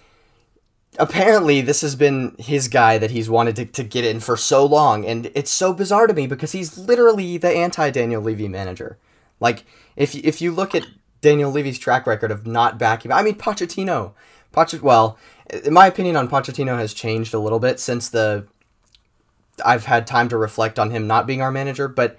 apparently 0.98 1.62
this 1.62 1.82
has 1.82 1.96
been 1.96 2.36
his 2.40 2.68
guy 2.68 2.98
that 2.98 3.12
he's 3.12 3.30
wanted 3.30 3.56
to, 3.58 3.66
to 3.66 3.84
get 3.84 4.06
in 4.06 4.20
for 4.20 4.38
so 4.38 4.66
long, 4.66 5.06
and 5.06 5.32
it's 5.36 5.52
so 5.52 5.74
bizarre 5.74 6.08
to 6.08 6.14
me 6.14 6.28
because 6.28 6.52
he's 6.52 6.78
literally 6.78 7.38
the 7.38 7.50
anti 7.50 7.90
Daniel 7.92 8.22
Levy 8.22 8.48
manager. 8.48 8.98
Like 9.40 9.66
if 9.96 10.16
if 10.16 10.42
you 10.42 10.52
look 10.52 10.76
at 10.76 10.88
Daniel 11.22 11.52
Levy's 11.52 11.80
track 11.80 12.08
record 12.08 12.32
of 12.32 12.48
not 12.48 12.78
backing, 12.78 13.12
I 13.12 13.22
mean 13.22 13.36
Pochettino, 13.36 14.14
Poch 14.54 14.82
well, 14.82 15.18
my 15.70 15.88
opinion 15.88 16.16
on 16.16 16.30
Pochettino 16.30 16.78
has 16.78 16.94
changed 16.94 17.34
a 17.34 17.40
little 17.40 17.60
bit 17.60 17.80
since 17.80 18.10
the 18.10 18.48
I've 19.62 19.86
had 19.86 20.08
time 20.08 20.30
to 20.30 20.38
reflect 20.38 20.80
on 20.80 20.92
him 20.92 21.08
not 21.08 21.28
being 21.28 21.42
our 21.42 21.52
manager, 21.52 21.88
but 21.88 22.18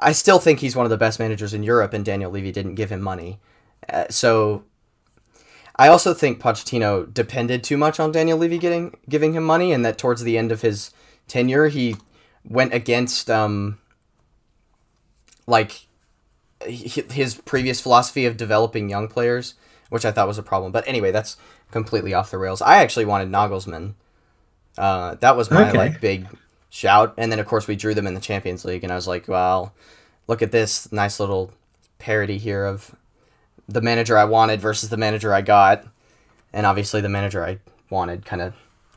I 0.00 0.12
still 0.12 0.38
think 0.38 0.60
he's 0.60 0.76
one 0.76 0.86
of 0.86 0.90
the 0.90 0.96
best 0.96 1.18
managers 1.18 1.54
in 1.54 1.62
Europe, 1.62 1.92
and 1.92 2.04
Daniel 2.04 2.30
Levy 2.30 2.52
didn't 2.52 2.74
give 2.74 2.90
him 2.90 3.00
money. 3.00 3.40
Uh, 3.88 4.04
so 4.10 4.64
I 5.76 5.88
also 5.88 6.14
think 6.14 6.40
Pochettino 6.40 7.12
depended 7.12 7.62
too 7.62 7.76
much 7.76 8.00
on 8.00 8.12
Daniel 8.12 8.38
Levy 8.38 8.58
getting 8.58 8.96
giving 9.08 9.32
him 9.34 9.44
money, 9.44 9.72
and 9.72 9.84
that 9.84 9.98
towards 9.98 10.22
the 10.22 10.36
end 10.38 10.52
of 10.52 10.62
his 10.62 10.90
tenure, 11.28 11.68
he 11.68 11.96
went 12.48 12.72
against 12.74 13.30
um, 13.30 13.78
like 15.46 15.86
his 16.66 17.40
previous 17.44 17.80
philosophy 17.80 18.26
of 18.26 18.36
developing 18.36 18.88
young 18.88 19.08
players, 19.08 19.54
which 19.90 20.04
I 20.04 20.12
thought 20.12 20.28
was 20.28 20.38
a 20.38 20.42
problem. 20.42 20.72
But 20.72 20.86
anyway, 20.86 21.10
that's 21.10 21.36
completely 21.70 22.14
off 22.14 22.30
the 22.30 22.38
rails. 22.38 22.62
I 22.62 22.78
actually 22.78 23.04
wanted 23.04 23.30
Nagelsmann. 23.30 23.94
Uh, 24.78 25.14
that 25.16 25.36
was 25.36 25.50
my 25.50 25.68
Okay. 25.68 25.78
like 25.78 26.00
big 26.00 26.26
shout, 26.76 27.14
and 27.16 27.32
then 27.32 27.38
of 27.38 27.46
course 27.46 27.66
we 27.66 27.74
drew 27.74 27.94
them 27.94 28.06
in 28.06 28.14
the 28.14 28.20
Champions 28.20 28.64
League, 28.64 28.84
and 28.84 28.92
I 28.92 28.96
was 28.96 29.08
like, 29.08 29.28
well, 29.28 29.72
look 30.26 30.42
at 30.42 30.52
this 30.52 30.92
nice 30.92 31.18
little 31.18 31.52
parody 31.98 32.38
here 32.38 32.66
of 32.66 32.94
the 33.68 33.80
manager 33.80 34.18
I 34.18 34.24
wanted 34.24 34.60
versus 34.60 34.90
the 34.90 34.96
manager 34.96 35.32
I 35.32 35.40
got, 35.40 35.84
and 36.52 36.66
obviously 36.66 37.00
the 37.00 37.08
manager 37.08 37.44
I 37.44 37.58
wanted 37.90 38.24
kind 38.24 38.42
of 38.42 38.54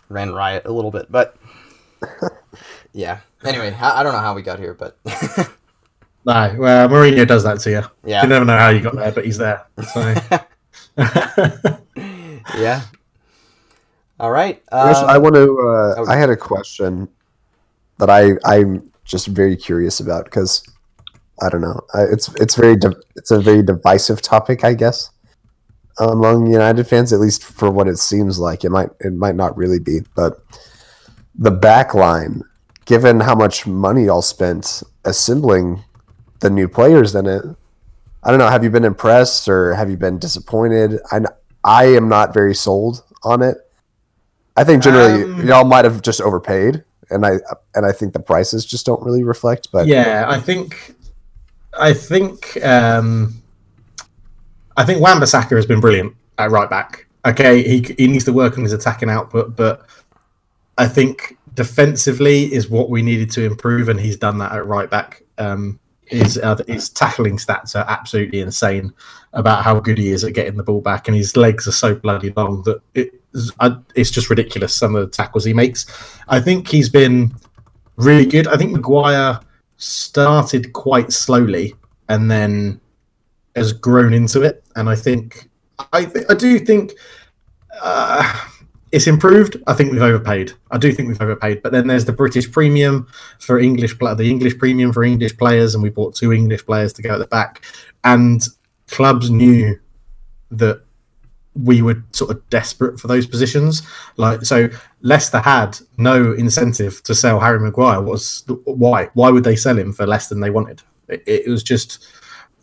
ran 0.09 0.34
riot 0.34 0.63
a 0.65 0.71
little 0.71 0.91
bit, 0.91 1.11
but 1.11 1.38
yeah. 2.93 3.19
Anyway, 3.43 3.73
I, 3.80 4.01
I 4.01 4.03
don't 4.03 4.13
know 4.13 4.19
how 4.19 4.34
we 4.34 4.41
got 4.41 4.59
here, 4.59 4.73
but 4.73 4.97
No, 6.25 6.55
well, 6.59 6.89
Mourinho 6.89 7.25
does 7.25 7.43
that 7.43 7.59
to 7.61 7.71
you. 7.71 7.82
Yeah. 8.03 8.23
You 8.23 8.30
never 8.30 8.43
know 8.43 8.57
how 8.57 8.69
you 8.69 8.82
got 8.82 8.95
there, 8.95 9.11
but 9.11 9.23
he's 9.25 9.38
there. 9.38 9.65
So. 9.93 10.13
yeah. 12.57 12.82
All 14.19 14.30
right. 14.30 14.61
Chris, 14.69 14.97
um, 14.97 15.09
I 15.09 15.17
want 15.17 15.36
to. 15.36 15.57
Uh, 15.59 15.95
oh. 15.97 16.05
I 16.09 16.17
had 16.17 16.30
a 16.30 16.36
question 16.36 17.07
that 18.00 18.10
I 18.10 18.32
I'm 18.43 18.91
just 19.06 19.28
very 19.28 19.56
curious 19.56 20.00
about 20.00 20.26
because 20.26 20.64
I 21.41 21.50
don't 21.50 21.62
know. 21.62 21.80
I, 21.93 22.04
it's 22.04 22.34
it's 22.36 22.56
very 22.56 22.78
it's 23.16 23.32
a 23.32 23.39
very 23.39 23.64
divisive 23.64 24.22
topic, 24.22 24.64
I 24.64 24.74
guess, 24.74 25.12
among 26.00 26.47
United 26.47 26.86
fans. 26.86 27.14
At 27.14 27.20
least 27.20 27.43
for 27.43 27.70
what 27.70 27.88
it 27.88 27.97
seems 27.97 28.39
like, 28.39 28.64
it 28.64 28.72
might 28.72 28.89
it 29.00 29.14
might 29.14 29.36
not 29.36 29.56
really 29.56 29.80
be, 29.80 30.02
but 30.16 30.43
the 31.36 31.52
back 31.52 31.93
line, 31.93 32.43
given 32.86 33.22
how 33.22 33.36
much 33.36 33.66
money 33.66 34.06
y'all 34.06 34.22
spent 34.22 34.84
assembling 35.06 35.84
the 36.41 36.50
new 36.50 36.68
players 36.68 37.16
in 37.16 37.26
it, 37.26 37.43
I 38.24 38.30
don't 38.30 38.39
know. 38.39 38.50
Have 38.50 38.64
you 38.64 38.70
been 38.70 38.86
impressed 38.86 39.47
or 39.47 39.74
have 39.76 39.89
you 39.89 39.97
been 39.97 40.20
disappointed? 40.20 41.00
I 41.12 41.22
I 41.64 41.86
am 41.86 42.10
not 42.10 42.34
very 42.34 42.56
sold 42.56 43.04
on 43.24 43.41
it. 43.41 43.58
I 44.58 44.64
think 44.66 44.84
generally 44.84 45.24
Um, 45.24 45.47
y'all 45.47 45.64
might 45.64 45.86
have 45.86 46.02
just 46.02 46.20
overpaid, 46.20 46.84
and 47.10 47.26
I 47.26 47.39
and 47.76 47.86
I 47.86 47.91
think 47.91 48.14
the 48.14 48.20
prices 48.20 48.66
just 48.66 48.86
don't 48.86 49.01
really 49.03 49.24
reflect. 49.24 49.70
But 49.72 49.88
yeah, 49.88 50.26
I 50.28 50.39
think, 50.39 50.95
I 51.78 51.93
think, 51.93 52.64
um, 52.64 53.41
I 54.78 54.86
think 54.86 55.01
Wan-Bissaka 55.01 55.55
has 55.55 55.66
been 55.66 55.80
brilliant 55.80 56.16
at 56.38 56.51
right 56.51 56.70
back. 56.70 57.07
Okay, 57.26 57.64
he 57.64 57.95
he 57.97 58.07
needs 58.07 58.26
to 58.26 58.34
work 58.34 58.57
on 58.57 58.64
his 58.64 58.74
attacking 58.74 59.10
output, 59.10 59.55
but 59.55 59.86
I 60.78 60.88
think 60.88 61.38
defensively 61.53 62.53
is 62.53 62.70
what 62.70 62.89
we 62.89 63.01
needed 63.01 63.30
to 63.32 63.43
improve, 63.43 63.89
and 63.89 63.99
he's 63.99 64.18
done 64.18 64.38
that 64.38 64.51
at 64.51 64.66
right 64.66 64.89
back. 64.89 65.24
Um, 65.38 65.80
his 66.05 66.38
uh, 66.38 66.57
his 66.68 66.89
tackling 66.89 67.38
stats 67.38 67.76
are 67.76 67.86
absolutely 67.88 68.39
insane 68.39 68.93
about 69.34 69.63
how 69.63 69.80
good 69.80 69.97
he 69.97 70.09
is 70.09 70.23
at 70.23 70.34
getting 70.34 70.57
the 70.57 70.63
ball 70.63 70.82
back, 70.82 71.07
and 71.07 71.15
his 71.15 71.38
legs 71.38 71.67
are 71.67 71.71
so 71.71 71.95
bloody 71.95 72.34
long 72.36 72.63
that 72.63 72.82
it—it's 72.93 74.11
just 74.11 74.30
ridiculous. 74.30 74.75
Some 74.75 74.95
of 74.95 75.01
the 75.01 75.15
tackles 75.15 75.45
he 75.45 75.53
makes. 75.53 75.86
I 76.27 76.39
think 76.39 76.67
he's 76.67 76.89
been 76.89 77.34
really 77.95 78.25
good. 78.25 78.47
I 78.47 78.57
think 78.57 78.71
Maguire 78.71 79.39
started 79.77 80.73
quite 80.73 81.11
slowly 81.11 81.73
and 82.09 82.30
then 82.30 82.80
has 83.55 83.73
grown 83.73 84.13
into 84.13 84.41
it, 84.41 84.63
and 84.75 84.89
I 84.89 84.95
think 84.95 85.49
I 85.93 86.05
th- 86.05 86.25
I 86.30 86.34
do 86.34 86.59
think 86.59 86.93
uh, 87.82 88.47
it's 88.91 89.07
improved. 89.07 89.57
I 89.67 89.73
think 89.73 89.91
we've 89.91 90.01
overpaid. 90.01 90.53
I 90.71 90.77
do 90.77 90.91
think 90.91 91.07
we've 91.07 91.21
overpaid. 91.21 91.61
But 91.61 91.71
then 91.71 91.88
there's 91.88 92.05
the 92.05 92.13
British 92.13 92.51
premium 92.51 93.07
for 93.39 93.59
English, 93.59 93.97
the 93.97 94.30
English 94.30 94.57
premium 94.57 94.91
for 94.91 95.03
English 95.03 95.38
players, 95.38 95.75
and 95.75 95.84
we 95.84 95.89
bought 95.89 96.15
two 96.15 96.34
English 96.34 96.65
players 96.65 96.93
to 96.93 97.01
go 97.01 97.13
at 97.13 97.19
the 97.19 97.27
back. 97.27 97.63
And 98.03 98.41
clubs 98.90 99.30
knew 99.30 99.80
that 100.52 100.82
we 101.56 101.82
were 101.82 102.04
sort 102.12 102.32
of 102.32 102.50
desperate 102.50 103.00
for 103.00 103.08
those 103.08 103.26
positions. 103.26 103.82
Like 104.18 104.44
so, 104.44 104.70
Leicester 105.02 105.40
had 105.40 105.78
no 105.98 106.34
incentive 106.34 107.04
to 107.04 107.16
sell 107.16 107.40
Harry 107.40 107.60
Maguire. 107.60 108.02
Was 108.02 108.44
why? 108.66 109.10
Why 109.14 109.30
would 109.30 109.44
they 109.44 109.56
sell 109.56 109.78
him 109.78 109.92
for 109.92 110.06
less 110.06 110.30
than 110.30 110.40
they 110.40 110.50
wanted? 110.50 110.82
It, 111.08 111.24
it 111.26 111.48
was 111.50 111.64
just 111.64 112.06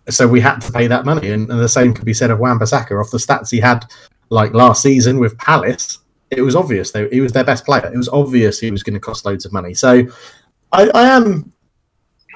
so 0.08 0.26
we 0.28 0.40
had 0.40 0.60
to 0.60 0.72
pay 0.72 0.86
that 0.86 1.04
money, 1.04 1.30
and, 1.30 1.50
and 1.50 1.60
the 1.60 1.68
same 1.68 1.92
could 1.92 2.04
be 2.04 2.14
said 2.14 2.30
of 2.30 2.38
Wan-Bissaka. 2.38 3.00
Off 3.00 3.10
the 3.10 3.18
stats 3.18 3.50
he 3.50 3.58
had, 3.58 3.84
like 4.28 4.54
last 4.54 4.82
season 4.82 5.18
with 5.18 5.36
Palace, 5.38 5.98
it 6.30 6.42
was 6.42 6.54
obvious 6.54 6.92
they, 6.92 7.08
he 7.08 7.20
was 7.20 7.32
their 7.32 7.44
best 7.44 7.64
player. 7.64 7.90
It 7.92 7.96
was 7.96 8.08
obvious 8.08 8.60
he 8.60 8.70
was 8.70 8.82
going 8.82 8.94
to 8.94 9.00
cost 9.00 9.24
loads 9.24 9.44
of 9.44 9.52
money. 9.52 9.74
So 9.74 10.06
I, 10.72 10.88
I 10.94 11.02
am 11.08 11.52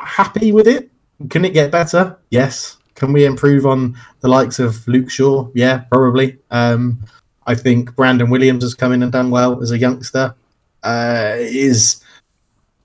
happy 0.01 0.53
with 0.53 0.67
it. 0.67 0.91
Can 1.29 1.45
it 1.45 1.53
get 1.55 1.71
better? 1.71 2.19
Yes. 2.31 2.79
Can 3.01 3.15
we 3.15 3.25
improve 3.25 3.65
on 3.65 3.97
the 4.21 4.29
likes 4.29 4.59
of 4.59 4.87
Luke 4.87 5.11
Shaw? 5.11 5.49
Yeah, 5.55 5.79
probably. 5.91 6.39
Um, 6.51 7.03
I 7.47 7.55
think 7.55 7.97
Brandon 7.97 8.29
Williams 8.29 8.63
has 8.63 8.75
come 8.75 8.93
in 8.93 9.03
and 9.03 9.11
done 9.11 9.31
well 9.31 9.63
as 9.63 9.71
a 9.71 9.79
youngster. 9.79 10.35
Uh, 10.83 11.33
is 11.39 12.05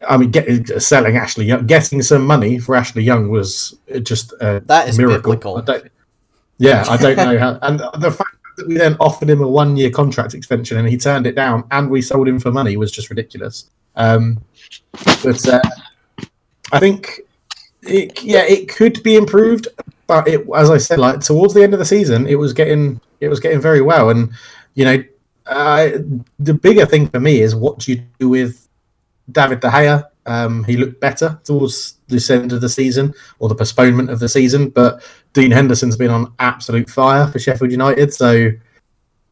I 0.07 0.15
mean, 0.15 0.31
get, 0.31 0.81
selling 0.81 1.17
Ashley 1.17 1.45
Young, 1.45 1.65
getting 1.65 2.01
some 2.01 2.25
money 2.25 2.59
for 2.59 2.75
Ashley 2.75 3.03
Young 3.03 3.27
was 3.29 3.77
just 4.03 4.31
a 4.39 4.61
That 4.65 4.87
is 4.87 4.97
miracle. 4.97 5.33
biblical. 5.33 5.57
I 5.57 5.61
don't, 5.61 5.91
yeah, 6.59 6.85
I 6.87 6.95
don't 6.95 7.17
know 7.17 7.37
how. 7.37 7.59
And 7.61 7.79
the 8.01 8.11
fact 8.11 8.37
that 8.55 8.67
we 8.67 8.77
then 8.77 8.95
offered 9.01 9.29
him 9.29 9.41
a 9.41 9.47
one-year 9.47 9.89
contract 9.89 10.33
extension 10.33 10.77
and 10.77 10.87
he 10.87 10.97
turned 10.97 11.27
it 11.27 11.35
down, 11.35 11.65
and 11.71 11.89
we 11.89 12.01
sold 12.01 12.27
him 12.27 12.39
for 12.39 12.51
money 12.53 12.77
was 12.77 12.91
just 12.91 13.09
ridiculous. 13.09 13.69
Um, 13.97 14.41
but 15.23 15.45
uh, 15.47 15.61
I 16.71 16.79
think, 16.79 17.21
it, 17.83 18.23
yeah, 18.23 18.43
it 18.45 18.69
could 18.69 19.03
be 19.03 19.17
improved. 19.17 19.67
But 20.07 20.27
it, 20.27 20.45
as 20.55 20.69
I 20.69 20.77
said, 20.77 20.99
like 20.99 21.21
towards 21.21 21.53
the 21.53 21.63
end 21.63 21.73
of 21.73 21.79
the 21.79 21.85
season, 21.85 22.27
it 22.27 22.35
was 22.35 22.53
getting 22.53 23.01
it 23.19 23.29
was 23.29 23.39
getting 23.39 23.61
very 23.61 23.81
well. 23.81 24.09
And 24.09 24.31
you 24.75 24.85
know, 24.85 25.03
the 26.39 26.53
bigger 26.53 26.85
thing 26.85 27.07
for 27.09 27.19
me 27.19 27.41
is 27.41 27.55
what 27.55 27.79
do 27.79 27.93
you 27.93 28.03
do 28.19 28.29
with 28.29 28.67
David 29.31 29.59
De 29.59 29.69
Gea. 29.69 30.03
Um, 30.27 30.63
he 30.63 30.75
looked 30.75 30.99
better 30.99 31.39
towards 31.43 31.99
the 32.07 32.33
end 32.33 32.51
of 32.51 32.61
the 32.61 32.69
season 32.69 33.13
or 33.39 33.47
the 33.47 33.55
postponement 33.55 34.09
of 34.09 34.19
the 34.19 34.29
season, 34.29 34.69
but 34.69 35.03
Dean 35.33 35.51
Henderson's 35.51 35.97
been 35.97 36.09
on 36.09 36.33
absolute 36.39 36.89
fire 36.89 37.27
for 37.27 37.37
Sheffield 37.37 37.71
United. 37.71 38.11
So 38.11 38.49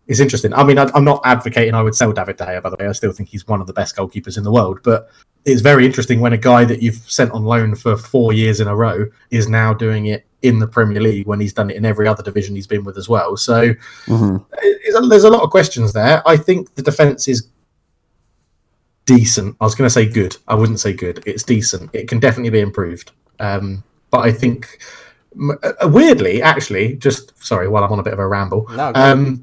it's 0.08 0.20
interesting. 0.20 0.54
I 0.54 0.64
mean, 0.64 0.78
I, 0.78 0.90
I'm 0.94 1.04
not 1.04 1.22
advocating 1.26 1.74
I 1.74 1.82
would 1.82 1.96
sell 1.96 2.12
David 2.12 2.38
De 2.38 2.46
Gea, 2.46 2.62
by 2.62 2.70
the 2.70 2.76
way. 2.80 2.88
I 2.88 2.92
still 2.92 3.12
think 3.12 3.30
he's 3.30 3.48
one 3.48 3.62
of 3.62 3.68
the 3.68 3.74
best 3.74 3.96
goalkeepers 3.96 4.38
in 4.38 4.44
the 4.44 4.52
world, 4.52 4.82
but 4.84 5.10
it's 5.46 5.62
very 5.62 5.86
interesting 5.86 6.20
when 6.20 6.34
a 6.34 6.38
guy 6.38 6.64
that 6.66 6.82
you've 6.82 7.04
sent 7.10 7.32
on 7.32 7.44
loan 7.44 7.76
for 7.76 7.98
four 7.98 8.34
years 8.34 8.60
in 8.60 8.68
a 8.68 8.76
row 8.76 9.06
is 9.32 9.50
now 9.50 9.74
doing 9.74 10.06
it 10.08 10.26
in 10.44 10.60
the 10.60 10.68
Premier 10.68 11.02
League 11.02 11.26
when 11.26 11.40
he's 11.40 11.54
done 11.54 11.70
it 11.72 11.78
in 11.78 11.86
every 11.86 12.08
other 12.08 12.22
division 12.22 12.54
he's 12.56 12.68
been 12.68 12.84
with 12.84 12.98
as 12.98 13.10
well. 13.10 13.36
So 13.38 13.74
Mhm. 14.08 14.46
there's 15.10 15.24
a 15.24 15.30
lot 15.30 15.42
of 15.42 15.50
questions 15.50 15.94
there. 15.94 16.22
I 16.28 16.38
think 16.38 16.76
the 16.76 16.82
defense 16.82 17.28
is 17.28 17.48
decent. 19.06 19.56
I 19.60 19.64
was 19.64 19.74
going 19.76 19.86
to 19.88 19.94
say 19.94 20.06
good. 20.06 20.38
I 20.48 20.56
wouldn't 20.56 20.80
say 20.80 20.94
good. 20.94 21.24
It's 21.26 21.44
decent. 21.44 21.90
It 21.94 22.08
can 22.08 22.20
definitely 22.20 22.52
be 22.52 22.60
improved. 22.60 23.12
Um, 23.40 23.84
but 24.12 24.20
I 24.20 24.32
think, 24.32 24.80
uh, 25.64 25.88
weirdly, 25.90 26.42
actually, 26.42 26.96
just 26.96 27.34
sorry, 27.44 27.68
while 27.68 27.84
I'm 27.84 27.92
on 27.92 28.00
a 28.00 28.04
bit 28.04 28.14
of 28.14 28.20
a 28.20 28.28
ramble, 28.28 28.68
No, 28.76 28.92
um, 28.96 29.42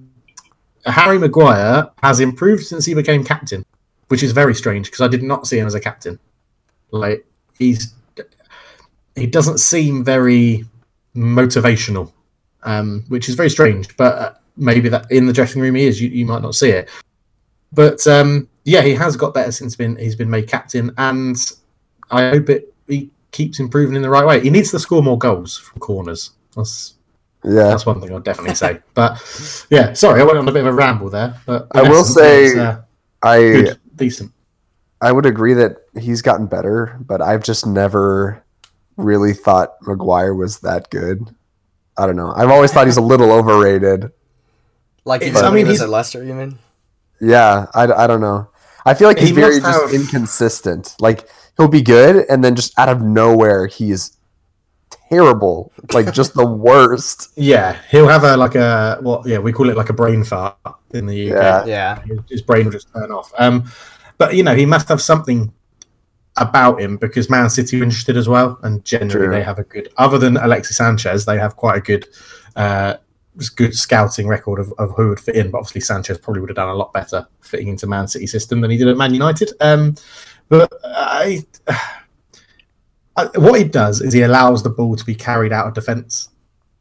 Harry 0.87 1.19
Maguire 1.19 1.89
has 2.03 2.21
improved 2.21 2.65
since 2.65 2.85
he 2.85 2.95
became 2.95 3.25
captain, 3.25 3.65
which 4.09 4.23
is 4.23 4.33
very 4.33 4.55
strange 4.55 4.87
because 4.87 5.01
I 5.01 5.09
did 5.09 5.23
not 5.23 5.47
see 5.47 5.59
him 5.59 5.67
as 5.67 5.75
a 5.75 5.81
captain. 5.81 6.19
Like 6.91 7.27
he's 7.59 7.95
he 9.17 9.27
doesn't 9.27 9.59
seem 9.59 10.03
very 10.05 10.65
motivational, 11.21 12.13
um, 12.63 13.05
which 13.09 13.29
is 13.29 13.35
very 13.35 13.51
strange. 13.51 13.97
But 13.97 14.15
uh, 14.19 14.33
maybe 14.57 14.89
that 14.89 15.11
in 15.11 15.27
the 15.27 15.33
dressing 15.33 15.61
room 15.63 15.75
he 15.75 15.87
is. 15.87 16.01
You, 16.01 16.09
you 16.09 16.27
might 16.27 16.43
not 16.43 16.55
see 16.55 16.71
it, 16.71 16.89
but 17.73 18.07
um, 18.07 18.49
yeah, 18.65 18.83
he 18.83 18.95
has 18.95 19.17
got 19.17 19.35
better 19.35 19.53
since 19.53 19.77
been 19.77 19.97
he's 19.97 20.17
been 20.17 20.31
made 20.31 20.49
captain, 20.49 20.93
and 20.99 21.37
I 22.11 22.31
hope 22.31 22.49
it 22.51 22.75
he 22.89 23.11
keeps 23.33 23.61
improving 23.61 23.95
in 23.97 24.03
the 24.03 24.11
right 24.11 24.27
way. 24.27 24.41
He 24.41 24.51
needs 24.51 24.71
to 24.73 24.79
score 24.79 25.03
more 25.03 25.19
goals 25.19 25.57
from 25.57 25.79
corners. 25.81 26.31
That's 26.57 26.95
Yeah. 27.45 27.69
that's 27.69 27.87
one 27.87 28.01
thing 28.01 28.13
I'd 28.15 28.25
definitely 28.25 28.57
say. 28.57 28.81
But 28.95 29.13
yeah, 29.71 29.93
sorry, 29.93 30.21
I 30.21 30.25
went 30.25 30.39
on 30.39 30.49
a 30.49 30.53
bit 30.53 30.61
of 30.67 30.67
a 30.67 30.73
ramble 30.73 31.11
there. 31.11 31.37
But 31.47 31.69
I 31.73 31.83
will 31.83 32.05
say- 32.05 32.47
it's, 32.47 32.57
uh, 32.57 32.83
I 33.23 33.39
good, 33.39 33.79
decent. 33.97 34.33
I 35.03 35.13
would 35.13 35.25
agree 35.25 35.55
that 35.55 35.77
he's 35.99 36.21
gotten 36.21 36.47
better, 36.47 36.99
but 37.01 37.23
I've 37.23 37.43
just 37.43 37.67
never 37.67 38.43
really 39.01 39.33
thought 39.33 39.75
Maguire 39.83 40.35
was 40.35 40.61
that 40.61 40.91
good. 40.91 41.35
I 41.97 42.07
don't 42.07 42.17
know. 42.17 42.33
I've 42.35 42.51
always 42.51 42.73
thought 42.73 42.87
he's 42.87 42.97
a 42.97 43.03
little 43.03 43.31
overrated. 43.33 44.11
Like 45.05 45.23
It's- 45.23 45.37
he's, 45.37 45.43
I 45.43 45.47
I 45.47 45.51
mean, 45.51 45.57
mean, 45.57 45.67
he's- 45.67 45.81
at 45.83 45.89
Leicester, 45.89 46.23
you 46.25 46.35
mean? 46.35 46.59
Yeah, 47.21 47.67
I, 47.75 47.85
I 47.85 48.07
don't 48.07 48.21
know. 48.21 48.49
I 48.87 48.95
feel 48.95 49.09
like 49.09 49.19
he's 49.19 49.29
He 49.31 49.35
very 49.35 49.61
must 49.61 49.65
just 49.81 49.93
have- 49.93 50.01
inconsistent. 50.01 50.95
Like 51.01 51.29
he'll 51.57 51.69
be 51.69 51.83
good, 51.83 52.25
and 52.31 52.43
then 52.43 52.55
just 52.57 52.79
out 52.79 52.89
of 52.89 53.03
nowhere, 53.03 53.67
he's 53.67 54.17
terrible. 55.11 55.73
Like 55.93 56.13
just 56.13 56.35
the 56.35 56.47
worst. 56.67 57.31
Yeah, 57.37 57.77
he'll 57.91 58.09
have 58.09 58.25
a 58.25 58.37
like 58.37 58.55
a 58.55 58.99
what? 59.03 59.27
Yeah, 59.27 59.39
we 59.39 59.53
call 59.53 59.69
it 59.69 59.77
like 59.77 59.91
a 59.91 59.93
brain 59.93 60.25
fart 60.25 60.57
in 60.93 61.07
the 61.07 61.33
UK. 61.33 61.37
Yeah. 61.37 61.65
Yeah. 61.67 62.03
His- 62.03 62.19
His 62.31 62.43
brain 62.43 62.65
will 62.65 62.73
just 62.73 62.93
turn 62.93 63.11
off. 63.13 63.33
Um, 63.39 63.71
but 64.19 64.35
you 64.35 64.43
know, 64.43 64.55
he 64.55 64.67
must 64.67 64.89
have 64.89 65.01
something 65.03 65.53
about 66.37 66.81
him 66.81 66.97
because 66.97 67.29
Man 67.29 67.51
City 67.51 67.81
are 67.81 67.85
interested 67.85 68.17
as 68.17 68.29
well, 68.29 68.59
and 68.63 68.85
generally 68.85 69.27
True. 69.27 69.31
they 69.31 69.43
have 69.43 69.59
a 69.59 69.65
good. 69.65 69.93
Other 69.97 70.19
than 70.19 70.37
Alexis 70.37 70.77
Sanchez, 70.77 71.25
they 71.25 71.39
have 71.39 71.57
quite 71.57 71.79
a 71.79 71.81
good, 71.81 72.09
uh, 72.57 72.95
good 73.57 73.75
scouting 73.75 74.29
record 74.29 74.59
of, 74.59 74.73
of 74.79 74.93
who 74.97 75.09
would 75.09 75.21
fit 75.21 75.37
in. 75.37 75.51
But 75.51 75.59
obviously, 75.59 75.81
Sanchez 75.83 76.19
probably 76.19 76.41
would 76.41 76.51
have 76.51 76.57
done 76.57 76.69
a 76.69 76.75
lot 76.75 76.93
better 76.93 77.27
fitting 77.41 77.69
into 77.69 77.87
Man 77.87 78.09
City 78.09 78.27
system 78.27 78.61
than 78.61 78.71
he 78.71 78.77
did 78.77 78.89
at 78.89 78.97
Man 78.97 79.13
United. 79.13 79.53
Um, 79.61 79.95
but 80.49 80.73
I, 80.85 81.45
I, 83.17 83.27
what 83.37 83.59
he 83.59 83.65
does 83.65 84.01
is 84.01 84.13
he 84.13 84.23
allows 84.23 84.63
the 84.63 84.71
ball 84.71 84.97
to 84.97 85.05
be 85.05 85.15
carried 85.15 85.53
out 85.53 85.67
of 85.67 85.75
defence, 85.75 86.29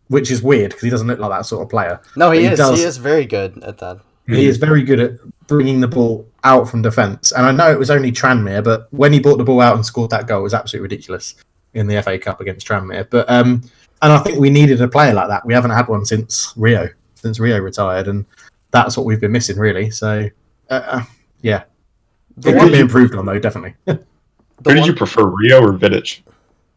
which 0.08 0.32
is 0.32 0.42
weird 0.42 0.72
because 0.72 0.84
he 0.84 0.90
doesn't 0.90 1.08
look 1.08 1.20
like 1.20 1.32
that 1.32 1.46
sort 1.46 1.64
of 1.64 1.70
player. 1.70 2.02
No, 2.16 2.32
he, 2.32 2.42
He 2.42 2.48
is. 2.48 2.58
does. 2.58 2.80
He 2.80 2.86
is 2.86 2.98
very 2.98 3.26
good 3.26 3.64
at 3.64 3.78
that. 3.80 4.00
He 4.28 4.46
is 4.46 4.58
very 4.58 4.84
good 4.84 5.00
at 5.00 5.12
bringing 5.50 5.82
the 5.82 5.88
ball 5.88 6.26
out 6.46 6.70
from 6.70 6.82
defence. 6.82 7.34
And 7.34 7.46
I 7.46 7.52
know 7.52 7.70
it 7.72 7.78
was 7.80 7.90
only 7.92 8.12
Tranmere, 8.12 8.64
but 8.64 8.88
when 8.92 9.12
he 9.12 9.20
brought 9.20 9.38
the 9.38 9.44
ball 9.44 9.60
out 9.60 9.76
and 9.76 9.86
scored 9.86 10.12
that 10.12 10.28
goal, 10.28 10.40
it 10.40 10.44
was 10.44 10.54
absolutely 10.54 10.84
ridiculous 10.84 11.36
in 11.74 11.88
the 11.88 12.02
FA 12.02 12.18
Cup 12.18 12.40
against 12.40 12.66
Tranmere. 12.66 13.10
But 13.10 13.30
um, 13.30 13.64
and 14.02 14.14
I 14.14 14.20
think 14.20 14.40
we 14.40 14.50
needed 14.50 14.82
a 14.82 14.88
player 14.88 15.14
like 15.14 15.28
that. 15.28 15.46
We 15.46 15.54
haven't 15.54 15.72
had 15.72 15.88
one 15.90 16.06
since 16.06 16.54
Rio, 16.56 16.88
since 17.16 17.40
Rio 17.40 17.60
retired, 17.60 18.08
and 18.08 18.26
that's 18.72 18.96
what 18.96 19.06
we've 19.06 19.20
been 19.20 19.32
missing, 19.34 19.58
really. 19.58 19.90
So 19.90 20.30
uh, 20.70 20.74
uh, 20.86 21.04
yeah, 21.42 21.64
The 22.38 22.52
it 22.52 22.56
one- 22.56 22.66
could 22.68 22.74
be 22.74 22.80
improved 22.80 23.16
on 23.16 23.26
though, 23.26 23.40
definitely. 23.40 23.76
The 23.86 23.96
Who 24.66 24.74
did 24.76 24.86
you 24.86 24.94
prefer, 24.94 25.26
Rio 25.26 25.62
or 25.64 25.74
Vidic? 25.74 26.22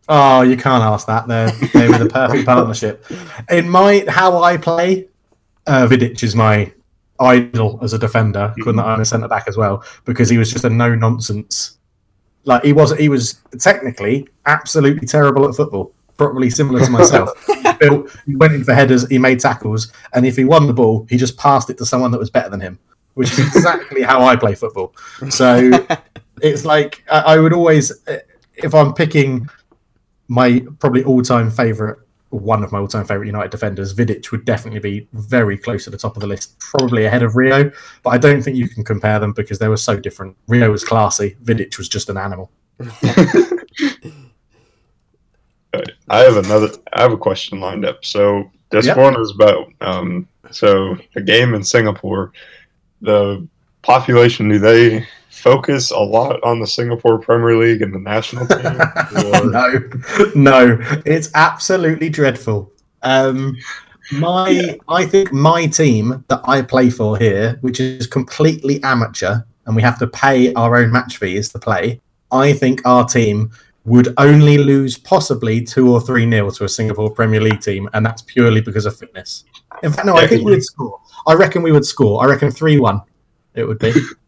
Oh, 0.08 0.42
you 0.42 0.56
can't 0.56 0.82
ask 0.82 1.06
that. 1.06 1.28
They're 1.28 1.50
they 1.72 1.88
were 1.88 1.98
the 1.98 2.08
perfect 2.10 2.44
partnership. 2.46 3.04
In 3.50 3.68
my 3.68 4.04
how 4.08 4.42
I 4.42 4.56
play, 4.56 5.06
uh, 5.68 5.86
Vidic 5.86 6.22
is 6.24 6.34
my 6.34 6.72
idol 7.20 7.78
as 7.82 7.92
a 7.92 7.98
defender. 7.98 8.54
Couldn't 8.62 8.80
I'm 8.80 9.00
a 9.00 9.04
centre 9.04 9.28
back 9.28 9.44
as 9.48 9.56
well 9.56 9.84
because 10.04 10.28
he 10.28 10.38
was 10.38 10.50
just 10.50 10.64
a 10.64 10.70
no 10.70 10.94
nonsense. 10.94 11.78
Like 12.44 12.64
he 12.64 12.72
was, 12.72 12.96
he 12.98 13.08
was 13.08 13.40
technically 13.58 14.28
absolutely 14.46 15.06
terrible 15.06 15.48
at 15.48 15.54
football. 15.54 15.92
Probably 16.16 16.50
similar 16.50 16.84
to 16.84 16.90
myself. 16.90 17.30
Built, 17.78 18.10
he 18.26 18.36
went 18.36 18.52
in 18.52 18.64
for 18.64 18.74
headers, 18.74 19.08
he 19.08 19.18
made 19.18 19.40
tackles, 19.40 19.92
and 20.12 20.26
if 20.26 20.36
he 20.36 20.44
won 20.44 20.66
the 20.66 20.72
ball, 20.72 21.06
he 21.08 21.16
just 21.16 21.36
passed 21.36 21.70
it 21.70 21.78
to 21.78 21.86
someone 21.86 22.10
that 22.12 22.18
was 22.18 22.30
better 22.30 22.48
than 22.48 22.60
him, 22.60 22.78
which 23.14 23.32
is 23.32 23.38
exactly 23.40 24.02
how 24.02 24.22
I 24.22 24.36
play 24.36 24.54
football. 24.54 24.94
So 25.30 25.70
it's 26.42 26.64
like 26.64 27.02
I, 27.10 27.20
I 27.20 27.38
would 27.38 27.52
always, 27.52 28.06
uh, 28.06 28.18
if 28.54 28.74
I'm 28.74 28.94
picking 28.94 29.48
my 30.28 30.64
probably 30.78 31.02
all-time 31.04 31.50
favorite, 31.50 31.98
one 32.32 32.64
of 32.64 32.72
my 32.72 32.78
all-time 32.78 33.04
favorite 33.04 33.26
United 33.26 33.50
defenders, 33.50 33.94
Vidic 33.94 34.30
would 34.30 34.44
definitely 34.44 34.80
be 34.80 35.06
very 35.12 35.56
close 35.58 35.84
to 35.84 35.90
the 35.90 35.98
top 35.98 36.16
of 36.16 36.20
the 36.22 36.26
list, 36.26 36.58
probably 36.58 37.04
ahead 37.04 37.22
of 37.22 37.36
Rio. 37.36 37.70
But 38.02 38.10
I 38.10 38.18
don't 38.18 38.42
think 38.42 38.56
you 38.56 38.68
can 38.68 38.84
compare 38.84 39.18
them 39.18 39.32
because 39.32 39.58
they 39.58 39.68
were 39.68 39.76
so 39.76 39.96
different. 39.98 40.36
Rio 40.48 40.70
was 40.70 40.82
classy, 40.82 41.36
Vidic 41.44 41.76
was 41.78 41.88
just 41.88 42.08
an 42.08 42.16
animal. 42.16 42.50
I 46.08 46.18
have 46.20 46.36
another. 46.36 46.68
I 46.92 47.02
have 47.02 47.12
a 47.12 47.16
question 47.16 47.60
lined 47.60 47.84
up. 47.84 48.04
So 48.04 48.50
this 48.70 48.86
Yep. 48.86 48.96
one 48.96 49.20
is 49.20 49.30
about 49.32 49.68
um. 49.80 50.28
So 50.50 50.96
the 51.14 51.22
game 51.22 51.54
in 51.54 51.62
Singapore, 51.62 52.32
the 53.00 53.46
population 53.82 54.48
do 54.48 54.58
they 54.58 55.06
focus 55.32 55.90
a 55.90 55.98
lot 55.98 56.42
on 56.44 56.60
the 56.60 56.66
Singapore 56.66 57.18
Premier 57.18 57.56
League 57.56 57.82
and 57.82 57.92
the 57.94 57.98
national 57.98 58.46
team? 58.46 58.62
no, 59.50 59.90
no, 60.34 60.78
it's 61.06 61.30
absolutely 61.34 62.10
dreadful. 62.10 62.70
Um, 63.02 63.56
my, 64.12 64.78
I 64.88 65.06
think 65.06 65.32
my 65.32 65.66
team 65.66 66.24
that 66.28 66.42
I 66.44 66.62
play 66.62 66.90
for 66.90 67.16
here, 67.16 67.58
which 67.62 67.80
is 67.80 68.06
completely 68.06 68.82
amateur, 68.82 69.40
and 69.66 69.74
we 69.74 69.82
have 69.82 69.98
to 70.00 70.06
pay 70.06 70.52
our 70.54 70.76
own 70.76 70.92
match 70.92 71.16
fees 71.16 71.48
to 71.52 71.58
play. 71.58 72.00
I 72.30 72.52
think 72.52 72.82
our 72.84 73.06
team 73.06 73.50
would 73.84 74.14
only 74.18 74.58
lose 74.58 74.96
possibly 74.98 75.62
two 75.62 75.92
or 75.92 76.00
three 76.00 76.26
nil 76.26 76.50
to 76.52 76.64
a 76.64 76.68
Singapore 76.68 77.10
Premier 77.10 77.40
League 77.40 77.60
team, 77.60 77.88
and 77.94 78.04
that's 78.04 78.22
purely 78.22 78.60
because 78.60 78.86
of 78.86 78.96
fitness. 78.96 79.44
In 79.82 79.92
fact, 79.92 80.06
no, 80.06 80.16
I 80.16 80.26
think 80.26 80.44
we 80.44 80.52
would 80.52 80.64
score. 80.64 81.00
I 81.26 81.34
reckon 81.34 81.62
we 81.62 81.72
would 81.72 81.86
score. 81.86 82.22
I 82.22 82.26
reckon 82.26 82.50
three 82.50 82.78
one. 82.78 83.00
It 83.54 83.64
would 83.64 83.78
be. 83.78 83.92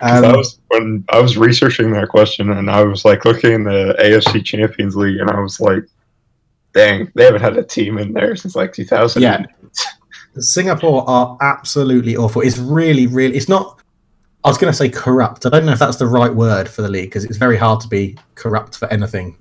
'Cause 0.00 0.24
I 0.24 0.28
Um, 0.28 0.36
was 0.36 0.58
when 0.68 1.04
I 1.10 1.20
was 1.20 1.36
researching 1.36 1.92
that 1.92 2.08
question, 2.08 2.50
and 2.50 2.70
I 2.70 2.82
was 2.84 3.04
like 3.04 3.24
looking 3.24 3.52
in 3.52 3.64
the 3.64 3.94
AFC 3.98 4.44
Champions 4.44 4.96
League, 4.96 5.18
and 5.18 5.30
I 5.30 5.40
was 5.40 5.60
like, 5.60 5.84
"Dang, 6.74 7.10
they 7.14 7.24
haven't 7.24 7.42
had 7.42 7.56
a 7.56 7.62
team 7.62 7.98
in 7.98 8.12
there 8.12 8.36
since 8.36 8.54
like 8.54 8.72
2000." 8.72 9.22
Yeah. 9.22 9.44
Singapore 10.38 11.08
are 11.08 11.38
absolutely 11.40 12.16
awful. 12.16 12.42
It's 12.42 12.58
really, 12.58 13.06
really. 13.06 13.36
It's 13.36 13.48
not. 13.48 13.80
I 14.44 14.48
was 14.48 14.58
going 14.58 14.70
to 14.72 14.76
say 14.76 14.88
corrupt. 14.88 15.44
I 15.46 15.48
don't 15.48 15.66
know 15.66 15.72
if 15.72 15.78
that's 15.78 15.96
the 15.96 16.06
right 16.06 16.32
word 16.32 16.68
for 16.68 16.82
the 16.82 16.88
league 16.88 17.06
because 17.06 17.24
it's 17.24 17.38
very 17.38 17.56
hard 17.56 17.80
to 17.80 17.88
be 17.88 18.16
corrupt 18.36 18.76
for 18.76 18.86
anything 18.92 19.36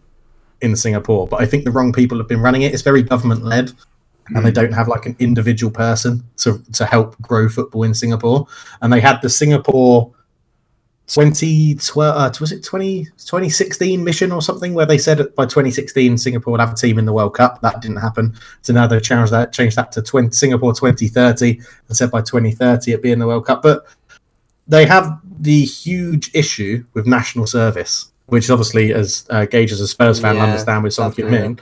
in 0.62 0.76
Singapore. 0.76 1.28
But 1.28 1.42
I 1.42 1.46
think 1.46 1.64
the 1.64 1.72
wrong 1.72 1.94
people 1.94 2.18
have 2.18 2.28
been 2.28 2.42
running 2.42 2.64
it. 2.64 2.74
It's 2.74 2.82
very 2.82 3.04
government 3.04 3.44
led, 3.44 3.72
and 4.30 4.46
they 4.46 4.52
don't 4.52 4.72
have 4.72 4.88
like 4.88 5.06
an 5.06 5.16
individual 5.20 5.72
person 5.72 6.24
to 6.38 6.62
to 6.74 6.86
help 6.86 7.20
grow 7.22 7.48
football 7.50 7.84
in 7.84 7.94
Singapore. 7.94 8.48
And 8.82 8.92
they 8.92 9.00
had 9.00 9.22
the 9.22 9.30
Singapore 9.30 10.12
2012 11.08 12.18
uh, 12.18 12.32
was 12.40 12.52
it 12.52 12.64
20, 12.64 13.06
2016 13.06 14.04
mission 14.04 14.32
or 14.32 14.42
something 14.42 14.74
where 14.74 14.88
they 14.88 14.98
said 14.98 15.18
by 15.36 15.46
2016 15.46 16.18
Singapore 16.18 16.52
would 16.52 16.60
have 16.60 16.74
a 16.74 16.76
team 16.76 16.98
in 16.98 17.06
the 17.06 17.14
World 17.14 17.36
Cup. 17.36 17.62
That 17.62 17.82
didn't 17.82 17.98
happen. 17.98 18.36
So 18.62 18.74
now 18.74 18.88
they've 18.88 19.02
changed 19.02 19.32
that, 19.32 19.54
changed 19.54 19.78
that 19.78 19.92
to 19.94 20.02
20, 20.02 20.32
Singapore 20.32 20.74
2030 20.74 21.62
and 21.88 21.98
said 21.98 22.10
by 22.10 22.22
2030 22.22 22.92
it'd 22.92 23.04
be 23.04 23.12
in 23.12 23.20
the 23.20 23.28
World 23.28 23.46
Cup. 23.46 23.62
But 23.62 23.86
they 24.68 24.86
have 24.86 25.20
the 25.40 25.64
huge 25.64 26.32
issue 26.34 26.84
with 26.94 27.06
national 27.06 27.46
service, 27.46 28.12
which 28.26 28.50
obviously, 28.50 28.94
as 28.94 29.28
uh, 29.30 29.46
Gage 29.46 29.72
as 29.72 29.82
a 29.82 29.88
Spurs 29.88 30.20
fan, 30.20 30.38
Yeah, 30.38 30.44
understand 30.44 30.84
with 30.84 30.94
Son 30.94 31.10
that's 31.10 31.20
real. 31.20 31.30
Heung-min. 31.30 31.60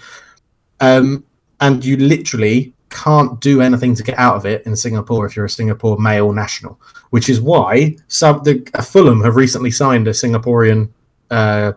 Um, 0.80 1.26
and 1.64 1.86
you 1.86 1.96
literally 1.96 2.74
can't 2.90 3.40
do 3.40 3.62
anything 3.62 3.96
to 3.96 4.04
get 4.04 4.20
out 4.20 4.36
of 4.36 4.46
it 4.46 4.66
in 4.66 4.76
Singapore 4.76 5.26
if 5.26 5.34
you're 5.34 5.46
a 5.46 5.50
Singapore 5.50 5.98
male 5.98 6.34
national, 6.34 6.80
which 7.12 7.30
is 7.30 7.40
why 7.40 7.96
some 8.10 8.44
the 8.44 8.70
uh, 8.74 8.82
Fulham 8.82 9.22
have 9.22 9.38
recently 9.38 9.72
signed 9.72 10.06
a 10.10 10.12
Singaporean 10.12 10.90
uh, 11.32 11.72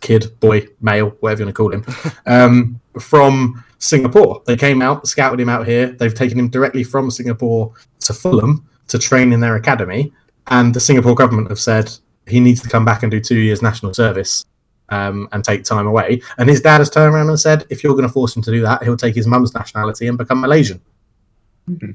kid, 0.00 0.38
boy, 0.40 0.66
male, 0.80 1.10
whatever 1.20 1.42
you 1.42 1.46
want 1.46 1.54
to 1.54 1.62
call 1.62 1.72
him, 1.72 1.84
um, 2.26 2.80
from 3.00 3.64
Singapore. 3.78 4.42
They 4.46 4.56
came 4.56 4.82
out, 4.82 5.06
scouted 5.06 5.38
him 5.38 5.48
out 5.48 5.64
here. 5.64 5.92
They've 5.92 6.12
taken 6.12 6.36
him 6.36 6.48
directly 6.48 6.82
from 6.82 7.08
Singapore 7.08 7.72
to 8.00 8.12
Fulham 8.12 8.68
to 8.88 8.98
train 8.98 9.32
in 9.32 9.38
their 9.38 9.54
academy, 9.54 10.12
and 10.48 10.74
the 10.74 10.80
Singapore 10.80 11.14
government 11.14 11.48
have 11.50 11.60
said 11.60 11.88
he 12.26 12.40
needs 12.40 12.60
to 12.62 12.68
come 12.68 12.84
back 12.84 13.04
and 13.04 13.12
do 13.12 13.20
two 13.20 13.38
years 13.38 13.62
national 13.62 13.94
service 13.94 14.44
um, 14.90 15.28
and 15.32 15.44
take 15.44 15.64
time 15.64 15.86
away. 15.86 16.20
And 16.38 16.48
his 16.48 16.60
dad 16.60 16.78
has 16.78 16.90
turned 16.90 17.14
around 17.14 17.28
and 17.28 17.40
said, 17.40 17.64
if 17.70 17.82
you're 17.82 17.94
going 17.94 18.06
to 18.06 18.12
force 18.12 18.36
him 18.36 18.42
to 18.42 18.50
do 18.50 18.60
that, 18.62 18.82
he'll 18.82 18.96
take 18.96 19.14
his 19.14 19.26
mum's 19.26 19.54
nationality 19.54 20.06
and 20.06 20.18
become 20.18 20.40
Malaysian. 20.40 20.80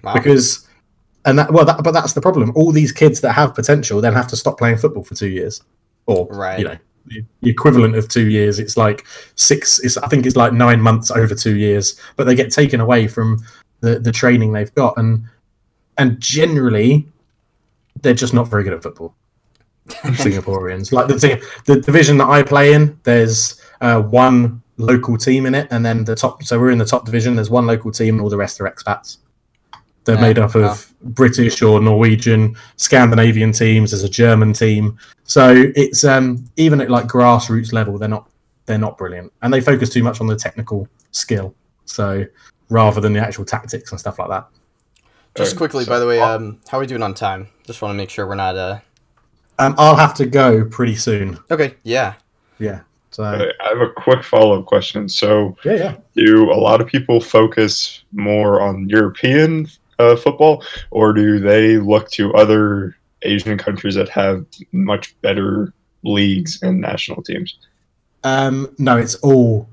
Wow. 0.03 0.13
Because, 0.13 0.67
and 1.25 1.37
that, 1.37 1.51
well, 1.51 1.65
that, 1.65 1.83
but 1.83 1.91
that's 1.91 2.13
the 2.13 2.21
problem. 2.21 2.51
All 2.55 2.71
these 2.71 2.91
kids 2.91 3.21
that 3.21 3.33
have 3.33 3.53
potential 3.53 4.01
then 4.01 4.13
have 4.13 4.27
to 4.27 4.35
stop 4.35 4.57
playing 4.57 4.77
football 4.77 5.03
for 5.03 5.15
two 5.15 5.29
years, 5.29 5.61
or 6.07 6.27
Right. 6.31 6.59
you 6.59 6.65
know, 6.65 6.77
the 7.05 7.23
the 7.41 7.49
equivalent 7.49 7.95
of 7.95 8.07
two 8.07 8.29
years. 8.29 8.59
It's 8.59 8.77
like 8.77 9.05
six. 9.35 9.79
It's 9.79 9.97
I 9.97 10.07
think 10.07 10.25
it's 10.25 10.35
like 10.35 10.53
nine 10.53 10.81
months 10.81 11.11
over 11.11 11.35
two 11.35 11.57
years, 11.57 11.99
but 12.15 12.25
they 12.25 12.35
get 12.35 12.51
taken 12.51 12.79
away 12.79 13.07
from 13.07 13.43
the 13.81 13.99
the 13.99 14.11
training 14.11 14.53
they've 14.53 14.73
got, 14.75 14.97
and 14.97 15.23
and 15.97 16.19
generally, 16.19 17.07
they're 18.01 18.13
just 18.13 18.33
not 18.33 18.47
very 18.47 18.63
good 18.63 18.73
at 18.73 18.83
football. 18.83 19.13
Singaporeans. 20.15 20.91
Like 20.91 21.07
the 21.07 21.19
thing, 21.19 21.41
the 21.65 21.79
division 21.79 22.17
that 22.17 22.29
I 22.29 22.43
play 22.43 22.73
in, 22.73 22.99
there's 23.03 23.61
uh, 23.81 24.01
one 24.01 24.61
local 24.77 25.17
team 25.17 25.45
in 25.45 25.55
it, 25.55 25.67
and 25.71 25.85
then 25.85 26.03
the 26.05 26.15
top. 26.15 26.43
So 26.43 26.59
we're 26.59 26.71
in 26.71 26.77
the 26.77 26.85
top 26.85 27.05
division. 27.05 27.35
There's 27.35 27.49
one 27.49 27.65
local 27.65 27.91
team, 27.91 28.15
and 28.15 28.21
all 28.21 28.29
the 28.29 28.37
rest 28.37 28.59
are 28.61 28.69
expats. 28.69 29.17
They're 30.05 30.15
Yeah, 30.15 30.21
made 30.21 30.39
up 30.39 30.55
of 30.55 30.63
wow. 30.63 30.77
British 31.11 31.61
or 31.61 31.81
Norwegian, 31.81 32.55
Scandinavian 32.77 33.51
teams. 33.51 33.91
There's 33.91 34.03
a 34.03 34.09
German 34.09 34.53
team. 34.53 34.97
So 35.25 35.71
it's 35.75 36.03
um, 36.03 36.49
even 36.55 36.81
at 36.81 36.89
like 36.89 37.05
grassroots 37.05 37.73
level, 37.73 37.97
they're 37.97 38.09
not 38.09 38.29
they're 38.65 38.77
not 38.77 38.97
brilliant, 38.97 39.31
and 39.41 39.53
they 39.53 39.61
focus 39.61 39.89
too 39.89 40.03
much 40.03 40.21
on 40.21 40.27
the 40.27 40.35
technical 40.35 40.87
skill. 41.11 41.53
So 41.85 42.25
rather 42.69 43.01
than 43.01 43.13
the 43.13 43.19
actual 43.19 43.45
tactics 43.45 43.91
and 43.91 43.99
stuff 43.99 44.19
like 44.19 44.29
that. 44.29 44.47
Just 45.35 45.57
quickly, 45.57 45.83
so- 45.83 45.89
by 45.91 45.99
the 45.99 46.07
way, 46.07 46.19
um, 46.19 46.59
how 46.67 46.77
are 46.77 46.81
we 46.81 46.87
doing 46.87 47.03
on 47.03 47.13
time? 47.13 47.47
Just 47.65 47.81
want 47.81 47.91
to 47.93 47.97
make 47.97 48.09
sure 48.09 48.27
we're 48.27 48.35
not. 48.35 48.55
Uh... 48.57 48.79
Um, 49.59 49.75
I'll 49.77 49.95
have 49.95 50.13
to 50.15 50.25
go 50.25 50.65
pretty 50.65 50.95
soon. 50.95 51.37
Okay, 51.51 51.75
yeah. 51.83 52.13
Yeah. 52.59 52.81
So 53.11 53.23
I 53.23 53.67
have 53.67 53.81
a 53.81 53.89
quick 53.89 54.23
follow 54.23 54.59
up 54.59 54.65
question. 54.65 55.09
So, 55.09 55.57
yeah, 55.65 55.73
yeah. 55.75 55.95
do 56.15 56.51
a 56.51 56.55
lot 56.55 56.79
of 56.81 56.87
people 56.87 57.19
focus 57.19 58.03
more 58.13 58.61
on 58.61 58.87
European 58.87 59.67
uh, 59.97 60.15
football, 60.15 60.63
or 60.91 61.11
do 61.13 61.39
they 61.39 61.77
look 61.77 62.09
to 62.11 62.33
other 62.35 62.95
Asian 63.23 63.57
countries 63.57 63.95
that 63.95 64.07
have 64.09 64.45
much 64.71 65.19
better 65.21 65.73
leagues 66.03 66.61
and 66.61 66.79
national 66.79 67.21
teams? 67.23 67.57
Um, 68.23 68.73
no, 68.77 68.95
it's 68.97 69.15
all. 69.15 69.67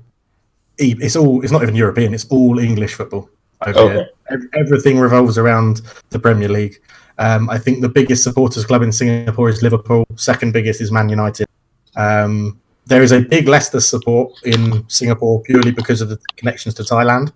e- 0.79 0.95
It's 0.99 1.15
all. 1.15 1.41
It's 1.43 1.51
not 1.51 1.63
even 1.63 1.75
European. 1.75 2.13
It's 2.13 2.25
all 2.29 2.59
English 2.59 2.95
football 2.95 3.29
over 3.65 3.79
Okay. 3.79 3.93
here. 4.29 4.49
Everything 4.55 4.99
revolves 4.99 5.37
around 5.37 5.81
the 6.09 6.19
Premier 6.19 6.49
League. 6.49 6.81
Um, 7.19 7.49
I 7.49 7.57
think 7.57 7.81
the 7.81 7.89
biggest 7.89 8.23
supporters 8.23 8.65
club 8.65 8.81
in 8.83 8.91
Singapore 8.91 9.49
is 9.49 9.63
Liverpool. 9.63 10.05
Second 10.15 10.53
biggest 10.53 10.81
is 10.81 10.91
Man 10.91 11.09
United. 11.09 11.47
Um, 11.95 12.59
there 12.85 13.01
is 13.01 13.11
a 13.11 13.21
big 13.21 13.47
Leicester 13.47 13.79
support 13.79 14.33
in 14.45 14.87
Singapore 14.87 15.41
purely 15.41 15.71
because 15.71 16.01
of 16.01 16.09
the 16.09 16.19
connections 16.35 16.75
to 16.75 16.83
Thailand 16.83 17.31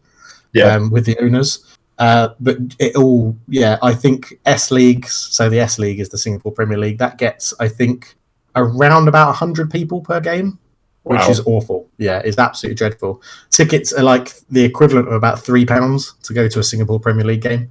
Yeah. 0.53 0.75
um, 0.75 0.91
with 0.91 1.05
the 1.05 1.17
owners. 1.19 1.65
Uh, 1.99 2.29
but 2.39 2.57
it 2.79 2.95
all, 2.95 3.35
yeah, 3.47 3.77
I 3.81 3.93
think 3.93 4.39
S 4.45 4.71
leagues. 4.71 5.11
So 5.13 5.49
the 5.49 5.59
S 5.59 5.77
League 5.77 5.99
is 5.99 6.09
the 6.09 6.17
Singapore 6.17 6.51
Premier 6.51 6.77
League. 6.77 6.97
That 6.97 7.17
gets, 7.17 7.53
I 7.59 7.67
think, 7.67 8.15
around 8.55 9.07
about 9.07 9.33
hundred 9.33 9.69
people 9.69 10.01
per 10.01 10.19
game, 10.19 10.57
which 11.03 11.27
is 11.29 11.41
awful. 11.45 11.87
Yeah, 11.97 12.19
it's 12.25 12.39
absolutely 12.39 12.75
dreadful. 12.75 13.21
Tickets 13.51 13.93
are 13.93 14.03
like 14.03 14.33
the 14.49 14.63
equivalent 14.63 15.07
of 15.09 15.13
about 15.13 15.39
three 15.39 15.65
pounds 15.65 16.15
to 16.23 16.33
go 16.33 16.47
to 16.47 16.59
a 16.59 16.63
Singapore 16.63 16.99
Premier 16.99 17.25
League 17.25 17.41
game. 17.41 17.69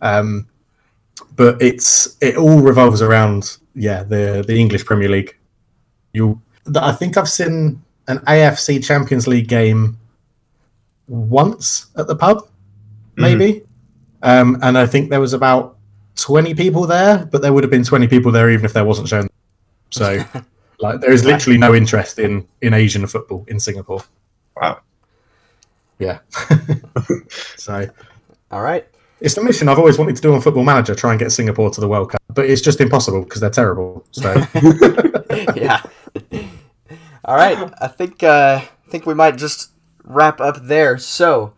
Um, 0.00 0.46
but 1.36 1.60
it's 1.60 2.16
it 2.20 2.36
all 2.36 2.60
revolves 2.60 3.02
around 3.02 3.56
yeah 3.74 4.02
the 4.02 4.44
the 4.46 4.56
English 4.58 4.84
Premier 4.84 5.08
League. 5.08 5.36
You, 6.12 6.40
I 6.76 6.92
think 6.92 7.16
I've 7.16 7.28
seen 7.28 7.82
an 8.08 8.18
AFC 8.18 8.84
Champions 8.84 9.26
League 9.28 9.48
game 9.48 9.96
once 11.06 11.86
at 11.96 12.08
the 12.08 12.16
pub, 12.16 12.48
maybe, 13.16 13.62
um, 14.22 14.58
and 14.62 14.76
I 14.76 14.86
think 14.86 15.10
there 15.10 15.20
was 15.20 15.32
about 15.32 15.76
twenty 16.16 16.54
people 16.54 16.86
there, 16.86 17.26
but 17.30 17.42
there 17.42 17.52
would 17.52 17.64
have 17.64 17.70
been 17.70 17.84
twenty 17.84 18.08
people 18.08 18.32
there 18.32 18.50
even 18.50 18.64
if 18.64 18.72
there 18.72 18.84
wasn't 18.84 19.08
shown. 19.08 19.28
So, 19.90 20.24
like, 20.80 21.00
there 21.00 21.12
is 21.12 21.24
literally 21.24 21.58
no 21.58 21.74
interest 21.74 22.18
in 22.18 22.46
in 22.60 22.74
Asian 22.74 23.06
football 23.06 23.44
in 23.48 23.60
Singapore. 23.60 24.02
Wow. 24.56 24.80
Yeah. 26.00 26.18
so 27.56 27.88
All 28.50 28.62
right. 28.62 28.86
It's 29.20 29.34
the 29.34 29.42
mission 29.42 29.68
I've 29.68 29.78
always 29.78 29.98
wanted 29.98 30.16
to 30.16 30.22
do 30.22 30.34
on 30.34 30.40
Football 30.40 30.64
Manager, 30.64 30.94
try 30.94 31.10
and 31.10 31.18
get 31.18 31.30
Singapore 31.32 31.70
to 31.70 31.80
the 31.80 31.88
World 31.88 32.10
Cup, 32.10 32.22
but 32.28 32.46
it's 32.46 32.62
just 32.62 32.80
impossible 32.80 33.22
because 33.22 33.40
they're 33.40 33.50
terrible. 33.50 34.04
So 34.12 34.32
yeah. 35.54 35.82
All 37.24 37.36
right. 37.36 37.72
I 37.80 37.88
think 37.88 38.22
uh, 38.22 38.60
I 38.62 38.90
think 38.90 39.06
we 39.06 39.14
might 39.14 39.36
just 39.36 39.70
wrap 40.04 40.40
up 40.40 40.62
there. 40.62 40.98
So, 40.98 41.52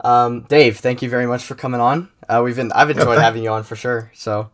um, 0.00 0.42
Dave, 0.48 0.78
thank 0.78 1.02
you 1.02 1.08
very 1.08 1.26
much 1.26 1.44
for 1.44 1.54
coming 1.54 1.80
on. 1.80 2.08
Uh, 2.28 2.42
we've 2.44 2.56
been 2.56 2.72
I've 2.72 2.90
enjoyed 2.90 3.06
thank- 3.06 3.20
having 3.20 3.42
you 3.42 3.50
on 3.50 3.62
for 3.62 3.76
sure. 3.76 4.10
So, 4.14 4.50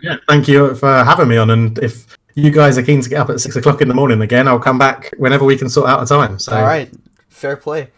yeah, 0.00 0.16
thank 0.28 0.48
you 0.48 0.74
for 0.74 1.04
having 1.04 1.28
me 1.28 1.36
on. 1.36 1.50
And 1.50 1.78
if 1.78 2.16
you 2.34 2.50
guys 2.50 2.78
are 2.78 2.82
keen 2.82 3.00
to 3.00 3.08
get 3.08 3.20
up 3.20 3.30
at 3.30 3.40
six 3.40 3.56
o'clock 3.56 3.80
in 3.80 3.88
the 3.88 3.94
morning 3.94 4.20
again, 4.20 4.48
I'll 4.48 4.58
come 4.58 4.78
back 4.78 5.12
whenever 5.18 5.44
we 5.44 5.56
can 5.56 5.68
sort 5.68 5.88
out 5.88 6.02
a 6.02 6.06
time. 6.06 6.38
So 6.38 6.54
all 6.54 6.62
right, 6.62 6.90
fair 7.28 7.56
play. 7.56 7.90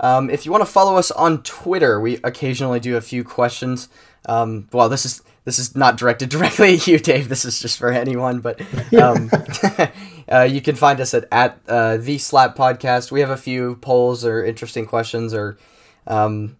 Um, 0.00 0.30
if 0.30 0.44
you 0.44 0.52
want 0.52 0.62
to 0.62 0.70
follow 0.70 0.96
us 0.96 1.10
on 1.10 1.42
Twitter, 1.42 2.00
we 2.00 2.18
occasionally 2.24 2.80
do 2.80 2.96
a 2.96 3.00
few 3.00 3.24
questions. 3.24 3.88
Um, 4.26 4.68
well, 4.72 4.88
this 4.88 5.04
is 5.04 5.22
this 5.44 5.58
is 5.58 5.76
not 5.76 5.96
directed 5.96 6.28
directly 6.30 6.74
at 6.74 6.86
you, 6.86 6.98
Dave. 6.98 7.28
This 7.28 7.44
is 7.44 7.60
just 7.60 7.78
for 7.78 7.90
anyone. 7.90 8.40
But 8.40 8.60
um, 8.94 9.30
uh, 10.30 10.42
you 10.42 10.60
can 10.60 10.74
find 10.76 11.00
us 11.00 11.14
at 11.14 11.26
at 11.30 11.58
uh, 11.68 11.96
the 11.98 12.18
Slap 12.18 12.56
Podcast. 12.56 13.10
We 13.10 13.20
have 13.20 13.30
a 13.30 13.36
few 13.36 13.76
polls 13.76 14.24
or 14.24 14.44
interesting 14.44 14.86
questions 14.86 15.32
or 15.34 15.58
um, 16.06 16.56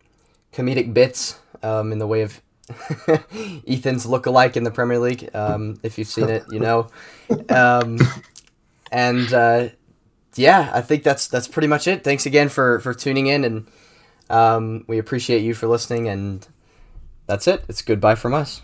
comedic 0.53 0.95
bits 0.95 1.39
um, 1.63 1.93
in 1.93 1.99
the 1.99 2.07
way 2.07 2.23
of 2.23 2.41
Ethan's 3.67 4.07
look-alike 4.07 4.57
in 4.57 4.65
the 4.65 4.71
Premier 4.71 4.99
League. 4.99 5.29
Um, 5.35 5.79
if 5.83 5.99
you've 5.99 6.09
seen 6.09 6.31
it, 6.31 6.45
you 6.51 6.61
know. 6.61 6.89
Um, 7.51 7.99
and 8.91 9.33
uh, 9.33 9.69
yeah, 10.39 10.71
I 10.73 10.81
think 10.81 11.03
that's 11.03 11.27
that's 11.27 11.49
pretty 11.49 11.69
much 11.69 11.87
it. 11.87 12.05
Thanks 12.05 12.27
again 12.27 12.49
for 12.49 12.81
for 12.81 12.95
tuning 12.95 13.27
in, 13.27 13.45
and 13.45 13.67
um, 14.31 14.85
we 14.87 14.99
appreciate 14.99 15.43
you 15.43 15.55
for 15.55 15.67
listening. 15.67 16.09
And 16.09 16.47
that's 17.27 17.49
it. 17.49 17.65
It's 17.69 17.83
goodbye 17.83 18.15
from 18.15 18.35
us. 18.35 18.63